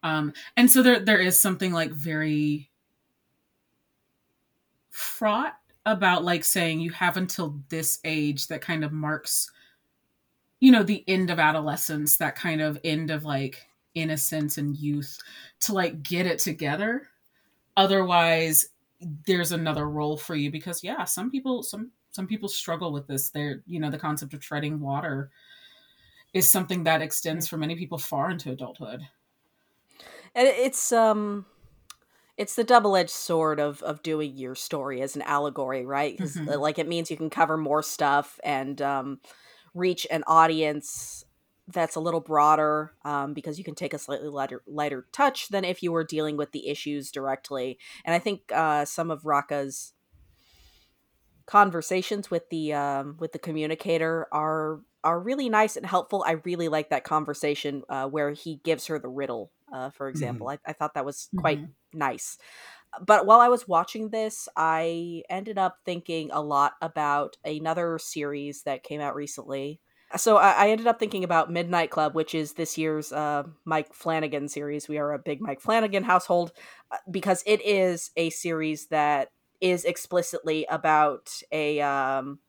um 0.02 0.32
and 0.56 0.70
so 0.70 0.82
there 0.82 1.00
there 1.00 1.20
is 1.20 1.38
something 1.40 1.72
like 1.72 1.90
very 1.92 2.70
fraught 4.90 5.56
about 5.86 6.22
like 6.24 6.44
saying 6.44 6.80
you 6.80 6.90
have 6.90 7.16
until 7.16 7.60
this 7.68 7.98
age 8.04 8.46
that 8.46 8.60
kind 8.60 8.84
of 8.84 8.92
marks 8.92 9.50
you 10.60 10.70
know 10.70 10.82
the 10.82 11.04
end 11.08 11.30
of 11.30 11.38
adolescence 11.38 12.16
that 12.16 12.36
kind 12.36 12.60
of 12.60 12.78
end 12.84 13.10
of 13.10 13.24
like 13.24 13.66
innocence 13.94 14.58
and 14.58 14.76
youth 14.76 15.18
to 15.60 15.72
like 15.72 16.02
get 16.02 16.26
it 16.26 16.38
together 16.38 17.08
otherwise 17.76 18.66
there's 19.26 19.50
another 19.52 19.88
role 19.88 20.16
for 20.16 20.36
you 20.36 20.50
because 20.50 20.84
yeah 20.84 21.04
some 21.04 21.30
people 21.30 21.62
some 21.62 21.90
some 22.12 22.26
people 22.26 22.48
struggle 22.48 22.92
with 22.92 23.06
this. 23.06 23.30
They're 23.30 23.62
you 23.66 23.80
know 23.80 23.90
the 23.90 23.98
concept 23.98 24.34
of 24.34 24.40
treading 24.40 24.80
water 24.80 25.30
is 26.32 26.50
something 26.50 26.84
that 26.84 27.02
extends 27.02 27.46
for 27.48 27.56
many 27.56 27.76
people 27.76 27.98
far 27.98 28.30
into 28.30 28.50
adulthood. 28.50 29.02
And 30.34 30.46
it's 30.48 30.92
um 30.92 31.46
it's 32.38 32.54
the 32.56 32.64
double-edged 32.64 33.10
sword 33.10 33.60
of 33.60 33.82
of 33.82 34.02
doing 34.02 34.36
your 34.36 34.54
story 34.54 35.02
as 35.02 35.16
an 35.16 35.22
allegory 35.22 35.84
right? 35.84 36.18
Mhm. 36.18 36.48
uh, 36.54 36.58
like 36.58 36.78
it 36.78 36.88
means 36.88 37.10
you 37.10 37.16
can 37.16 37.30
cover 37.30 37.56
more 37.56 37.82
stuff 37.82 38.38
and 38.44 38.80
um 38.82 39.20
reach 39.74 40.06
an 40.10 40.24
audience 40.26 41.24
that's 41.68 41.96
a 41.96 42.00
little 42.00 42.20
broader 42.20 42.92
um, 43.04 43.32
because 43.34 43.56
you 43.56 43.64
can 43.64 43.74
take 43.74 43.94
a 43.94 43.98
slightly 43.98 44.28
lighter 44.28 44.62
lighter 44.66 45.06
touch 45.12 45.48
than 45.48 45.64
if 45.64 45.82
you 45.82 45.92
were 45.92 46.04
dealing 46.04 46.36
with 46.36 46.52
the 46.52 46.68
issues 46.68 47.10
directly. 47.10 47.78
And 48.04 48.14
i 48.14 48.18
think 48.18 48.50
uh 48.52 48.84
some 48.84 49.10
of 49.10 49.22
Rakka's 49.24 49.94
conversations 51.46 52.30
with 52.30 52.48
the 52.50 52.72
um 52.74 53.16
with 53.18 53.32
the 53.32 53.38
communicator 53.38 54.26
are 54.32 54.80
are 55.04 55.20
really 55.20 55.48
nice 55.48 55.76
and 55.76 55.86
helpful. 55.86 56.24
I 56.26 56.32
really 56.44 56.68
like 56.68 56.90
that 56.90 57.04
conversation 57.04 57.82
uh, 57.88 58.08
where 58.08 58.30
he 58.32 58.56
gives 58.64 58.86
her 58.86 58.98
the 59.00 59.08
riddle, 59.08 59.52
uh, 59.72 59.90
for 59.90 60.08
example. 60.08 60.48
I, 60.48 60.58
I 60.64 60.72
thought 60.72 60.94
that 60.94 61.04
was 61.04 61.30
quite 61.36 61.58
Mhm. 61.58 61.74
nice. 61.92 62.38
But 63.00 63.26
while 63.26 63.40
I 63.40 63.48
was 63.48 63.66
watching 63.66 64.10
this, 64.10 64.48
I 64.56 65.22
ended 65.30 65.58
up 65.58 65.78
thinking 65.84 66.30
a 66.30 66.40
lot 66.42 66.74
about 66.82 67.36
another 67.44 67.98
series 67.98 68.62
that 68.64 68.82
came 68.82 69.00
out 69.00 69.14
recently. 69.14 69.80
So 70.16 70.36
I, 70.36 70.50
I 70.52 70.68
ended 70.68 70.86
up 70.86 70.98
thinking 70.98 71.24
about 71.24 71.50
Midnight 71.50 71.90
Club, 71.90 72.14
which 72.14 72.34
is 72.34 72.52
this 72.52 72.76
year's 72.76 73.12
uh, 73.12 73.44
Mike 73.64 73.94
Flanagan 73.94 74.48
series. 74.48 74.88
We 74.88 74.98
are 74.98 75.12
a 75.12 75.18
big 75.18 75.40
Mike 75.40 75.60
Flanagan 75.60 76.02
household 76.02 76.52
uh, 76.90 76.98
because 77.10 77.42
it 77.46 77.62
is 77.62 78.10
a 78.16 78.28
series 78.30 78.88
that 78.88 79.30
is 79.62 79.84
explicitly 79.84 80.66
about 80.68 81.40
a 81.52 81.80
um, 81.80 82.40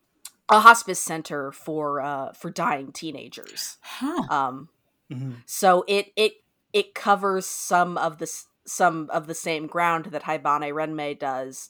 a 0.50 0.60
hospice 0.60 1.00
center 1.00 1.52
for 1.52 2.02
uh, 2.02 2.34
for 2.34 2.50
dying 2.50 2.92
teenagers. 2.92 3.78
Huh. 3.82 4.24
Um, 4.30 4.70
Mhm. 5.12 5.44
so 5.46 5.84
it 5.88 6.12
it 6.16 6.34
it 6.74 6.96
covers 6.96 7.46
some 7.46 7.98
of 7.98 8.18
the 8.18 8.28
some 8.66 9.10
of 9.12 9.28
the 9.28 9.36
same 9.36 9.68
ground 9.68 10.06
that 10.06 10.24
Haibane 10.24 10.74
Renmei 10.74 11.18
does, 11.20 11.70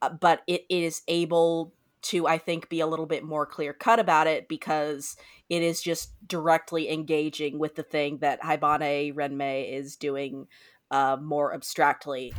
uh, 0.00 0.10
but 0.10 0.42
it 0.46 0.64
is 0.68 1.02
able 1.08 1.74
to 2.00 2.26
I 2.26 2.38
think 2.38 2.68
be 2.68 2.80
a 2.80 2.86
little 2.86 3.06
bit 3.06 3.24
more 3.24 3.44
clear 3.46 3.72
cut 3.74 3.98
about 3.98 4.26
it 4.28 4.48
because 4.48 5.16
it 5.48 5.62
is 5.62 5.82
just 5.82 6.12
directly 6.26 6.90
engaging 6.90 7.58
with 7.58 7.74
the 7.74 7.82
thing 7.82 8.18
that 8.18 8.40
Haibane 8.42 9.14
Renmei 9.14 9.72
is 9.72 9.96
doing 9.96 10.46
uh, 10.90 11.16
more 11.20 11.52
abstractly. 11.52 12.32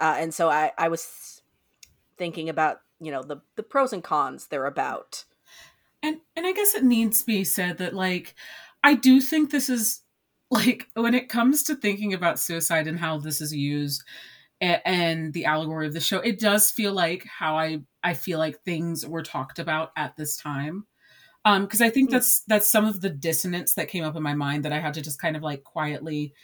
Uh, 0.00 0.16
and 0.18 0.34
so 0.34 0.48
I 0.48 0.72
I 0.78 0.88
was 0.88 1.42
thinking 2.18 2.48
about 2.48 2.80
you 3.00 3.10
know 3.12 3.22
the 3.22 3.38
the 3.56 3.62
pros 3.62 3.92
and 3.92 4.04
cons 4.04 4.48
they're 4.48 4.66
about. 4.66 5.24
and 6.02 6.18
and 6.36 6.46
I 6.46 6.52
guess 6.52 6.74
it 6.74 6.84
needs 6.84 7.20
to 7.20 7.26
be 7.26 7.44
said 7.44 7.78
that 7.78 7.94
like 7.94 8.34
I 8.84 8.94
do 8.94 9.20
think 9.20 9.50
this 9.50 9.68
is 9.68 10.02
like 10.50 10.88
when 10.94 11.14
it 11.14 11.28
comes 11.28 11.62
to 11.64 11.74
thinking 11.74 12.14
about 12.14 12.38
suicide 12.38 12.86
and 12.86 12.98
how 12.98 13.18
this 13.18 13.40
is 13.40 13.54
used 13.54 14.02
and 14.60 15.34
the 15.34 15.44
allegory 15.44 15.86
of 15.86 15.92
the 15.92 16.00
show, 16.00 16.20
it 16.20 16.40
does 16.40 16.70
feel 16.70 16.92
like 16.92 17.24
how 17.26 17.58
I 17.58 17.80
I 18.02 18.14
feel 18.14 18.38
like 18.38 18.62
things 18.62 19.06
were 19.06 19.22
talked 19.22 19.58
about 19.58 19.92
at 19.96 20.16
this 20.16 20.36
time. 20.36 20.86
Um, 21.44 21.64
because 21.64 21.80
I 21.82 21.90
think 21.90 22.10
Mm. 22.10 22.12
that's 22.12 22.42
that's 22.48 22.70
some 22.70 22.84
of 22.86 23.00
the 23.00 23.10
dissonance 23.10 23.74
that 23.74 23.88
came 23.88 24.04
up 24.04 24.16
in 24.16 24.22
my 24.22 24.34
mind 24.34 24.64
that 24.64 24.72
I 24.72 24.80
had 24.80 24.94
to 24.94 25.02
just 25.02 25.20
kind 25.20 25.36
of 25.36 25.42
like 25.42 25.64
quietly 25.64 26.34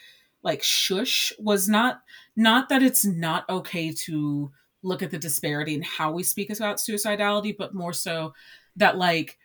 like 0.42 0.62
shush 0.62 1.32
was 1.38 1.68
not 1.68 2.00
not 2.36 2.68
that 2.68 2.82
it's 2.82 3.04
not 3.04 3.48
okay 3.48 3.92
to 3.92 4.50
look 4.82 5.02
at 5.02 5.10
the 5.10 5.18
disparity 5.18 5.74
in 5.74 5.82
how 5.82 6.10
we 6.12 6.22
speak 6.22 6.50
about 6.50 6.78
suicidality, 6.78 7.56
but 7.56 7.74
more 7.74 7.92
so 7.92 8.34
that 8.76 8.98
like 8.98 9.38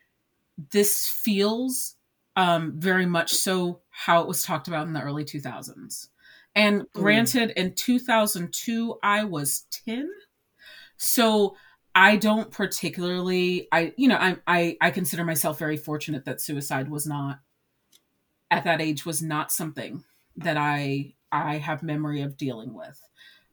this 0.71 1.05
feels 1.07 1.95
um 2.35 2.73
very 2.77 3.05
much 3.05 3.33
so 3.33 3.81
how 3.89 4.21
it 4.21 4.27
was 4.27 4.41
talked 4.43 4.67
about 4.67 4.87
in 4.87 4.93
the 4.93 5.01
early 5.01 5.23
2000s. 5.25 6.07
And 6.55 6.85
granted 6.93 7.51
in 7.51 7.73
2002 7.73 8.97
I 9.03 9.23
was 9.23 9.65
10. 9.85 10.09
So 10.97 11.55
I 11.93 12.15
don't 12.15 12.51
particularly 12.51 13.67
I 13.71 13.93
you 13.97 14.07
know 14.07 14.17
I 14.17 14.37
I 14.47 14.77
I 14.81 14.91
consider 14.91 15.23
myself 15.23 15.59
very 15.59 15.77
fortunate 15.77 16.25
that 16.25 16.41
suicide 16.41 16.89
was 16.89 17.05
not 17.05 17.39
at 18.49 18.63
that 18.63 18.81
age 18.81 19.05
was 19.05 19.21
not 19.21 19.51
something 19.51 20.03
that 20.37 20.57
I 20.57 21.13
I 21.31 21.57
have 21.57 21.83
memory 21.83 22.21
of 22.21 22.37
dealing 22.37 22.73
with. 22.73 22.99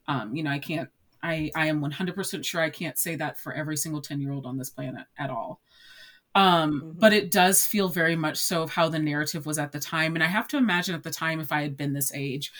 Um, 0.08 0.34
you 0.36 0.42
know, 0.42 0.50
I 0.50 0.58
can't 0.58 0.90
I 1.22 1.50
I 1.54 1.66
am 1.68 1.80
100% 1.80 2.44
sure 2.44 2.60
I 2.60 2.70
can't 2.70 2.98
say 2.98 3.16
that 3.16 3.38
for 3.40 3.52
every 3.54 3.76
single 3.76 4.02
10-year-old 4.02 4.46
on 4.46 4.58
this 4.58 4.70
planet 4.70 5.06
at 5.18 5.30
all. 5.30 5.60
Um, 6.36 6.82
Mhm. 6.82 6.98
but 6.98 7.12
it 7.12 7.30
does 7.30 7.64
feel 7.64 7.88
very 7.88 8.16
much 8.16 8.38
so 8.38 8.62
of 8.62 8.70
how 8.70 8.88
the 8.88 8.98
narrative 8.98 9.46
was 9.46 9.58
at 9.58 9.70
the 9.72 9.78
time 9.80 10.16
and 10.16 10.24
I 10.24 10.26
have 10.26 10.48
to 10.48 10.56
imagine 10.56 10.94
at 10.96 11.04
the 11.04 11.10
time 11.10 11.40
if 11.40 11.52
I 11.52 11.62
had 11.62 11.76
been 11.76 11.92
this 11.92 12.12
age, 12.12 12.52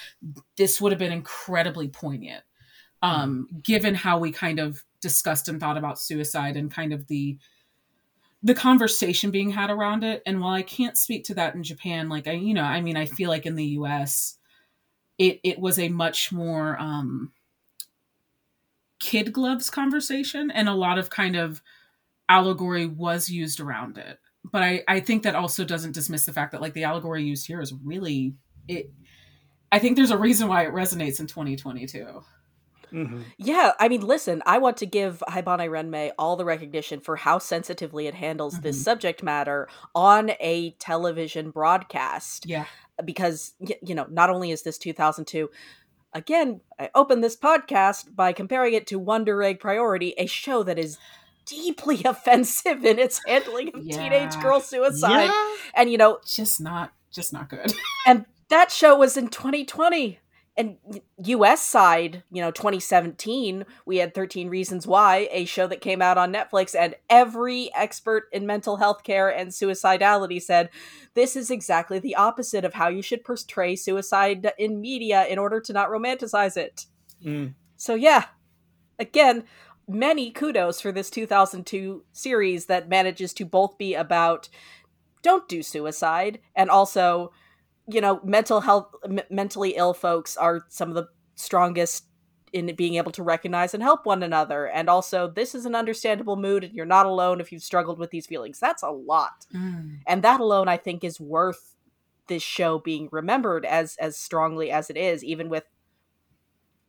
this 0.56 0.80
would 0.80 0.92
have 0.92 0.98
been 1.00 1.12
incredibly 1.12 1.88
poignant. 1.88 2.44
Um, 3.02 3.48
given 3.62 3.94
how 3.94 4.18
we 4.18 4.32
kind 4.32 4.58
of 4.58 4.84
discussed 5.00 5.48
and 5.48 5.60
thought 5.60 5.76
about 5.76 6.00
suicide 6.00 6.56
and 6.56 6.70
kind 6.70 6.92
of 6.92 7.06
the 7.08 7.38
the 8.44 8.54
conversation 8.54 9.30
being 9.30 9.50
had 9.50 9.70
around 9.70 10.04
it. 10.04 10.22
And 10.26 10.40
while 10.40 10.52
i 10.52 10.62
can't 10.62 10.98
speak 10.98 11.24
to 11.24 11.34
that 11.34 11.54
in 11.54 11.64
japan 11.64 12.08
like 12.08 12.28
i 12.28 12.32
you 12.32 12.54
know 12.54 12.62
i 12.62 12.80
mean 12.80 12.96
i 12.96 13.06
feel 13.06 13.30
like 13.30 13.46
in 13.46 13.56
the 13.56 13.66
us 13.66 14.36
it 15.18 15.40
it 15.42 15.58
was 15.58 15.78
a 15.78 15.88
much 15.88 16.30
more 16.30 16.78
um 16.78 17.32
kid 19.00 19.32
gloves 19.32 19.70
conversation 19.70 20.50
and 20.50 20.68
a 20.68 20.74
lot 20.74 20.98
of 20.98 21.10
kind 21.10 21.36
of 21.36 21.62
allegory 22.28 22.86
was 22.86 23.28
used 23.28 23.60
around 23.60 23.98
it. 23.98 24.18
But 24.50 24.62
i 24.62 24.84
i 24.88 25.00
think 25.00 25.22
that 25.22 25.34
also 25.34 25.64
doesn't 25.64 25.92
dismiss 25.92 26.26
the 26.26 26.32
fact 26.32 26.52
that 26.52 26.60
like 26.60 26.74
the 26.74 26.84
allegory 26.84 27.24
used 27.24 27.46
here 27.46 27.60
is 27.60 27.72
really 27.82 28.34
it 28.68 28.92
i 29.72 29.78
think 29.78 29.96
there's 29.96 30.10
a 30.10 30.18
reason 30.18 30.48
why 30.48 30.64
it 30.64 30.72
resonates 30.72 31.18
in 31.18 31.26
2022 31.26 32.22
Mhm. 32.92 33.24
Yeah, 33.38 33.72
I 33.78 33.88
mean, 33.88 34.00
listen, 34.02 34.42
I 34.46 34.58
want 34.58 34.76
to 34.78 34.86
give 34.86 35.22
Haibane 35.28 35.68
Renmei 35.70 36.12
all 36.18 36.36
the 36.36 36.44
recognition 36.44 37.00
for 37.00 37.16
how 37.16 37.38
sensitively 37.38 38.06
it 38.06 38.14
handles 38.14 38.60
this 38.60 38.78
Mhm. 38.78 38.84
subject 38.84 39.22
matter 39.22 39.68
on 39.94 40.30
a 40.40 40.70
television 40.78 41.50
broadcast. 41.50 42.46
yeah 42.46 42.64
Because, 43.04 43.54
you 43.82 43.94
know, 43.94 44.06
not 44.08 44.30
only 44.30 44.50
is 44.52 44.62
this 44.62 44.78
2002, 44.78 45.50
again, 46.12 46.60
I 46.78 46.90
opened 46.94 47.24
this 47.24 47.36
podcast 47.36 48.14
by 48.14 48.32
comparing 48.32 48.74
it 48.74 48.86
to 48.88 48.98
Wonder 49.00 49.42
Egg 49.42 49.58
Priority, 49.58 50.14
a 50.16 50.26
show 50.26 50.62
that 50.62 50.78
is 50.78 50.96
deeply 51.44 52.02
offensive 52.04 52.84
in 52.84 52.98
its 53.00 53.20
handling 53.26 53.68
of 53.74 53.82
teenage 53.82 54.38
girl 54.40 54.60
suicide. 54.60 55.24
Yeah. 55.24 55.56
And, 55.74 55.90
you 55.90 55.98
know, 55.98 56.20
just 56.24 56.60
not 56.60 56.92
just 57.12 57.32
not 57.32 57.48
good 57.48 57.72
and 58.06 58.26
that 58.48 58.70
show 58.72 58.96
was 58.96 59.16
in 59.16 59.28
2020 59.28 60.18
and 60.56 60.76
us 61.16 61.60
side 61.60 62.22
you 62.30 62.40
know 62.40 62.50
2017 62.50 63.64
we 63.86 63.96
had 63.98 64.14
13 64.14 64.48
reasons 64.48 64.86
why 64.86 65.28
a 65.30 65.44
show 65.44 65.66
that 65.66 65.80
came 65.80 66.00
out 66.00 66.18
on 66.18 66.32
netflix 66.32 66.74
and 66.78 66.94
every 67.10 67.70
expert 67.74 68.24
in 68.32 68.46
mental 68.46 68.76
health 68.76 69.02
care 69.02 69.28
and 69.28 69.50
suicidality 69.50 70.40
said 70.40 70.70
this 71.14 71.36
is 71.36 71.50
exactly 71.50 71.98
the 71.98 72.14
opposite 72.14 72.64
of 72.64 72.74
how 72.74 72.88
you 72.88 73.02
should 73.02 73.24
portray 73.24 73.74
suicide 73.74 74.52
in 74.58 74.80
media 74.80 75.26
in 75.26 75.38
order 75.38 75.60
to 75.60 75.72
not 75.72 75.88
romanticize 75.88 76.56
it 76.56 76.86
Mm. 77.24 77.54
so 77.76 77.94
yeah 77.94 78.24
again 78.98 79.44
many 79.88 80.30
kudos 80.30 80.80
for 80.80 80.92
this 80.92 81.08
2002 81.08 82.04
series 82.12 82.66
that 82.66 82.88
manages 82.88 83.32
to 83.34 83.46
both 83.46 83.78
be 83.78 83.94
about 83.94 84.48
don't 85.22 85.48
do 85.48 85.62
suicide 85.62 86.38
and 86.54 86.68
also 86.68 87.32
you 87.88 88.00
know 88.00 88.20
mental 88.24 88.60
health 88.60 88.88
m- 89.04 89.20
mentally 89.30 89.72
ill 89.76 89.94
folks 89.94 90.36
are 90.36 90.62
some 90.68 90.88
of 90.88 90.94
the 90.94 91.06
strongest 91.36 92.06
in 92.52 92.74
being 92.76 92.94
able 92.94 93.10
to 93.12 93.22
recognize 93.22 93.74
and 93.74 93.82
help 93.82 94.06
one 94.06 94.22
another 94.22 94.66
and 94.68 94.88
also 94.88 95.28
this 95.30 95.54
is 95.54 95.66
an 95.66 95.74
understandable 95.74 96.36
mood 96.36 96.64
and 96.64 96.72
you're 96.74 96.86
not 96.86 97.06
alone 97.06 97.40
if 97.40 97.50
you've 97.52 97.62
struggled 97.64 97.98
with 97.98 98.10
these 98.10 98.26
feelings 98.26 98.58
that's 98.60 98.82
a 98.82 98.90
lot 98.90 99.46
Mm. 99.54 99.98
and 100.06 100.22
that 100.22 100.40
alone 100.40 100.68
i 100.68 100.76
think 100.76 101.04
is 101.04 101.20
worth 101.20 101.74
this 102.28 102.42
show 102.42 102.78
being 102.78 103.08
remembered 103.12 103.66
as 103.66 103.96
as 103.98 104.16
strongly 104.16 104.70
as 104.70 104.88
it 104.90 104.96
is 104.96 105.22
even 105.24 105.48
with 105.48 105.64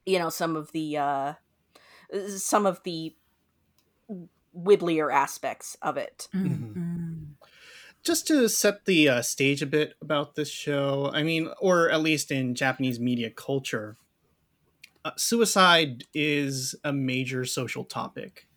you 0.05 0.19
know 0.19 0.29
some 0.29 0.55
of 0.55 0.71
the 0.71 0.97
uh 0.97 1.33
some 2.37 2.65
of 2.65 2.81
the 2.83 3.15
wibblier 4.55 5.13
aspects 5.13 5.75
of 5.81 5.97
it 5.97 6.27
Mm. 6.33 6.47
Mhm. 6.47 6.75
Just 8.06 8.28
to 8.28 8.47
set 8.47 8.86
the 8.86 9.10
uh, 9.10 9.22
stage 9.22 9.62
a 9.62 9.66
bit 9.66 9.95
about 9.99 10.36
this 10.36 10.49
show, 10.49 11.10
I 11.12 11.24
mean, 11.24 11.49
or 11.60 11.89
at 11.89 12.01
least 12.01 12.32
in 12.32 12.56
Japanese 12.56 12.99
media 12.99 13.32
culture, 13.32 13.97
uh, 15.03 15.12
suicide 15.18 16.03
is 16.14 16.76
a 16.84 16.91
major 16.93 17.45
social 17.45 17.84
topic 17.84 18.47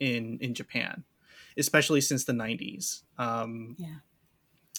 in 0.00 0.38
in 0.40 0.54
Japan, 0.54 1.04
especially 1.56 2.00
since 2.00 2.24
the 2.24 2.32
'90s. 2.32 3.04
Um, 3.18 3.76
Yeah. 3.78 3.96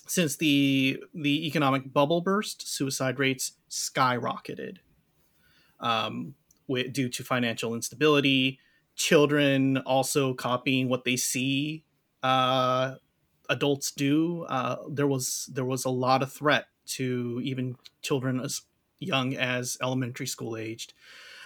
Since 0.08 0.38
the 0.38 1.04
the 1.14 1.48
economic 1.48 1.92
bubble 1.92 2.22
burst, 2.22 2.68
suicide 2.68 3.20
rates 3.20 3.54
skyrocketed 3.70 4.80
um, 5.80 6.36
wi- 6.68 6.88
due 6.90 7.10
to 7.10 7.24
financial 7.24 7.76
instability. 7.76 8.60
Children 8.96 9.78
also 9.80 10.34
copying 10.34 10.88
what 10.90 11.04
they 11.04 11.18
see 11.18 11.84
uh, 12.24 12.96
adults 13.50 13.92
do. 13.92 14.44
Uh, 14.44 14.78
there 14.90 15.08
was 15.08 15.50
there 15.52 15.66
was 15.66 15.86
a 15.86 15.90
lot 15.90 16.24
of 16.24 16.32
threat 16.32 16.68
to 16.86 17.42
even 17.44 17.76
children 18.02 18.40
as 18.40 18.62
young 19.00 19.36
as 19.36 19.78
elementary 19.82 20.28
school 20.28 20.56
aged, 20.56 20.94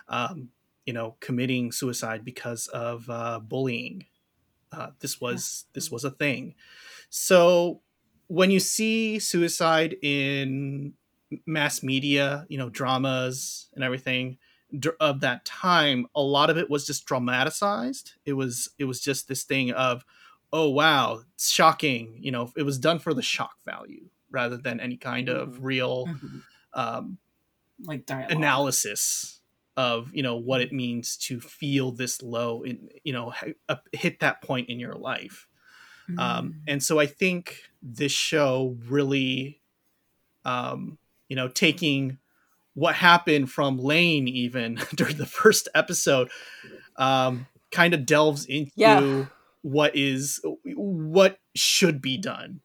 um, 0.08 0.50
you 0.86 0.94
know, 0.94 1.18
committing 1.20 1.72
suicide 1.72 2.24
because 2.24 2.68
of 2.68 3.10
uh, 3.10 3.40
bullying. 3.40 4.06
Uh, 4.72 4.92
this 5.00 5.20
was 5.20 5.66
this 5.74 5.90
was 5.92 6.04
a 6.04 6.12
thing. 6.12 6.56
So 7.10 7.82
when 8.28 8.52
you 8.52 8.60
see 8.60 9.20
suicide 9.20 9.98
in 10.02 10.94
mass 11.46 11.84
media, 11.84 12.46
you 12.50 12.58
know, 12.58 12.70
dramas 12.70 13.70
and 13.74 13.84
everything 13.84 14.38
of 15.00 15.22
that 15.22 15.46
time, 15.46 16.06
a 16.14 16.22
lot 16.22 16.50
of 16.50 16.58
it 16.58 16.70
was 16.70 16.86
just 16.86 17.06
dramatized. 17.06 18.14
It 18.26 18.34
was 18.34 18.70
it 18.78 18.86
was 18.86 19.02
just 19.02 19.28
this 19.28 19.44
thing 19.44 19.72
of 19.72 20.06
oh 20.52 20.70
wow, 20.70 21.22
it's 21.34 21.50
shocking. 21.52 22.18
You 22.20 22.32
know, 22.32 22.52
it 22.58 22.64
was 22.64 22.78
done 22.78 23.00
for 23.00 23.14
the 23.14 23.22
shock 23.22 23.56
value 23.66 24.10
rather 24.32 24.58
than 24.58 24.80
any 24.80 24.98
kind 24.98 25.30
of 25.30 25.56
Mhm. 25.56 25.58
real 25.62 26.06
Mhm. 26.08 26.44
um, 26.74 27.18
Like 27.84 28.06
dialogue. 28.06 28.32
analysis 28.32 29.42
of 29.78 30.14
you 30.14 30.22
know 30.22 30.36
what 30.36 30.60
it 30.62 30.74
means 30.74 31.16
to 31.18 31.40
feel 31.40 31.92
this 31.92 32.22
low 32.22 32.62
in 32.64 32.90
you 33.04 33.14
know 33.14 33.34
h- 33.42 33.56
hit 33.94 34.20
that 34.20 34.42
point 34.42 34.68
in 34.70 34.78
your 34.80 34.94
life 34.94 35.48
um, 36.18 36.18
Mm. 36.18 36.56
and 36.68 36.84
so 36.84 37.00
i 37.00 37.06
think 37.06 37.64
this 37.82 38.12
show 38.12 38.76
really 38.88 39.62
um, 40.46 40.98
you 41.30 41.36
know 41.36 41.48
taking 41.48 42.18
what 42.74 42.96
happened 42.96 43.50
from 43.52 43.78
Lain 43.78 44.28
even 44.28 44.76
during 44.96 45.18
the 45.18 45.26
first 45.26 45.70
episode 45.74 46.30
um, 46.98 47.48
kind 47.72 47.94
of 47.94 48.06
delves 48.06 48.46
into 48.46 48.72
Yeah. 48.76 49.26
What 49.62 49.96
is 49.96 50.40
what 50.64 51.40
should 51.56 52.02
be 52.02 52.18
done 52.18 52.62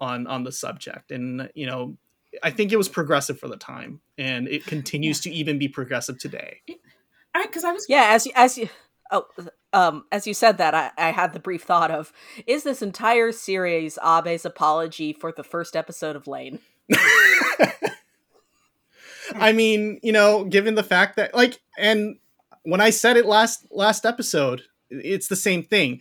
on 0.00 0.26
on 0.26 0.42
the 0.42 0.50
subject 0.50 1.12
and 1.12 1.48
you 1.54 1.64
know 1.64 1.96
i 2.42 2.50
think 2.50 2.72
it 2.72 2.76
was 2.76 2.88
progressive 2.88 3.38
for 3.38 3.46
the 3.46 3.56
time 3.56 4.00
and 4.18 4.48
it 4.48 4.66
continues 4.66 5.20
to 5.20 5.30
even 5.30 5.60
be 5.60 5.68
progressive 5.68 6.18
today 6.18 6.60
I 7.34 7.46
because 7.46 7.64
I 7.64 7.72
was 7.72 7.86
Yeah, 7.88 8.08
as 8.10 8.26
you, 8.26 8.32
as 8.34 8.58
you, 8.58 8.68
oh, 9.10 9.26
um, 9.72 10.04
as 10.12 10.26
you 10.26 10.34
said 10.34 10.58
that, 10.58 10.74
I, 10.74 10.90
I 10.98 11.10
had 11.12 11.32
the 11.32 11.40
brief 11.40 11.62
thought 11.62 11.90
of: 11.90 12.12
is 12.46 12.62
this 12.64 12.82
entire 12.82 13.32
series 13.32 13.98
Abe's 14.02 14.44
apology 14.44 15.12
for 15.12 15.32
the 15.32 15.44
first 15.44 15.74
episode 15.76 16.16
of 16.16 16.26
Lain? 16.26 16.58
I 19.34 19.52
mean, 19.52 19.98
you 20.02 20.12
know, 20.12 20.44
given 20.44 20.74
the 20.74 20.82
fact 20.82 21.16
that 21.16 21.34
like 21.34 21.60
and 21.78 22.16
when 22.64 22.80
I 22.80 22.90
said 22.90 23.16
it 23.16 23.24
last 23.24 23.66
last 23.70 24.04
episode, 24.04 24.62
it's 24.90 25.28
the 25.28 25.36
same 25.36 25.62
thing. 25.62 26.00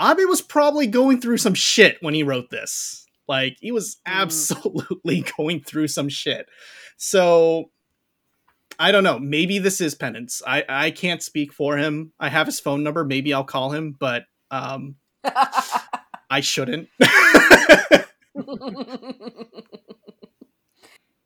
Abe 0.00 0.26
was 0.28 0.40
probably 0.42 0.86
going 0.86 1.20
through 1.20 1.38
some 1.38 1.54
shit 1.54 1.98
when 2.00 2.14
he 2.14 2.22
wrote 2.22 2.50
this. 2.50 3.06
Like 3.28 3.56
he 3.60 3.70
was 3.72 3.96
Mm. 4.06 4.12
absolutely 4.12 5.24
going 5.36 5.60
through 5.62 5.88
some 5.88 6.08
shit. 6.08 6.46
So 6.96 7.70
I 8.78 8.92
don't 8.92 9.04
know. 9.04 9.18
Maybe 9.18 9.58
this 9.58 9.80
is 9.80 9.94
penance. 9.94 10.42
I 10.46 10.64
I 10.68 10.90
can't 10.90 11.22
speak 11.22 11.52
for 11.52 11.76
him. 11.76 12.12
I 12.18 12.28
have 12.30 12.46
his 12.46 12.60
phone 12.60 12.82
number. 12.82 13.04
Maybe 13.04 13.34
I'll 13.34 13.44
call 13.44 13.70
him, 13.72 13.94
but 13.98 14.24
um 14.50 14.96
I 16.30 16.40
shouldn't. 16.40 16.88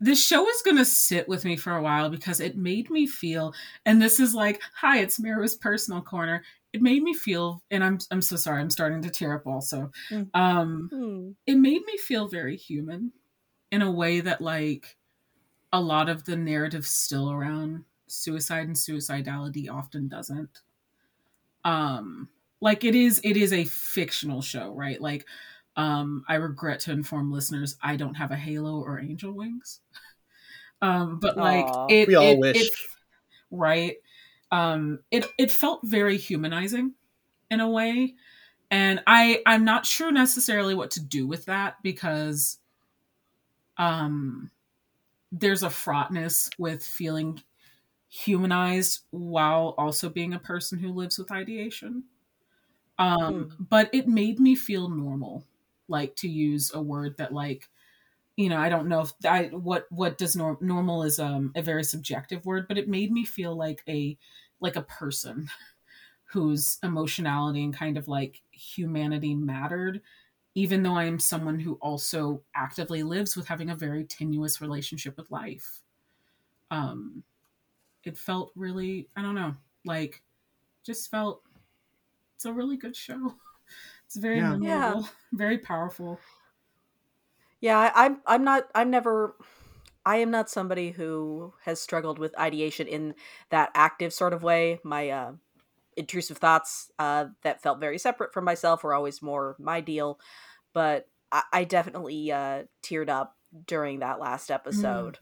this 0.01 0.23
show 0.25 0.49
is 0.49 0.63
going 0.63 0.77
to 0.77 0.85
sit 0.85 1.29
with 1.29 1.45
me 1.45 1.57
for 1.57 1.77
a 1.77 1.83
while 1.83 2.11
because 2.11 2.41
it 2.41 2.57
made 2.57 2.91
me 2.91 3.07
feel 3.07 3.55
and 3.87 4.03
this 4.03 4.19
is 4.21 4.35
like 4.35 4.61
hi 4.75 4.99
it's 4.99 5.21
Mira's 5.21 5.55
personal 5.55 6.03
corner 6.03 6.43
it 6.75 6.83
made 6.83 7.03
me 7.03 7.15
feel 7.15 7.63
and 7.71 7.83
i'm 7.85 7.99
i'm 8.11 8.21
so 8.21 8.37
sorry 8.37 8.61
i'm 8.61 8.69
starting 8.69 9.01
to 9.01 9.09
tear 9.09 9.35
up 9.35 9.47
also 9.47 9.91
Mm. 10.11 10.29
um 10.35 10.89
Hmm. 10.93 11.31
it 11.47 11.55
made 11.57 11.83
me 11.87 11.97
feel 11.97 12.29
very 12.29 12.57
human 12.57 13.13
in 13.71 13.81
a 13.81 13.91
way 13.91 14.21
that 14.21 14.41
like 14.43 14.97
a 15.73 15.81
lot 15.81 16.09
of 16.09 16.25
the 16.25 16.37
narrative 16.37 16.87
still 16.87 17.31
around 17.33 17.85
suicide 18.09 18.67
and 18.67 18.77
suicidality 18.77 19.71
often 19.71 20.09
doesn't 20.09 20.61
um 21.65 22.29
like 22.61 22.85
it 22.85 22.95
is 22.95 23.21
it 23.25 23.37
is 23.37 23.53
a 23.53 23.65
fictional 23.65 24.43
show 24.43 24.73
right 24.75 25.01
like 25.01 25.27
um 25.77 26.25
i 26.29 26.35
regret 26.35 26.81
to 26.81 26.93
inform 26.93 27.33
listeners 27.33 27.77
i 27.83 27.97
don't 27.97 28.15
have 28.15 28.31
a 28.31 28.37
halo 28.37 28.81
or 28.81 29.01
angel 29.01 29.33
wings 29.33 29.81
um 30.83 31.19
but 31.21 31.37
like 31.37 31.65
Aw. 31.67 31.87
it 31.89 32.09
We 32.09 32.15
all 32.15 32.25
it- 32.33 32.39
wish. 32.41 32.57
it- 32.63 32.73
right 33.51 33.97
um 34.55 35.01
it 35.11 35.27
it 35.39 35.51
felt 35.51 35.81
very 35.85 36.17
humanizing 36.19 36.95
in 37.51 37.61
a 37.61 37.71
way. 37.71 38.15
And 38.71 39.03
i 39.07 39.43
i'm 39.47 39.65
not 39.65 39.87
sure 39.87 40.13
necessarily 40.13 40.75
what 40.75 40.93
to 40.93 41.03
do 41.05 41.27
with 41.27 41.47
that 41.47 41.77
because 41.83 42.59
um 43.79 44.51
there's 45.33 45.63
a 45.63 45.71
fraughtness 45.71 46.51
with 46.59 46.85
feeling 46.85 47.43
humanized 48.09 49.03
while 49.11 49.75
also 49.79 50.09
being 50.09 50.35
a 50.35 50.39
person 50.39 50.79
who 50.79 50.93
lives 50.93 51.19
with 51.19 51.33
ideation. 51.33 52.05
Um 52.99 53.57
but 53.59 53.91
it 53.95 54.09
made 54.09 54.41
me 54.41 54.55
feel 54.55 54.89
normal 54.89 55.45
like 55.89 56.17
to 56.17 56.29
use 56.29 56.73
a 56.75 56.83
word 56.83 57.17
that 57.19 57.33
like 57.33 57.69
you 58.37 58.49
know 58.49 58.59
i 58.59 58.69
don't 58.69 58.89
know 58.89 59.01
if 59.03 59.13
i 59.27 59.45
what 59.53 59.87
what 59.91 60.19
does 60.19 60.37
norm, 60.37 60.59
normal 60.61 61.03
is 61.05 61.19
um 61.21 61.53
a 61.57 61.63
very 61.63 61.85
subjective 61.85 62.47
word 62.47 62.67
but 62.69 62.79
it 62.79 62.89
made 62.89 63.13
me 63.13 63.25
feel 63.25 63.57
like 63.57 63.83
a 63.89 64.19
like 64.61 64.77
a 64.77 64.83
person 64.83 65.49
whose 66.27 66.79
emotionality 66.83 67.65
and 67.65 67.75
kind 67.77 67.99
of 67.99 68.09
like 68.09 68.43
humanity 68.53 69.35
mattered 69.35 70.03
even 70.55 70.83
though 70.83 70.95
i 70.97 71.05
am 71.05 71.19
someone 71.19 71.61
who 71.61 71.75
also 71.77 72.43
actively 72.55 73.03
lives 73.03 73.37
with 73.37 73.49
having 73.49 73.71
a 73.71 73.77
very 73.77 74.05
tenuous 74.05 74.61
relationship 74.61 75.17
with 75.17 75.31
life 75.31 75.83
um 76.71 77.25
it 78.05 78.19
felt 78.19 78.53
really 78.57 79.09
i 79.17 79.23
don't 79.23 79.35
know 79.37 79.55
like 79.85 80.23
just 80.85 81.11
felt 81.11 81.45
it's 82.37 82.45
a 82.47 82.53
really 82.53 82.77
good 82.77 82.97
show 82.97 83.37
it's 84.07 84.17
very 84.17 84.43
Yeah. 84.43 84.45
memorable 84.45 85.09
very 85.33 85.59
powerful 85.59 86.21
Yeah, 87.61 87.79
I, 87.79 88.05
I'm. 88.07 88.23
I'm 88.27 88.45
not. 88.45 88.71
I'm 88.75 88.91
never. 88.91 89.37
I 90.07 90.17
am 90.17 90.31
not 90.31 90.51
somebody 90.51 90.91
who 90.91 91.55
has 91.65 91.81
struggled 91.81 92.19
with 92.19 92.39
ideation 92.39 92.87
in 92.87 93.15
that 93.51 93.71
active 93.75 94.13
sort 94.13 94.33
of 94.33 94.43
way. 94.43 94.81
My 94.85 95.09
uh, 95.09 95.33
intrusive 95.97 96.39
thoughts 96.39 96.91
uh, 96.99 97.27
that 97.43 97.63
felt 97.63 97.81
very 97.81 97.99
separate 97.99 98.33
from 98.33 98.45
myself 98.45 98.83
were 98.83 98.95
always 98.95 99.23
more 99.23 99.57
my 99.59 99.81
deal. 99.81 100.19
But 100.73 101.09
I, 101.33 101.43
I 101.53 101.65
definitely 101.65 102.31
uh, 102.31 102.65
teared 102.83 103.09
up 103.09 103.37
during 103.67 104.01
that 104.01 104.21
last 104.21 104.51
episode. 104.51 105.19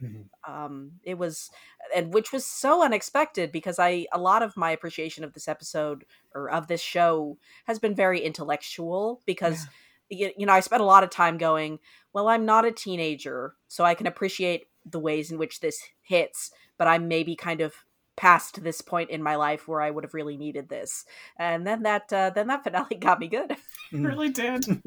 Um, 0.48 0.92
it 1.04 1.18
was, 1.18 1.50
and 1.94 2.12
which 2.12 2.32
was 2.32 2.46
so 2.46 2.82
unexpected 2.82 3.52
because 3.52 3.78
I 3.78 4.06
a 4.12 4.18
lot 4.18 4.42
of 4.42 4.56
my 4.56 4.70
appreciation 4.70 5.22
of 5.22 5.34
this 5.34 5.48
episode 5.48 6.04
or 6.34 6.50
of 6.50 6.66
this 6.66 6.80
show 6.80 7.38
has 7.66 7.78
been 7.78 7.94
very 7.94 8.20
intellectual 8.20 9.20
because 9.26 9.66
you, 10.08 10.30
you 10.36 10.46
know 10.46 10.52
I 10.52 10.60
spent 10.60 10.82
a 10.82 10.86
lot 10.86 11.04
of 11.04 11.10
time 11.10 11.36
going, 11.36 11.78
well, 12.12 12.28
I'm 12.28 12.46
not 12.46 12.64
a 12.64 12.72
teenager, 12.72 13.54
so 13.68 13.84
I 13.84 13.94
can 13.94 14.06
appreciate 14.06 14.66
the 14.84 14.98
ways 14.98 15.30
in 15.30 15.38
which 15.38 15.60
this 15.60 15.82
hits, 16.02 16.50
but 16.78 16.88
I'm 16.88 17.08
maybe 17.08 17.36
kind 17.36 17.60
of 17.60 17.74
past 18.16 18.62
this 18.62 18.80
point 18.80 19.10
in 19.10 19.22
my 19.22 19.36
life 19.36 19.66
where 19.66 19.80
I 19.80 19.90
would 19.90 20.04
have 20.04 20.14
really 20.14 20.36
needed 20.36 20.68
this, 20.68 21.04
and 21.36 21.66
then 21.66 21.82
that 21.82 22.12
uh, 22.12 22.30
then 22.30 22.48
that 22.48 22.64
finale 22.64 22.96
got 22.96 23.20
me 23.20 23.28
good. 23.28 23.52
It 23.52 23.58
really 23.92 24.30
did. 24.30 24.64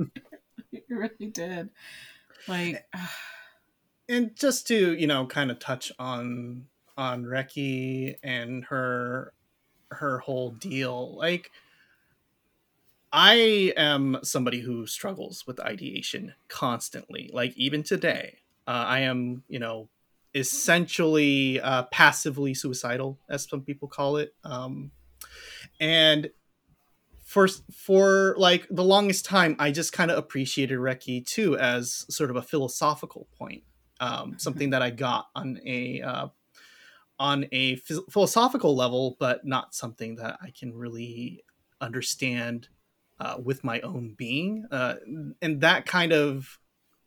it 0.72 0.84
really 0.90 1.32
did. 1.32 1.70
Like, 2.48 2.86
and 4.08 4.36
just 4.36 4.68
to 4.68 4.94
you 4.94 5.08
know 5.08 5.26
kind 5.26 5.52
of 5.52 5.60
touch 5.60 5.92
on 6.00 6.66
on 6.98 7.24
Reki 7.24 8.16
and 8.24 8.66
her 8.66 9.34
her 9.92 10.20
whole 10.20 10.52
deal 10.52 11.16
like 11.18 11.52
I 13.12 13.74
am 13.78 14.18
somebody 14.24 14.60
who 14.60 14.88
struggles 14.88 15.46
with 15.48 15.60
ideation 15.60 16.34
constantly 16.48 17.30
like 17.34 17.56
even 17.56 17.84
today 17.84 18.40
uh, 18.68 18.86
I 18.88 19.02
am 19.02 19.44
you 19.48 19.60
know 19.60 19.90
essentially 20.34 21.60
uh, 21.62 21.84
passively 21.84 22.54
suicidal 22.54 23.20
as 23.30 23.48
some 23.48 23.62
people 23.62 23.88
call 23.88 24.18
it 24.18 24.34
um, 24.44 24.92
and 25.80 26.30
for 27.24 27.48
for 27.74 28.36
like 28.38 28.68
the 28.70 28.84
longest 28.84 29.26
time 29.26 29.56
I 29.60 29.72
just 29.72 29.94
kind 29.94 30.12
of 30.12 30.18
appreciated 30.18 30.78
Reki 30.78 31.26
too 31.26 31.58
as 31.58 32.06
sort 32.10 32.30
of 32.30 32.36
a 32.36 32.42
philosophical 32.42 33.28
point 33.38 33.64
um, 34.00 34.36
something 34.38 34.72
that 34.72 34.82
I 34.82 34.90
got 34.90 35.28
on 35.36 35.60
a 35.66 36.02
uh, 36.02 36.28
on 37.20 37.46
a 37.52 37.78
phys- 37.78 38.12
philosophical 38.12 38.76
level, 38.76 39.16
but 39.20 39.46
not 39.46 39.74
something 39.74 40.16
that 40.16 40.38
I 40.42 40.52
can 40.52 40.74
really 40.74 41.44
understand 41.80 42.68
uh, 43.20 43.38
with 43.42 43.64
my 43.64 43.80
own 43.82 44.16
being. 44.18 44.66
Uh, 44.72 44.96
and 45.42 45.62
that 45.62 45.86
kind 45.86 46.12
of 46.12 46.60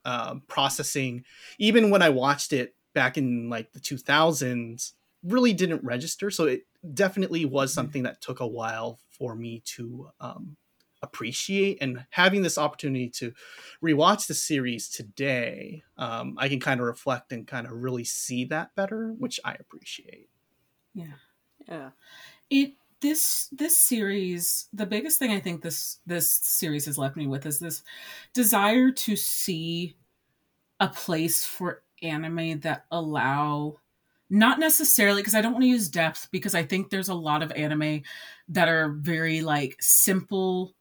uh, 0.04 0.36
processing, 0.46 1.24
even 1.58 1.90
when 1.90 2.02
I 2.02 2.08
watched 2.08 2.52
it 2.52 2.74
back 2.94 3.18
in 3.18 3.48
like 3.48 3.72
the 3.72 3.80
2000s, 3.80 4.92
really 5.22 5.52
didn't 5.52 5.84
register. 5.84 6.30
So 6.30 6.44
it 6.44 6.62
definitely 6.94 7.44
was 7.44 7.72
something 7.72 8.04
that 8.04 8.20
took 8.20 8.40
a 8.40 8.46
while 8.46 8.98
for 9.10 9.34
me 9.34 9.62
to 9.64 10.08
um, 10.20 10.56
appreciate 11.02 11.78
and 11.80 12.04
having 12.10 12.42
this 12.42 12.58
opportunity 12.58 13.08
to 13.08 13.32
rewatch 13.82 14.26
the 14.26 14.34
series 14.34 14.88
today 14.88 15.80
um, 15.96 16.34
i 16.38 16.48
can 16.48 16.58
kind 16.58 16.80
of 16.80 16.86
reflect 16.86 17.30
and 17.30 17.46
kind 17.46 17.68
of 17.68 17.72
really 17.72 18.02
see 18.02 18.44
that 18.44 18.74
better 18.74 19.14
which 19.16 19.38
i 19.44 19.54
appreciate 19.60 20.28
yeah. 20.98 21.14
Yeah. 21.68 21.90
It 22.50 22.72
this 23.00 23.48
this 23.52 23.76
series, 23.76 24.68
the 24.72 24.86
biggest 24.86 25.18
thing 25.18 25.30
I 25.30 25.40
think 25.40 25.62
this 25.62 25.98
this 26.06 26.30
series 26.30 26.86
has 26.86 26.98
left 26.98 27.16
me 27.16 27.26
with 27.26 27.46
is 27.46 27.58
this 27.58 27.82
desire 28.34 28.90
to 28.90 29.16
see 29.16 29.96
a 30.80 30.88
place 30.88 31.44
for 31.44 31.82
anime 32.02 32.60
that 32.60 32.84
allow 32.90 33.76
not 34.30 34.58
necessarily 34.58 35.22
because 35.22 35.34
I 35.34 35.40
don't 35.40 35.52
want 35.52 35.62
to 35.62 35.68
use 35.68 35.88
depth 35.88 36.28
because 36.30 36.54
I 36.54 36.62
think 36.62 36.90
there's 36.90 37.08
a 37.08 37.14
lot 37.14 37.42
of 37.42 37.52
anime 37.52 38.02
that 38.48 38.68
are 38.68 38.90
very 38.90 39.40
like 39.40 39.76
simple 39.80 40.74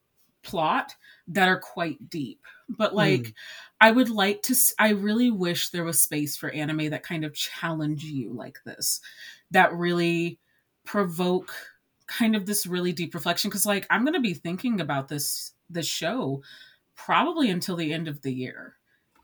plot 0.43 0.95
that 1.29 1.47
are 1.47 1.59
quite 1.59 2.09
deep. 2.09 2.41
But 2.69 2.95
like 2.95 3.21
mm. 3.21 3.33
I 3.79 3.91
would 3.91 4.09
like 4.09 4.41
to 4.43 4.55
I 4.79 4.89
really 4.89 5.31
wish 5.31 5.69
there 5.69 5.83
was 5.83 6.01
space 6.01 6.35
for 6.35 6.49
anime 6.49 6.89
that 6.89 7.03
kind 7.03 7.23
of 7.23 7.33
challenge 7.33 8.03
you 8.03 8.33
like 8.33 8.59
this. 8.65 9.01
That 9.51 9.73
really 9.73 10.39
provoke 10.83 11.53
kind 12.07 12.35
of 12.35 12.45
this 12.45 12.65
really 12.65 12.93
deep 12.93 13.13
reflection 13.13 13.51
cuz 13.51 13.65
like 13.65 13.85
I'm 13.89 14.03
going 14.03 14.13
to 14.13 14.19
be 14.19 14.33
thinking 14.33 14.81
about 14.81 15.07
this 15.07 15.53
this 15.69 15.87
show 15.87 16.41
probably 16.95 17.49
until 17.49 17.75
the 17.75 17.93
end 17.93 18.07
of 18.07 18.21
the 18.21 18.33
year. 18.33 18.75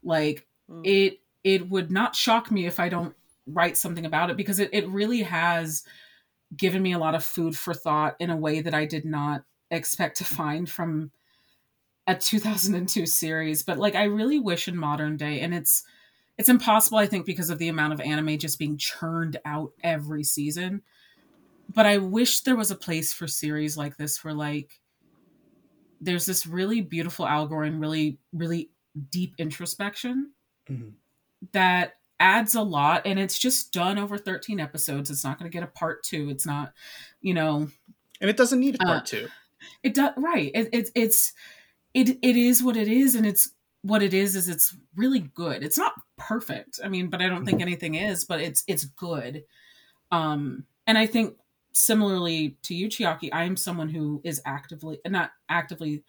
Like 0.03 0.47
mm. 0.69 0.85
it 0.85 1.21
it 1.43 1.69
would 1.69 1.91
not 1.91 2.15
shock 2.15 2.51
me 2.51 2.65
if 2.65 2.79
I 2.79 2.89
don't 2.89 3.15
write 3.47 3.77
something 3.77 4.05
about 4.05 4.29
it 4.29 4.37
because 4.37 4.59
it, 4.59 4.69
it 4.71 4.87
really 4.87 5.23
has 5.23 5.83
given 6.55 6.81
me 6.81 6.93
a 6.93 6.99
lot 6.99 7.15
of 7.15 7.23
food 7.23 7.57
for 7.57 7.73
thought 7.73 8.15
in 8.19 8.29
a 8.29 8.37
way 8.37 8.61
that 8.61 8.73
I 8.73 8.85
did 8.85 9.05
not 9.05 9.43
expect 9.71 10.17
to 10.17 10.25
find 10.25 10.69
from 10.69 11.11
a 12.07 12.15
2002 12.15 13.05
series 13.05 13.63
but 13.63 13.77
like 13.77 13.95
i 13.95 14.03
really 14.03 14.39
wish 14.39 14.67
in 14.67 14.75
modern 14.75 15.15
day 15.15 15.39
and 15.39 15.53
it's 15.53 15.83
it's 16.37 16.49
impossible 16.49 16.97
i 16.97 17.05
think 17.05 17.25
because 17.25 17.49
of 17.49 17.57
the 17.59 17.69
amount 17.69 17.93
of 17.93 18.01
anime 18.01 18.37
just 18.37 18.59
being 18.59 18.77
churned 18.77 19.39
out 19.45 19.71
every 19.83 20.23
season 20.23 20.81
but 21.73 21.85
i 21.85 21.97
wish 21.97 22.41
there 22.41 22.55
was 22.55 22.71
a 22.71 22.75
place 22.75 23.13
for 23.13 23.27
series 23.27 23.77
like 23.77 23.97
this 23.97 24.23
where 24.23 24.33
like 24.33 24.79
there's 26.03 26.25
this 26.25 26.45
really 26.45 26.81
beautiful 26.81 27.25
allegory 27.25 27.69
and 27.69 27.79
really 27.79 28.17
really 28.33 28.69
deep 29.09 29.33
introspection 29.37 30.31
mm-hmm. 30.69 30.89
that 31.53 31.93
adds 32.19 32.55
a 32.55 32.61
lot 32.61 33.01
and 33.05 33.19
it's 33.19 33.37
just 33.37 33.73
done 33.73 33.97
over 33.97 34.17
13 34.17 34.59
episodes. 34.59 35.09
It's 35.09 35.23
not 35.23 35.37
going 35.37 35.49
to 35.49 35.53
get 35.53 35.63
a 35.63 35.71
part 35.71 36.03
two. 36.03 36.29
It's 36.29 36.45
not 36.45 36.73
you 37.21 37.33
know 37.33 37.67
and 38.21 38.29
it 38.29 38.37
doesn't 38.37 38.59
need 38.59 38.75
a 38.75 38.85
part 38.85 39.03
uh, 39.03 39.05
two. 39.05 39.27
it 39.83 39.93
does 39.93 40.11
right. 40.17 40.51
It, 40.53 40.69
it, 40.71 40.89
it's 40.95 41.33
it 41.93 42.09
it 42.21 42.35
is 42.35 42.63
what 42.63 42.77
it 42.77 42.87
is 42.87 43.15
and 43.15 43.25
it's 43.25 43.51
what 43.81 44.01
it 44.01 44.13
is 44.13 44.35
is 44.35 44.47
it's 44.47 44.75
really 44.95 45.19
good. 45.19 45.63
It's 45.63 45.77
not 45.77 45.93
perfect 46.15 46.79
i 46.81 46.87
mean 46.87 47.09
but 47.09 47.21
i 47.21 47.27
don't 47.27 47.43
think 47.43 47.57
mm-hmm. 47.57 47.67
anything 47.67 47.95
is 47.95 48.23
but 48.23 48.39
it's 48.39 48.63
it's 48.67 48.85
good. 48.85 49.43
Um 50.11 50.65
and 50.87 50.97
i 50.97 51.05
think 51.05 51.35
similarly 51.73 52.55
to 52.61 52.73
you 52.75 52.87
chiaki 52.87 53.29
i 53.33 53.43
am 53.43 53.57
someone 53.57 53.89
who 53.89 54.21
is 54.23 54.41
actively 54.45 54.99
not 55.07 55.31
actively 55.49 56.03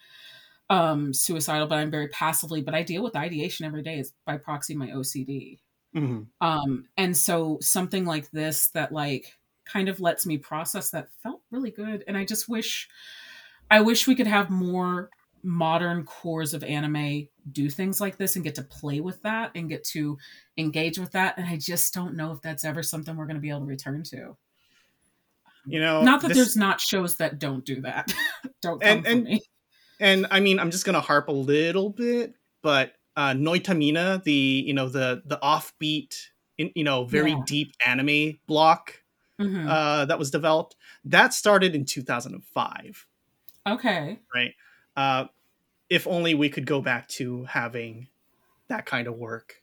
um 0.71 1.13
suicidal 1.13 1.67
but 1.67 1.79
i'm 1.79 1.91
very 1.91 2.09
passively 2.09 2.63
but 2.63 2.75
i 2.75 2.83
deal 2.83 3.03
with 3.03 3.17
ideation 3.17 3.67
every 3.67 3.83
day 3.83 3.99
is 3.99 4.13
by 4.27 4.37
proxy 4.37 4.75
my 4.75 4.89
ocd 4.89 5.59
mm-hmm. 5.97 6.23
um 6.47 6.85
and 6.97 7.17
so 7.17 7.59
something 7.61 8.05
like 8.05 8.31
this 8.31 8.69
that 8.69 8.93
like 8.93 9.33
kind 9.65 9.89
of 9.89 10.01
lets 10.01 10.27
me 10.27 10.37
process 10.37 10.91
that 10.91 11.09
felt 11.23 11.41
really 11.51 11.71
good 11.71 12.05
and 12.07 12.17
i 12.17 12.25
just 12.25 12.49
wish 12.49 12.89
i 13.71 13.81
wish 13.81 14.07
we 14.07 14.15
could 14.15 14.27
have 14.27 14.51
more 14.51 15.09
modern 15.43 16.05
cores 16.05 16.55
of 16.55 16.65
anime 16.65 17.27
do 17.53 17.69
things 17.69 18.01
like 18.01 18.17
this 18.17 18.35
and 18.35 18.45
get 18.45 18.55
to 18.55 18.63
play 18.63 19.01
with 19.01 19.21
that 19.23 19.51
and 19.55 19.69
get 19.69 19.85
to 19.85 20.17
engage 20.57 20.99
with 20.99 21.13
that 21.13 21.37
and 21.39 21.47
i 21.47 21.57
just 21.57 21.93
don't 21.95 22.17
know 22.17 22.33
if 22.33 22.41
that's 22.43 22.65
ever 22.65 22.83
something 22.83 23.17
we're 23.17 23.27
going 23.27 23.37
to 23.37 23.43
be 23.43 23.51
able 23.51 23.61
to 23.61 23.67
return 23.67 24.03
to 24.03 24.37
you 25.67 25.81
know 25.81 26.03
not 26.03 26.21
that 26.21 26.29
this... 26.29 26.37
there's 26.37 26.57
not 26.57 26.81
shows 26.81 27.17
that 27.17 27.39
don't 27.39 27.65
do 27.65 27.81
that 27.81 28.13
don't 28.63 28.81
come 28.81 28.99
and, 28.99 29.07
and, 29.07 29.25
me 29.25 29.41
and 30.01 30.27
i 30.31 30.41
mean 30.41 30.59
i'm 30.59 30.71
just 30.71 30.85
going 30.85 30.95
to 30.95 31.01
harp 31.01 31.29
a 31.29 31.33
little 31.33 31.91
bit 31.91 32.35
but 32.63 32.93
uh 33.17 33.33
noitamina 33.33 34.23
the 34.25 34.33
you 34.33 34.75
know 34.75 34.89
the 34.89 35.23
the 35.27 35.39
offbeat 35.43 36.15
in, 36.59 36.71
you 36.75 36.85
know 36.85 37.05
very 37.05 37.33
yeah. 37.33 37.43
deep 37.47 37.73
anime 37.87 38.39
block 38.47 39.03
mm-hmm. 39.41 39.69
uh 39.69 40.05
that 40.05 40.19
was 40.19 40.31
developed 40.31 40.77
that 41.05 41.33
started 41.33 41.75
in 41.75 41.85
2005 41.85 43.07
okay 43.67 44.19
right 44.35 44.55
uh, 44.97 45.25
if 45.91 46.07
only 46.07 46.35
we 46.35 46.49
could 46.49 46.67
go 46.67 46.81
back 46.81 47.09
to 47.09 47.45
having 47.45 48.09
that 48.69 48.87
kind 48.87 49.07
of 49.07 49.17
work. 49.17 49.63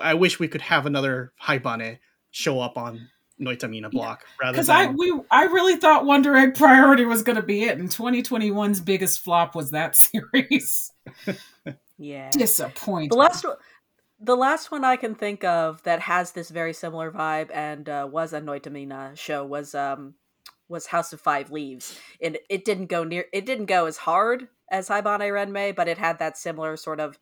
I 0.00 0.14
wish 0.14 0.38
we 0.38 0.48
could 0.48 0.62
have 0.62 0.86
another 0.86 1.32
Haibane 1.42 1.98
show 2.30 2.60
up 2.60 2.78
on 2.78 3.08
Noitamina 3.40 3.90
block 3.90 4.22
yeah. 4.22 4.46
rather 4.46 4.52
because 4.52 4.66
than... 4.68 4.76
I 4.76 4.92
we 4.92 5.20
I 5.30 5.44
really 5.44 5.76
thought 5.76 6.04
Wonder 6.04 6.36
Egg 6.36 6.54
Priority 6.54 7.04
was 7.04 7.22
going 7.22 7.36
to 7.36 7.42
be 7.42 7.64
it, 7.64 7.78
and 7.78 7.88
2021's 7.88 8.80
biggest 8.80 9.20
flop 9.20 9.54
was 9.54 9.70
that 9.70 9.96
series. 10.34 10.92
yeah, 11.98 12.30
disappointing. 12.30 13.10
The 13.10 13.16
last 13.16 13.44
one, 13.44 13.56
the 14.20 14.36
last 14.36 14.70
one 14.70 14.84
I 14.84 14.96
can 14.96 15.14
think 15.14 15.44
of 15.44 15.82
that 15.82 16.00
has 16.00 16.32
this 16.32 16.50
very 16.50 16.72
similar 16.72 17.10
vibe 17.10 17.50
and 17.52 17.88
uh, 17.88 18.08
was 18.10 18.32
a 18.32 18.40
Noitamina 18.40 19.16
show 19.16 19.44
was 19.44 19.74
um 19.74 20.14
was 20.68 20.86
House 20.86 21.12
of 21.12 21.20
Five 21.20 21.50
Leaves, 21.50 21.98
and 22.20 22.38
it 22.48 22.64
didn't 22.64 22.86
go 22.86 23.04
near. 23.04 23.26
It 23.32 23.46
didn't 23.46 23.66
go 23.66 23.86
as 23.86 23.98
hard 23.98 24.48
as 24.70 24.88
Haibane 24.88 25.30
Renmei, 25.30 25.76
but 25.76 25.88
it 25.88 25.98
had 25.98 26.18
that 26.18 26.38
similar 26.38 26.76
sort 26.76 26.98
of 26.98 27.18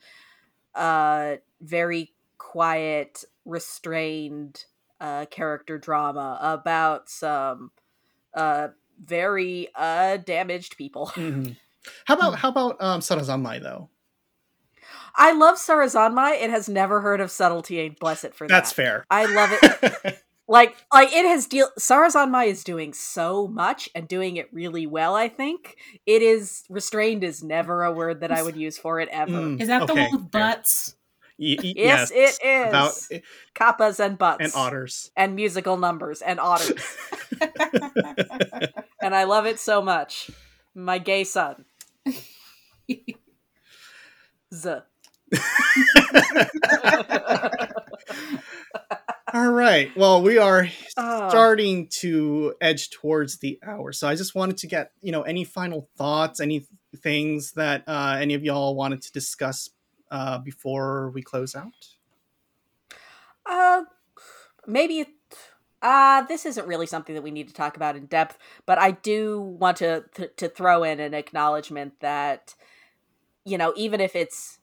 uh, 0.74 1.36
very 1.60 2.12
quiet, 2.38 3.24
restrained 3.44 4.64
uh, 5.00 5.26
character 5.26 5.78
drama 5.78 6.38
about 6.40 7.08
some 7.08 7.70
uh, 8.34 8.68
very 9.02 9.68
uh, 9.74 10.18
damaged 10.18 10.76
people. 10.76 11.12
Mm-hmm. 11.20 11.52
How 12.04 12.14
about 12.14 12.34
how 12.34 12.50
about 12.50 12.76
um, 12.82 13.00
Sarazanmai 13.00 13.62
though? 13.62 13.88
I 15.14 15.32
love 15.32 15.56
Sarazanmai. 15.56 16.42
It 16.42 16.50
has 16.50 16.68
never 16.68 17.00
heard 17.00 17.20
of 17.20 17.30
subtlety. 17.30 17.78
Ain't 17.78 17.98
bless 17.98 18.22
it 18.22 18.34
for 18.34 18.46
that. 18.46 18.52
That's 18.52 18.72
fair. 18.72 19.06
I 19.10 19.24
love 19.24 19.50
it. 19.50 20.18
like 20.48 20.76
like 20.92 21.10
it 21.12 21.24
has 21.24 21.46
deal 21.46 21.70
Sarazanmai 21.78 22.48
is 22.48 22.64
doing 22.64 22.92
so 22.92 23.48
much 23.48 23.88
and 23.94 24.06
doing 24.06 24.36
it 24.36 24.52
really 24.52 24.86
well, 24.86 25.14
I 25.14 25.28
think. 25.28 25.76
It 26.04 26.20
is 26.20 26.64
restrained 26.68 27.24
is 27.24 27.42
never 27.42 27.82
a 27.84 27.92
word 27.92 28.20
that 28.20 28.30
I 28.30 28.42
would 28.42 28.56
use 28.56 28.76
for 28.76 29.00
it 29.00 29.08
ever. 29.10 29.32
Mm, 29.32 29.60
is 29.60 29.68
that 29.68 29.82
okay. 29.82 29.94
the 29.94 30.00
one 30.00 30.12
with 30.12 30.30
butts? 30.30 30.96
Y- 31.40 31.56
y- 31.62 31.72
yes, 31.74 32.12
yes, 32.14 32.38
it 32.42 32.46
is. 32.46 32.68
About, 32.68 33.22
Kappas 33.54 33.98
and 33.98 34.18
butts. 34.18 34.40
And 34.40 34.52
otters. 34.54 35.10
And 35.16 35.34
musical 35.34 35.78
numbers 35.78 36.20
and 36.20 36.38
otters. 36.38 36.96
and 39.02 39.14
I 39.14 39.24
love 39.24 39.46
it 39.46 39.58
so 39.58 39.80
much. 39.80 40.30
My 40.74 40.98
gay 40.98 41.24
son. 41.24 41.64
Z. 44.52 44.70
All 49.32 49.52
right. 49.52 49.96
Well, 49.96 50.22
we 50.22 50.38
are 50.38 50.68
uh, 50.96 51.28
starting 51.30 51.86
to 52.00 52.54
edge 52.60 52.90
towards 52.90 53.38
the 53.38 53.58
hour. 53.64 53.92
So 53.92 54.08
I 54.08 54.16
just 54.16 54.34
wanted 54.34 54.58
to 54.58 54.66
get, 54.66 54.90
you 55.00 55.12
know, 55.12 55.22
any 55.22 55.44
final 55.44 55.88
thoughts, 55.96 56.40
any 56.40 56.66
things 56.96 57.52
that 57.52 57.84
uh, 57.86 58.18
any 58.20 58.34
of 58.34 58.42
y'all 58.44 58.74
wanted 58.74 59.00
to 59.02 59.12
discuss 59.12 59.70
uh, 60.10 60.38
before 60.38 61.10
we 61.10 61.22
close 61.22 61.54
out? 61.54 61.96
Uh, 63.46 63.84
maybe 64.66 65.06
uh, 65.82 66.22
this 66.22 66.46
isn't 66.46 66.66
really 66.66 66.86
something 66.86 67.14
that 67.14 67.22
we 67.22 67.30
need 67.30 67.48
to 67.48 67.54
talk 67.54 67.76
about 67.76 67.96
in 67.96 68.06
depth, 68.06 68.38
but 68.66 68.78
I 68.78 68.92
do 68.92 69.40
want 69.40 69.78
to, 69.78 70.04
th- 70.14 70.36
to 70.36 70.48
throw 70.48 70.82
in 70.82 71.00
an 71.00 71.14
acknowledgement 71.14 72.00
that, 72.00 72.54
you 73.44 73.58
know, 73.58 73.72
even 73.76 74.00
if 74.00 74.14
it's 74.14 74.60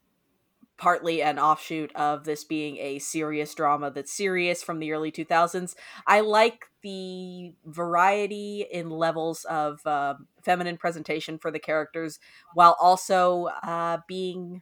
partly 0.77 1.21
an 1.21 1.39
offshoot 1.39 1.91
of 1.95 2.23
this 2.23 2.43
being 2.43 2.77
a 2.77 2.99
serious 2.99 3.53
drama 3.55 3.91
that's 3.91 4.13
serious 4.13 4.63
from 4.63 4.79
the 4.79 4.91
early 4.91 5.11
2000s. 5.11 5.75
I 6.05 6.21
like 6.21 6.65
the 6.81 7.53
variety 7.65 8.65
in 8.71 8.89
levels 8.89 9.43
of 9.45 9.85
uh, 9.85 10.15
feminine 10.43 10.77
presentation 10.77 11.39
for 11.39 11.51
the 11.51 11.59
characters 11.59 12.19
while 12.53 12.77
also 12.79 13.45
uh, 13.63 13.99
being 14.07 14.61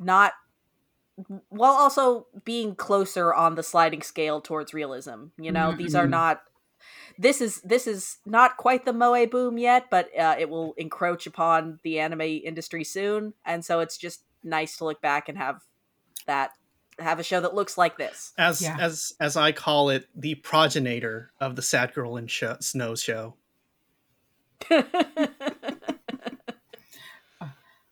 not 0.00 0.32
while 1.48 1.72
also 1.72 2.26
being 2.44 2.74
closer 2.74 3.32
on 3.34 3.54
the 3.54 3.62
sliding 3.62 4.02
scale 4.02 4.40
towards 4.40 4.74
realism 4.74 5.26
you 5.38 5.52
know 5.52 5.68
mm-hmm. 5.68 5.78
these 5.78 5.94
are 5.94 6.04
mm-hmm. 6.04 6.12
not 6.12 6.42
this 7.18 7.40
is 7.40 7.60
this 7.60 7.86
is 7.86 8.18
not 8.24 8.56
quite 8.56 8.84
the 8.84 8.92
moe 8.92 9.26
boom 9.26 9.58
yet 9.58 9.86
but 9.90 10.08
uh, 10.18 10.34
it 10.38 10.48
will 10.48 10.72
encroach 10.78 11.26
upon 11.26 11.78
the 11.82 11.98
anime 12.00 12.20
industry 12.22 12.82
soon 12.82 13.34
and 13.44 13.64
so 13.64 13.80
it's 13.80 13.98
just 13.98 14.22
nice 14.42 14.78
to 14.78 14.84
look 14.84 15.02
back 15.02 15.28
and 15.28 15.36
have 15.36 15.60
that 16.26 16.52
have 17.00 17.18
a 17.18 17.22
show 17.22 17.40
that 17.40 17.54
looks 17.54 17.78
like 17.78 17.98
this. 17.98 18.32
As 18.38 18.62
yeah. 18.62 18.76
as 18.80 19.14
as 19.20 19.36
I 19.36 19.52
call 19.52 19.90
it, 19.90 20.08
the 20.14 20.34
progenitor 20.36 21.32
of 21.40 21.56
the 21.56 21.62
Sad 21.62 21.94
Girl 21.94 22.16
in 22.16 22.28
Snow 22.28 22.94
show. 22.94 23.34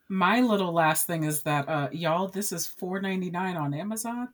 My 0.09 0.41
little 0.41 0.73
last 0.73 1.05
thing 1.07 1.23
is 1.23 1.43
that 1.43 1.69
uh 1.69 1.89
y'all, 1.91 2.27
this 2.27 2.51
is 2.51 2.67
four 2.67 2.99
ninety 3.01 3.29
nine 3.29 3.55
on 3.55 3.73
Amazon. 3.73 4.29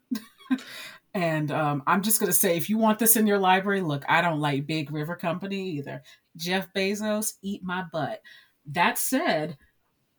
and 1.13 1.51
um, 1.51 1.84
I'm 1.86 2.01
just 2.01 2.19
gonna 2.19 2.34
say, 2.34 2.57
if 2.57 2.69
you 2.69 2.78
want 2.78 2.99
this 2.99 3.15
in 3.15 3.28
your 3.28 3.39
library, 3.39 3.82
look, 3.82 4.03
I 4.07 4.21
don't 4.21 4.39
like 4.39 4.67
Big 4.67 4.91
River 4.91 5.15
Company 5.15 5.69
either. 5.71 6.03
Jeff 6.38 6.71
Bezos, 6.73 7.34
eat 7.41 7.63
my 7.63 7.84
butt. 7.91 8.21
That 8.67 8.97
said, 8.97 9.57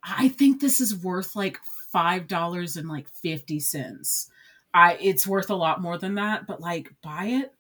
I 0.02 0.28
think 0.28 0.61
this 0.61 0.80
is 0.80 0.96
worth 0.96 1.36
like 1.36 1.59
five 1.90 2.26
dollars 2.28 2.76
and 2.76 2.88
like 2.88 3.09
fifty 3.22 3.61
cents. 3.61 4.30
I 4.72 4.98
it's 5.00 5.26
worth 5.26 5.50
a 5.50 5.54
lot 5.54 5.80
more 5.80 5.98
than 5.98 6.14
that, 6.16 6.46
but 6.46 6.61
like 6.61 6.92
buy 7.02 7.26
it, 7.26 7.54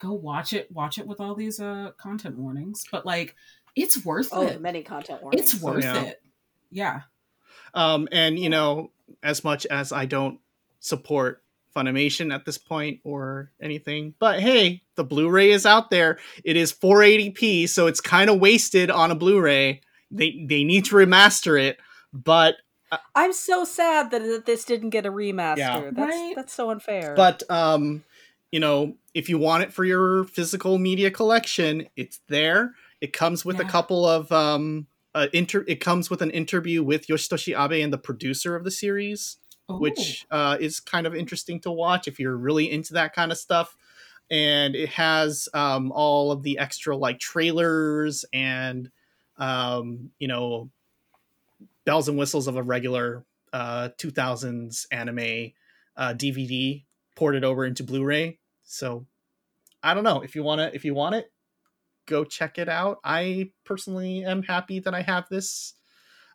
go 0.00 0.12
watch 0.12 0.52
it, 0.52 0.70
watch 0.72 0.98
it 0.98 1.06
with 1.06 1.20
all 1.20 1.34
these 1.34 1.60
uh 1.60 1.92
content 1.98 2.36
warnings. 2.36 2.84
But 2.90 3.06
like 3.06 3.36
it's 3.74 4.04
worth 4.04 4.26
it. 4.26 4.36
oh, 4.36 4.42
it. 4.42 4.60
Many 4.60 4.82
content 4.82 5.22
warnings. 5.22 5.54
It's 5.54 5.62
worth 5.62 5.84
yeah. 5.84 6.02
it. 6.02 6.22
yeah. 6.70 7.00
Um, 7.74 8.08
and 8.12 8.38
you 8.38 8.48
know, 8.50 8.90
as 9.22 9.44
much 9.44 9.66
as 9.66 9.92
I 9.92 10.06
don't 10.06 10.38
support 10.80 11.42
Funimation 11.74 12.34
at 12.34 12.44
this 12.44 12.58
point 12.58 13.00
or 13.02 13.50
anything, 13.60 14.14
but 14.18 14.40
hey, 14.40 14.82
the 14.94 15.04
Blu-ray 15.04 15.50
is 15.52 15.64
out 15.64 15.88
there. 15.90 16.18
It 16.44 16.56
is 16.56 16.70
480p, 16.72 17.66
so 17.68 17.86
it's 17.86 18.00
kind 18.00 18.28
of 18.28 18.40
wasted 18.40 18.90
on 18.90 19.10
a 19.10 19.14
Blu-ray. 19.14 19.80
They 20.10 20.44
they 20.46 20.64
need 20.64 20.84
to 20.86 20.96
remaster 20.96 21.58
it, 21.60 21.78
but 22.12 22.56
I'm 23.14 23.32
so 23.32 23.64
sad 23.64 24.10
that, 24.10 24.22
that 24.22 24.44
this 24.44 24.64
didn't 24.66 24.90
get 24.90 25.06
a 25.06 25.10
remaster. 25.10 25.56
Yeah. 25.56 25.90
That's 25.92 25.96
Right. 26.14 26.32
that's 26.36 26.52
so 26.52 26.70
unfair. 26.70 27.14
but 27.16 27.42
um, 27.48 28.04
you 28.50 28.60
know, 28.60 28.96
if 29.14 29.30
you 29.30 29.38
want 29.38 29.62
it 29.62 29.72
for 29.72 29.84
your 29.84 30.24
physical 30.24 30.76
media 30.78 31.10
collection, 31.10 31.88
it's 31.96 32.20
there. 32.28 32.74
It 33.00 33.14
comes 33.14 33.46
with 33.46 33.58
a 33.60 33.64
couple 33.64 34.06
of 34.06 34.30
um, 34.30 34.86
uh, 34.90 34.91
inter. 35.32 35.64
It 35.68 35.76
comes 35.80 36.10
with 36.10 36.22
an 36.22 36.30
interview 36.30 36.82
with 36.82 37.06
Yoshitoshi 37.06 37.58
Abe 37.58 37.82
and 37.82 37.92
the 37.92 37.98
producer 37.98 38.56
of 38.56 38.64
the 38.64 38.70
series. 38.70 39.36
Which 39.68 40.26
uh, 40.30 40.58
is 40.60 40.80
kind 40.80 41.06
of 41.06 41.14
interesting 41.14 41.60
to 41.60 41.70
watch 41.70 42.06
if 42.06 42.18
you're 42.18 42.36
really 42.36 42.70
into 42.70 42.92
that 42.94 43.14
kind 43.14 43.32
of 43.32 43.38
stuff. 43.38 43.74
And 44.30 44.74
it 44.74 44.90
has 44.90 45.48
um, 45.54 45.92
all 45.92 46.30
of 46.30 46.42
the 46.42 46.58
extra 46.58 46.94
like 46.96 47.18
trailers 47.18 48.24
and 48.32 48.90
um, 49.38 50.10
you 50.18 50.28
know 50.28 50.70
bells 51.84 52.08
and 52.08 52.18
whistles 52.18 52.48
of 52.48 52.56
a 52.56 52.62
regular 52.62 53.24
uh, 53.52 53.90
2000s 53.98 54.86
anime 54.90 55.52
uh, 55.96 56.14
DVD 56.14 56.84
ported 57.16 57.44
over 57.44 57.64
into 57.64 57.84
Blu-ray. 57.84 58.38
So 58.64 59.06
I 59.82 59.94
don't 59.94 60.04
know 60.04 60.22
if 60.22 60.34
you 60.34 60.42
want 60.42 60.60
to 60.60 60.74
if 60.74 60.84
you 60.84 60.94
want 60.94 61.14
it, 61.16 61.31
go 62.06 62.24
check 62.24 62.58
it 62.58 62.68
out. 62.68 62.98
I 63.04 63.50
personally 63.64 64.24
am 64.24 64.42
happy 64.42 64.80
that 64.80 64.94
I 64.94 65.02
have 65.02 65.28
this. 65.28 65.74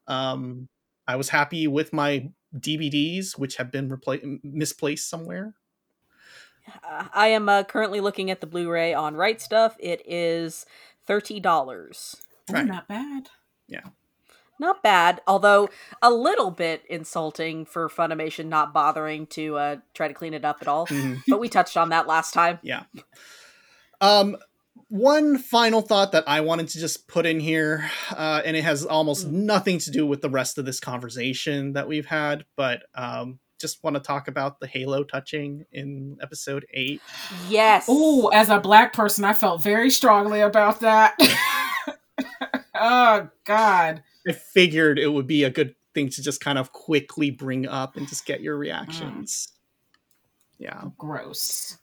Um, 0.08 0.68
I 1.08 1.16
was 1.16 1.30
happy 1.30 1.68
with 1.68 1.94
my 1.94 2.30
DVDs, 2.56 3.38
which 3.38 3.58
have 3.58 3.72
been 3.72 3.90
repla- 3.90 4.40
misplaced 4.44 5.10
somewhere. 5.10 5.54
Uh, 6.84 7.06
I 7.14 7.28
am 7.28 7.48
uh, 7.50 7.64
currently 7.64 8.02
looking 8.02 8.30
at 8.32 8.42
the 8.42 8.48
Blu-ray 8.48 8.94
on 8.94 9.16
Right 9.16 9.40
Stuf. 9.40 9.74
It 9.80 10.02
is 10.06 10.66
thirty 11.06 11.40
dollars. 11.40 12.18
Right. 12.50 12.66
not 12.66 12.88
bad. 12.88 13.30
Yeah. 13.68 13.82
Not 14.60 14.82
bad, 14.82 15.22
although 15.28 15.70
a 16.02 16.10
little 16.10 16.50
bit 16.50 16.84
insulting 16.90 17.64
for 17.66 17.88
Funimation 17.90 18.48
not 18.48 18.74
bothering 18.74 19.28
to 19.28 19.56
uh, 19.56 19.76
try 19.94 20.08
to 20.08 20.14
clean 20.16 20.34
it 20.34 20.44
up 20.44 20.58
at 20.62 20.68
all. 20.68 20.88
Mhm. 20.88 21.22
but 21.28 21.40
we 21.40 21.48
touched 21.48 21.78
on 21.78 21.90
that 21.90 22.08
last 22.08 22.34
time. 22.34 22.58
Yeah. 22.64 22.84
Um, 24.02 24.38
one 24.90 25.38
final 25.38 25.82
thought 25.82 26.12
that 26.14 26.24
I 26.28 26.42
wanted 26.42 26.70
to 26.70 26.80
just 26.80 27.08
put 27.08 27.26
in 27.26 27.40
here, 27.40 27.90
uh, 28.16 28.42
and 28.46 28.56
it 28.56 28.64
has 28.64 28.86
almost 28.86 29.28
Mm. 29.28 29.32
nothing 29.32 29.80
to 29.80 29.92
do 29.92 30.06
with 30.06 30.22
the 30.22 30.30
rest 30.30 30.58
of 30.58 30.66
this 30.66 30.80
conversation 30.80 31.74
that 31.74 31.88
we've 31.88 32.06
had, 32.06 32.46
but 32.56 32.84
um, 32.96 33.40
just 33.60 33.84
want 33.84 33.96
to 33.96 34.00
talk 34.00 34.28
about 34.28 34.60
the 34.60 34.68
Halo 34.68 35.04
touching 35.04 35.66
in 35.72 36.18
episode 36.22 36.66
eight. 36.74 37.02
Yes. 37.50 37.86
Oh, 37.90 38.28
as 38.30 38.50
a 38.50 38.60
black 38.60 38.94
person, 38.94 39.24
I 39.26 39.34
felt 39.34 39.64
very 39.64 39.90
strongly 39.90 40.42
about 40.42 40.80
that. 40.82 41.18
oh 42.76 43.30
God. 43.46 44.04
I 44.28 44.32
figured 44.34 45.00
it 45.00 45.08
would 45.08 45.28
be 45.28 45.44
a 45.44 45.50
good 45.50 45.76
thing 45.94 46.10
to 46.10 46.22
just 46.22 46.40
kind 46.42 46.58
of 46.60 46.72
quickly 46.72 47.32
bring 47.32 47.68
up 47.68 47.96
and 47.98 48.08
just 48.08 48.26
get 48.26 48.42
your 48.42 48.58
reactions. 48.58 49.48
Yeah. 50.60 50.84
Gross. 50.98 51.78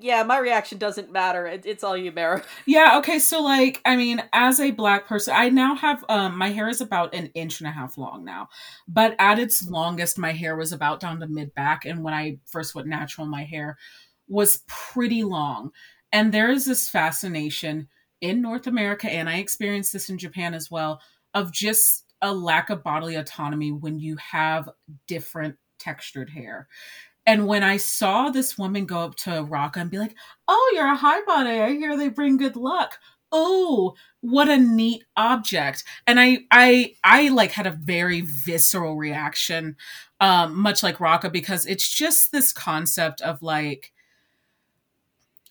Yeah, 0.00 0.22
my 0.22 0.38
reaction 0.38 0.78
doesn't 0.78 1.10
matter. 1.10 1.46
It, 1.46 1.64
it's 1.66 1.82
all 1.82 1.96
you, 1.96 2.12
Maru. 2.12 2.40
Yeah, 2.66 2.98
okay, 2.98 3.18
so 3.18 3.42
like 3.42 3.80
I 3.84 3.96
mean, 3.96 4.22
as 4.32 4.60
a 4.60 4.70
black 4.70 5.06
person, 5.08 5.34
I 5.36 5.48
now 5.48 5.74
have 5.74 6.04
um 6.08 6.36
my 6.36 6.50
hair 6.50 6.68
is 6.68 6.80
about 6.80 7.14
an 7.14 7.30
inch 7.34 7.60
and 7.60 7.68
a 7.68 7.72
half 7.72 7.98
long 7.98 8.24
now. 8.24 8.48
But 8.86 9.16
at 9.18 9.38
its 9.38 9.66
longest 9.68 10.18
my 10.18 10.32
hair 10.32 10.56
was 10.56 10.72
about 10.72 11.00
down 11.00 11.20
to 11.20 11.26
mid 11.26 11.54
back 11.54 11.84
and 11.84 12.04
when 12.04 12.14
I 12.14 12.38
first 12.46 12.74
went 12.74 12.86
natural 12.88 13.26
my 13.26 13.44
hair 13.44 13.76
was 14.28 14.62
pretty 14.68 15.24
long. 15.24 15.70
And 16.12 16.32
there 16.32 16.50
is 16.50 16.64
this 16.66 16.88
fascination 16.88 17.88
in 18.20 18.42
North 18.42 18.66
America 18.66 19.10
and 19.10 19.28
I 19.28 19.38
experienced 19.38 19.92
this 19.92 20.10
in 20.10 20.18
Japan 20.18 20.54
as 20.54 20.70
well 20.70 21.00
of 21.34 21.52
just 21.52 22.04
a 22.20 22.32
lack 22.32 22.68
of 22.70 22.82
bodily 22.82 23.14
autonomy 23.14 23.72
when 23.72 23.98
you 23.98 24.16
have 24.16 24.68
different 25.06 25.56
textured 25.78 26.28
hair. 26.30 26.68
And 27.28 27.46
when 27.46 27.62
I 27.62 27.76
saw 27.76 28.30
this 28.30 28.56
woman 28.56 28.86
go 28.86 29.00
up 29.00 29.14
to 29.16 29.28
Rakka 29.28 29.76
and 29.76 29.90
be 29.90 29.98
like, 29.98 30.16
oh, 30.48 30.72
you're 30.74 30.90
a 30.90 30.96
Haibane. 30.96 31.60
I 31.62 31.72
hear 31.72 31.94
they 31.94 32.08
bring 32.08 32.38
good 32.38 32.56
luck. 32.56 32.98
Oh, 33.30 33.94
what 34.22 34.48
a 34.48 34.56
neat 34.56 35.04
object. 35.14 35.84
And 36.06 36.18
I 36.18 36.38
I 36.50 36.94
I 37.04 37.28
like 37.28 37.52
had 37.52 37.66
a 37.66 37.78
very 37.82 38.22
visceral 38.22 38.96
reaction, 38.96 39.76
um, 40.20 40.58
much 40.58 40.82
like 40.82 40.96
Rakka, 40.96 41.30
because 41.30 41.66
it's 41.66 41.86
just 41.86 42.32
this 42.32 42.50
concept 42.50 43.20
of 43.20 43.42
like 43.42 43.92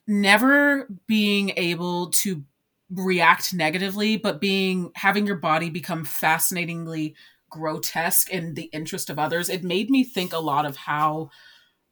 never 0.07 0.87
being 1.05 1.51
able 1.57 2.09
to 2.09 2.43
react 2.89 3.53
negatively, 3.53 4.17
but 4.17 4.41
being 4.41 4.89
having 4.95 5.27
your 5.27 5.35
body 5.35 5.69
become 5.69 6.05
fascinatingly 6.05 7.13
grotesque 7.51 8.31
in 8.31 8.55
the 8.55 8.63
interest 8.73 9.11
of 9.11 9.19
others. 9.19 9.47
It 9.47 9.63
made 9.63 9.91
me 9.91 10.03
think 10.03 10.33
a 10.33 10.39
lot 10.39 10.65
of 10.65 10.75
how 10.75 11.29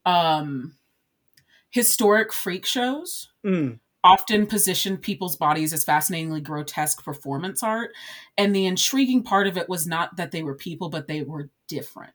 um 0.06 0.76
historic 1.72 2.32
freak 2.34 2.66
shows 2.66 3.30
Mm, 3.46 3.80
often 4.04 4.46
positioned 4.48 5.02
people's 5.02 5.36
bodies 5.36 5.74
as 5.74 5.84
fascinatingly 5.84 6.42
grotesque 6.42 7.04
performance 7.04 7.64
art. 7.64 7.92
And 8.38 8.56
the 8.56 8.66
intriguing 8.68 9.24
part 9.24 9.48
of 9.48 9.58
it 9.58 9.68
was 9.70 9.88
not 9.88 10.16
that 10.18 10.32
they 10.32 10.44
were 10.44 10.56
people, 10.56 10.90
but 10.90 11.08
they 11.08 11.24
were 11.24 11.50
different. 11.68 12.14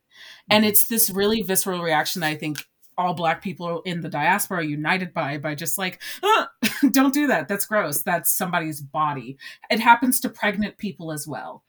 And 0.49 0.65
it's 0.65 0.87
this 0.87 1.09
really 1.09 1.41
visceral 1.41 1.81
reaction 1.81 2.21
that 2.21 2.27
I 2.27 2.35
think 2.35 2.65
all 2.97 3.13
black 3.13 3.41
people 3.41 3.81
in 3.83 4.01
the 4.01 4.09
diaspora 4.09 4.59
are 4.59 4.63
united 4.63 5.13
by, 5.13 5.37
by 5.37 5.55
just 5.55 5.77
like, 5.77 6.01
"Ah, 6.23 6.49
don't 6.91 7.13
do 7.13 7.27
that. 7.27 7.47
That's 7.47 7.65
gross. 7.65 8.03
That's 8.03 8.31
somebody's 8.31 8.81
body. 8.81 9.37
It 9.69 9.79
happens 9.79 10.19
to 10.21 10.29
pregnant 10.29 10.77
people 10.77 11.11
as 11.11 11.27
well. 11.27 11.63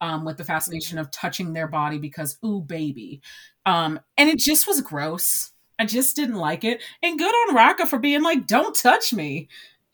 Um, 0.00 0.24
with 0.24 0.36
the 0.36 0.44
fascination 0.44 0.98
of 0.98 1.10
touching 1.10 1.52
their 1.52 1.66
body 1.66 1.98
because 1.98 2.38
ooh 2.44 2.60
baby 2.60 3.20
um 3.66 3.98
and 4.16 4.28
it 4.30 4.38
just 4.38 4.68
was 4.68 4.80
gross 4.80 5.50
i 5.78 5.84
just 5.84 6.16
didn't 6.16 6.36
like 6.36 6.64
it 6.64 6.82
and 7.02 7.18
good 7.18 7.30
on 7.30 7.56
Rakka 7.56 7.86
for 7.86 7.98
being 7.98 8.22
like 8.22 8.46
don't 8.46 8.74
touch 8.74 9.12
me 9.12 9.48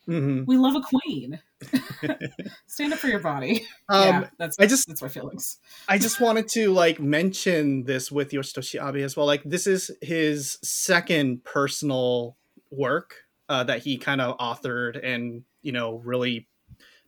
mhm. 0.08 0.46
we 0.46 0.56
love 0.56 0.76
a 0.76 0.80
queen. 0.80 1.40
Stand 2.66 2.92
up 2.92 2.98
for 2.98 3.06
your 3.08 3.20
body. 3.20 3.66
Um, 3.88 4.06
yeah, 4.06 4.28
that's 4.38 4.58
I 4.58 4.66
just- 4.66 4.86
that's 4.86 5.02
my 5.02 5.08
feelings. 5.08 5.58
I 5.88 5.98
just 5.98 6.20
wanted 6.20 6.48
to 6.48 6.70
like 6.72 7.00
mention 7.00 7.84
this 7.84 8.12
with 8.12 8.30
Yoshitoshi 8.30 8.86
Abe 8.86 9.02
as 9.02 9.16
well. 9.16 9.26
Like 9.26 9.42
this 9.44 9.66
is 9.66 9.90
his 10.02 10.58
second 10.62 11.44
personal 11.44 12.36
work 12.70 13.24
uh, 13.48 13.64
that 13.64 13.82
he 13.82 13.96
kind 13.96 14.20
of 14.20 14.36
authored 14.38 15.00
and 15.02 15.44
you 15.62 15.72
know 15.72 15.96
really 16.04 16.48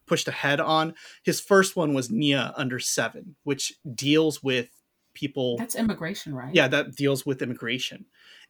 pushed 0.07 0.29
ahead 0.29 0.61
on. 0.61 0.95
His 1.23 1.41
first 1.41 1.77
one 1.77 1.93
was 1.93 2.09
NieA 2.09 2.53
Under 2.57 2.79
Seven, 2.79 3.37
which 3.45 3.75
deals 3.95 4.43
with 4.43 4.71
people. 5.15 5.57
That's 5.59 5.75
immigration, 5.75 6.35
right? 6.35 6.55
yeah, 6.55 6.69
that 6.69 6.95
deals 6.95 7.27
with 7.27 7.43
immigration. 7.43 8.07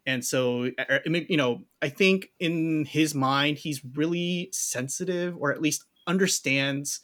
And 0.06 0.24
so, 0.24 0.66
uh, 0.78 0.98
I 1.04 1.08
mean, 1.08 1.26
you 1.28 1.36
know, 1.36 1.64
I 1.82 1.88
think 1.88 2.30
in 2.38 2.84
his 2.84 3.14
mind, 3.14 3.58
he's 3.58 3.84
really 3.84 4.48
sensitive, 4.52 5.36
or 5.36 5.52
at 5.52 5.60
least 5.60 5.84
understands 6.06 7.00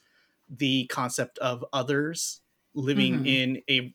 the 0.49 0.87
concept 0.87 1.39
of 1.39 1.65
others 1.73 2.41
living 2.75 3.15
Mhm. 3.15 3.27
in 3.27 3.63
a 3.69 3.95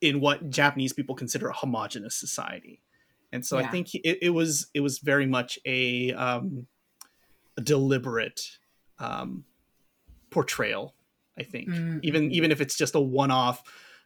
in 0.00 0.20
what 0.20 0.50
Japanese 0.50 0.92
people 0.92 1.14
consider 1.14 1.48
a 1.48 1.54
homogenous 1.54 2.16
society. 2.16 2.82
And 3.32 3.44
so 3.44 3.58
I 3.58 3.66
think 3.66 3.88
he, 3.88 3.98
it, 3.98 4.18
it 4.22 4.30
was 4.30 4.68
it 4.74 4.80
was 4.80 4.98
very 5.00 5.26
much 5.26 5.58
a, 5.66 6.12
um, 6.12 6.66
a 7.56 7.60
deliberate 7.62 8.58
um, 8.98 9.44
portrayal. 10.30 10.94
I 11.38 11.42
think 11.42 11.68
Mm. 11.70 12.00
even 12.02 12.30
even 12.32 12.50
if 12.52 12.60
it's 12.60 12.76
just 12.76 12.94
a 12.94 13.00
one 13.00 13.30
off 13.30 13.62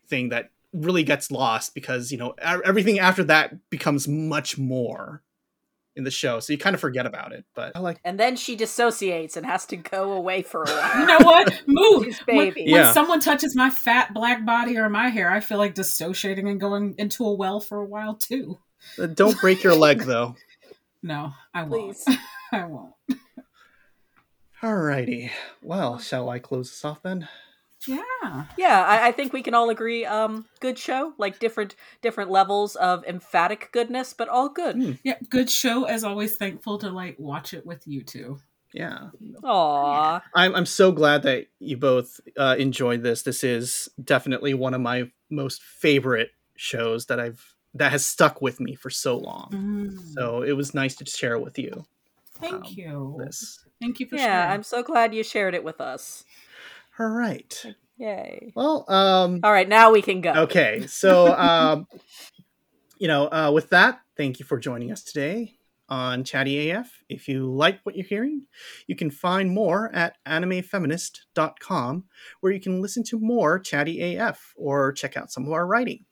thing 0.07 0.31
that 0.31 0.51
really 0.73 1.03
gets 1.03 1.31
lost 1.31 1.75
because 1.75 2.13
you 2.13 2.19
know 2.19 2.35
everything 2.43 2.99
after 2.99 3.25
that 3.25 3.69
becomes 3.71 4.07
much 4.07 4.57
more 4.59 5.23
in 5.97 6.05
the 6.05 6.11
show, 6.11 6.39
so 6.39 6.53
you 6.53 6.59
kind 6.59 6.75
of 6.75 6.81
forget 6.81 7.05
about 7.05 7.33
it. 7.33 7.45
But 7.55 7.73
I 7.75 7.81
like 7.81 7.99
And 8.05 8.19
then 8.19 8.37
she 8.37 8.55
dissociates 8.55 9.37
and 9.37 9.45
has 9.45 9.67
to 9.67 9.77
go 9.77 10.13
away 10.13 10.43
for 10.43 10.63
a 10.63 10.67
while. 10.71 11.01
You 11.01 11.07
know 11.07 11.19
what? 11.27 11.63
Move. 11.67 12.05
His 12.07 12.19
When, 12.21 12.37
baby. 12.37 12.71
when 12.71 12.83
Yeah. 12.83 12.93
someone 12.93 13.19
touches 13.21 13.57
my 13.57 13.71
fat 13.71 14.15
black 14.15 14.47
body 14.47 14.79
or 14.79 14.89
my 14.89 15.09
hair, 15.09 15.31
I 15.31 15.41
feel 15.41 15.59
like 15.59 15.75
dissociating 15.75 16.49
and 16.49 16.61
going 16.61 16.95
into 16.97 17.25
a 17.27 17.35
well 17.35 17.59
for 17.59 17.79
a 17.81 17.85
while 17.85 18.15
too. 18.15 18.59
uh, 19.01 19.07
don't 19.07 19.39
break 19.41 19.65
your 19.65 19.75
leg 19.75 19.99
though. 20.07 20.37
No, 21.03 21.33
I 21.53 21.65
won't. 21.65 21.97
I 22.53 22.65
won't. 22.67 22.95
Alrighty, 24.63 25.31
well, 25.63 25.99
shall 25.99 26.29
I 26.29 26.39
close 26.39 26.71
this 26.71 26.85
off 26.85 27.03
then? 27.03 27.29
Yeah. 27.87 28.45
Yeah, 28.57 28.85
I, 28.85 29.09
I 29.09 29.13
think 29.13 29.33
we 29.33 29.43
can 29.43 29.55
all 29.55 29.71
agree. 29.71 30.05
Um, 30.05 30.47
good 30.61 30.79
show, 30.79 31.15
like 31.19 31.39
different 31.39 31.77
different 32.03 32.31
levels 32.31 32.77
of 32.77 33.05
emphatic 33.07 33.71
goodness, 33.73 34.13
but 34.13 34.29
all 34.29 34.49
good. 34.49 34.77
Hmm. 34.77 34.93
Yeah. 35.03 35.19
Good 35.29 35.51
show 35.51 35.85
as 35.85 36.05
always. 36.05 36.37
Thankful 36.37 36.79
to 36.79 36.91
like 36.91 37.19
watch 37.19 37.55
it 37.55 37.65
with 37.65 37.87
you 37.87 38.03
two. 38.03 38.39
Yeah. 38.73 39.09
Aw. 39.43 40.23
I'm 40.35 40.55
I'm 40.55 40.67
so 40.67 40.93
glad 40.93 41.23
that 41.25 41.47
you 41.59 41.77
both 41.77 42.21
uh, 42.37 42.57
enjoyed 42.59 43.03
this. 43.03 43.23
This 43.23 43.43
is 43.43 43.89
definitely 44.03 44.55
one 44.55 44.75
of 44.75 44.81
my 44.81 45.11
most 45.31 45.63
favorite 45.63 46.31
shows 46.57 47.07
that 47.07 47.19
I've 47.19 47.57
that 47.75 47.93
has 47.93 48.05
stuck 48.05 48.43
with 48.43 48.61
me 48.61 48.75
for 48.75 48.91
so 48.91 49.17
long. 49.17 49.51
Mm. 49.53 50.15
So 50.15 50.43
it 50.43 50.53
was 50.53 50.75
nice 50.75 50.97
to 50.97 51.07
share 51.07 51.39
with 51.39 51.59
you 51.59 51.85
thank 52.41 52.67
um, 52.67 52.75
you. 52.75 53.17
this. 53.19 53.65
Thank 53.81 54.01
you 54.01 54.07
for 54.07 54.17
Yeah, 54.17 54.43
sharing. 54.43 54.51
I'm 54.51 54.63
so 54.63 54.83
glad 54.83 55.15
you 55.15 55.23
shared 55.23 55.55
it 55.55 55.65
with 55.65 55.81
us. 55.81 56.25
All 57.01 57.09
right. 57.09 57.65
Yay. 57.97 58.53
Well, 58.55 58.85
um, 58.87 59.41
All 59.43 59.53
right, 59.53 59.67
now 59.67 59.91
we 59.91 60.03
can 60.03 60.21
go. 60.21 60.33
okay. 60.33 60.87
So, 60.87 61.35
um, 61.35 61.87
you 62.99 63.09
know, 63.09 63.33
uh, 63.33 63.51
with 63.55 63.71
that, 63.71 64.03
thank 64.19 64.39
you 64.39 64.45
for 64.45 64.59
joining 64.59 64.93
us 64.93 65.03
today 65.03 65.55
on 65.89 66.25
Chatty 66.25 66.69
AF. 66.69 67.03
If 67.09 67.27
you 67.27 67.51
like 67.51 67.81
what 67.85 67.97
you're 67.97 68.05
hearing, 68.05 68.47
you 68.87 68.97
can 68.97 69.11
find 69.11 69.51
more 69.51 69.91
at 69.95 70.19
animefeminist.com, 70.29 72.05
where 72.41 72.53
you 72.53 72.61
can 72.61 72.83
listen 72.83 73.03
to 73.05 73.19
more 73.19 73.59
Chatty 73.59 74.17
AF 74.17 74.53
or 74.55 74.93
check 74.93 75.17
out 75.17 75.33
some 75.33 75.47
of 75.47 75.53
our 75.53 75.67
writing. 75.67 76.05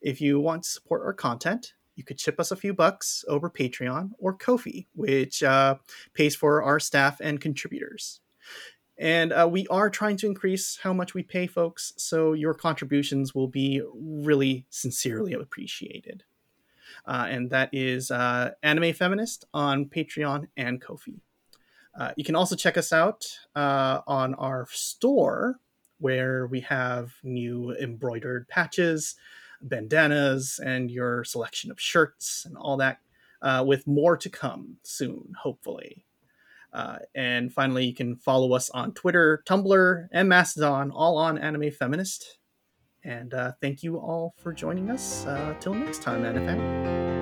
If 0.00 0.20
you 0.20 0.38
want 0.38 0.62
to 0.62 0.70
support 0.70 1.02
our 1.02 1.14
content, 1.14 1.72
you 1.96 2.04
could 2.04 2.18
chip 2.18 2.38
us 2.38 2.52
a 2.52 2.56
few 2.56 2.72
bucks 2.72 3.24
over 3.26 3.50
Patreon 3.50 4.10
or 4.20 4.34
Ko-fi, 4.34 4.86
which 4.94 5.42
uh, 5.42 5.74
pays 6.14 6.36
for 6.36 6.62
our 6.62 6.78
staff 6.78 7.20
and 7.20 7.40
contributors. 7.40 8.20
And 8.98 9.32
uh, 9.32 9.48
we 9.50 9.66
are 9.68 9.90
trying 9.90 10.16
to 10.18 10.26
increase 10.26 10.78
how 10.82 10.92
much 10.92 11.14
we 11.14 11.22
pay 11.22 11.46
folks, 11.46 11.92
so 11.96 12.32
your 12.32 12.52
contributions 12.52 13.34
will 13.34 13.46
be 13.46 13.80
really 13.94 14.66
sincerely 14.70 15.34
appreciated. 15.34 16.24
Uh, 17.06 17.26
and 17.28 17.50
that 17.50 17.70
is 17.72 18.10
uh, 18.10 18.50
Anime 18.62 18.92
Feminist 18.92 19.44
on 19.54 19.86
Patreon 19.86 20.48
and 20.56 20.80
Ko-fi. 20.80 21.20
Uh, 21.96 22.12
you 22.16 22.24
can 22.24 22.34
also 22.34 22.56
check 22.56 22.76
us 22.76 22.92
out 22.92 23.24
uh, 23.54 24.00
on 24.06 24.34
our 24.34 24.66
store, 24.70 25.60
where 25.98 26.46
we 26.46 26.60
have 26.60 27.14
new 27.22 27.74
embroidered 27.80 28.48
patches, 28.48 29.14
bandanas, 29.62 30.60
and 30.64 30.90
your 30.90 31.24
selection 31.24 31.70
of 31.70 31.80
shirts 31.80 32.44
and 32.44 32.56
all 32.56 32.76
that, 32.76 32.98
uh, 33.42 33.64
with 33.66 33.86
more 33.86 34.16
to 34.16 34.28
come 34.28 34.76
soon, 34.82 35.32
hopefully. 35.42 36.04
Uh, 36.72 36.98
and 37.14 37.52
finally, 37.52 37.86
you 37.86 37.94
can 37.94 38.16
follow 38.16 38.52
us 38.52 38.70
on 38.70 38.92
Twitter, 38.92 39.42
Tumblr, 39.46 40.08
and 40.12 40.28
Mastodon, 40.28 40.90
all 40.90 41.16
on 41.16 41.38
Anime 41.38 41.70
Feminist. 41.70 42.38
And 43.04 43.32
uh, 43.32 43.52
thank 43.60 43.82
you 43.82 43.96
all 43.96 44.34
for 44.36 44.52
joining 44.52 44.90
us. 44.90 45.24
Uh, 45.24 45.54
till 45.60 45.74
next 45.74 46.02
time, 46.02 46.24
Anime 46.24 46.46
NFM. 46.46 47.17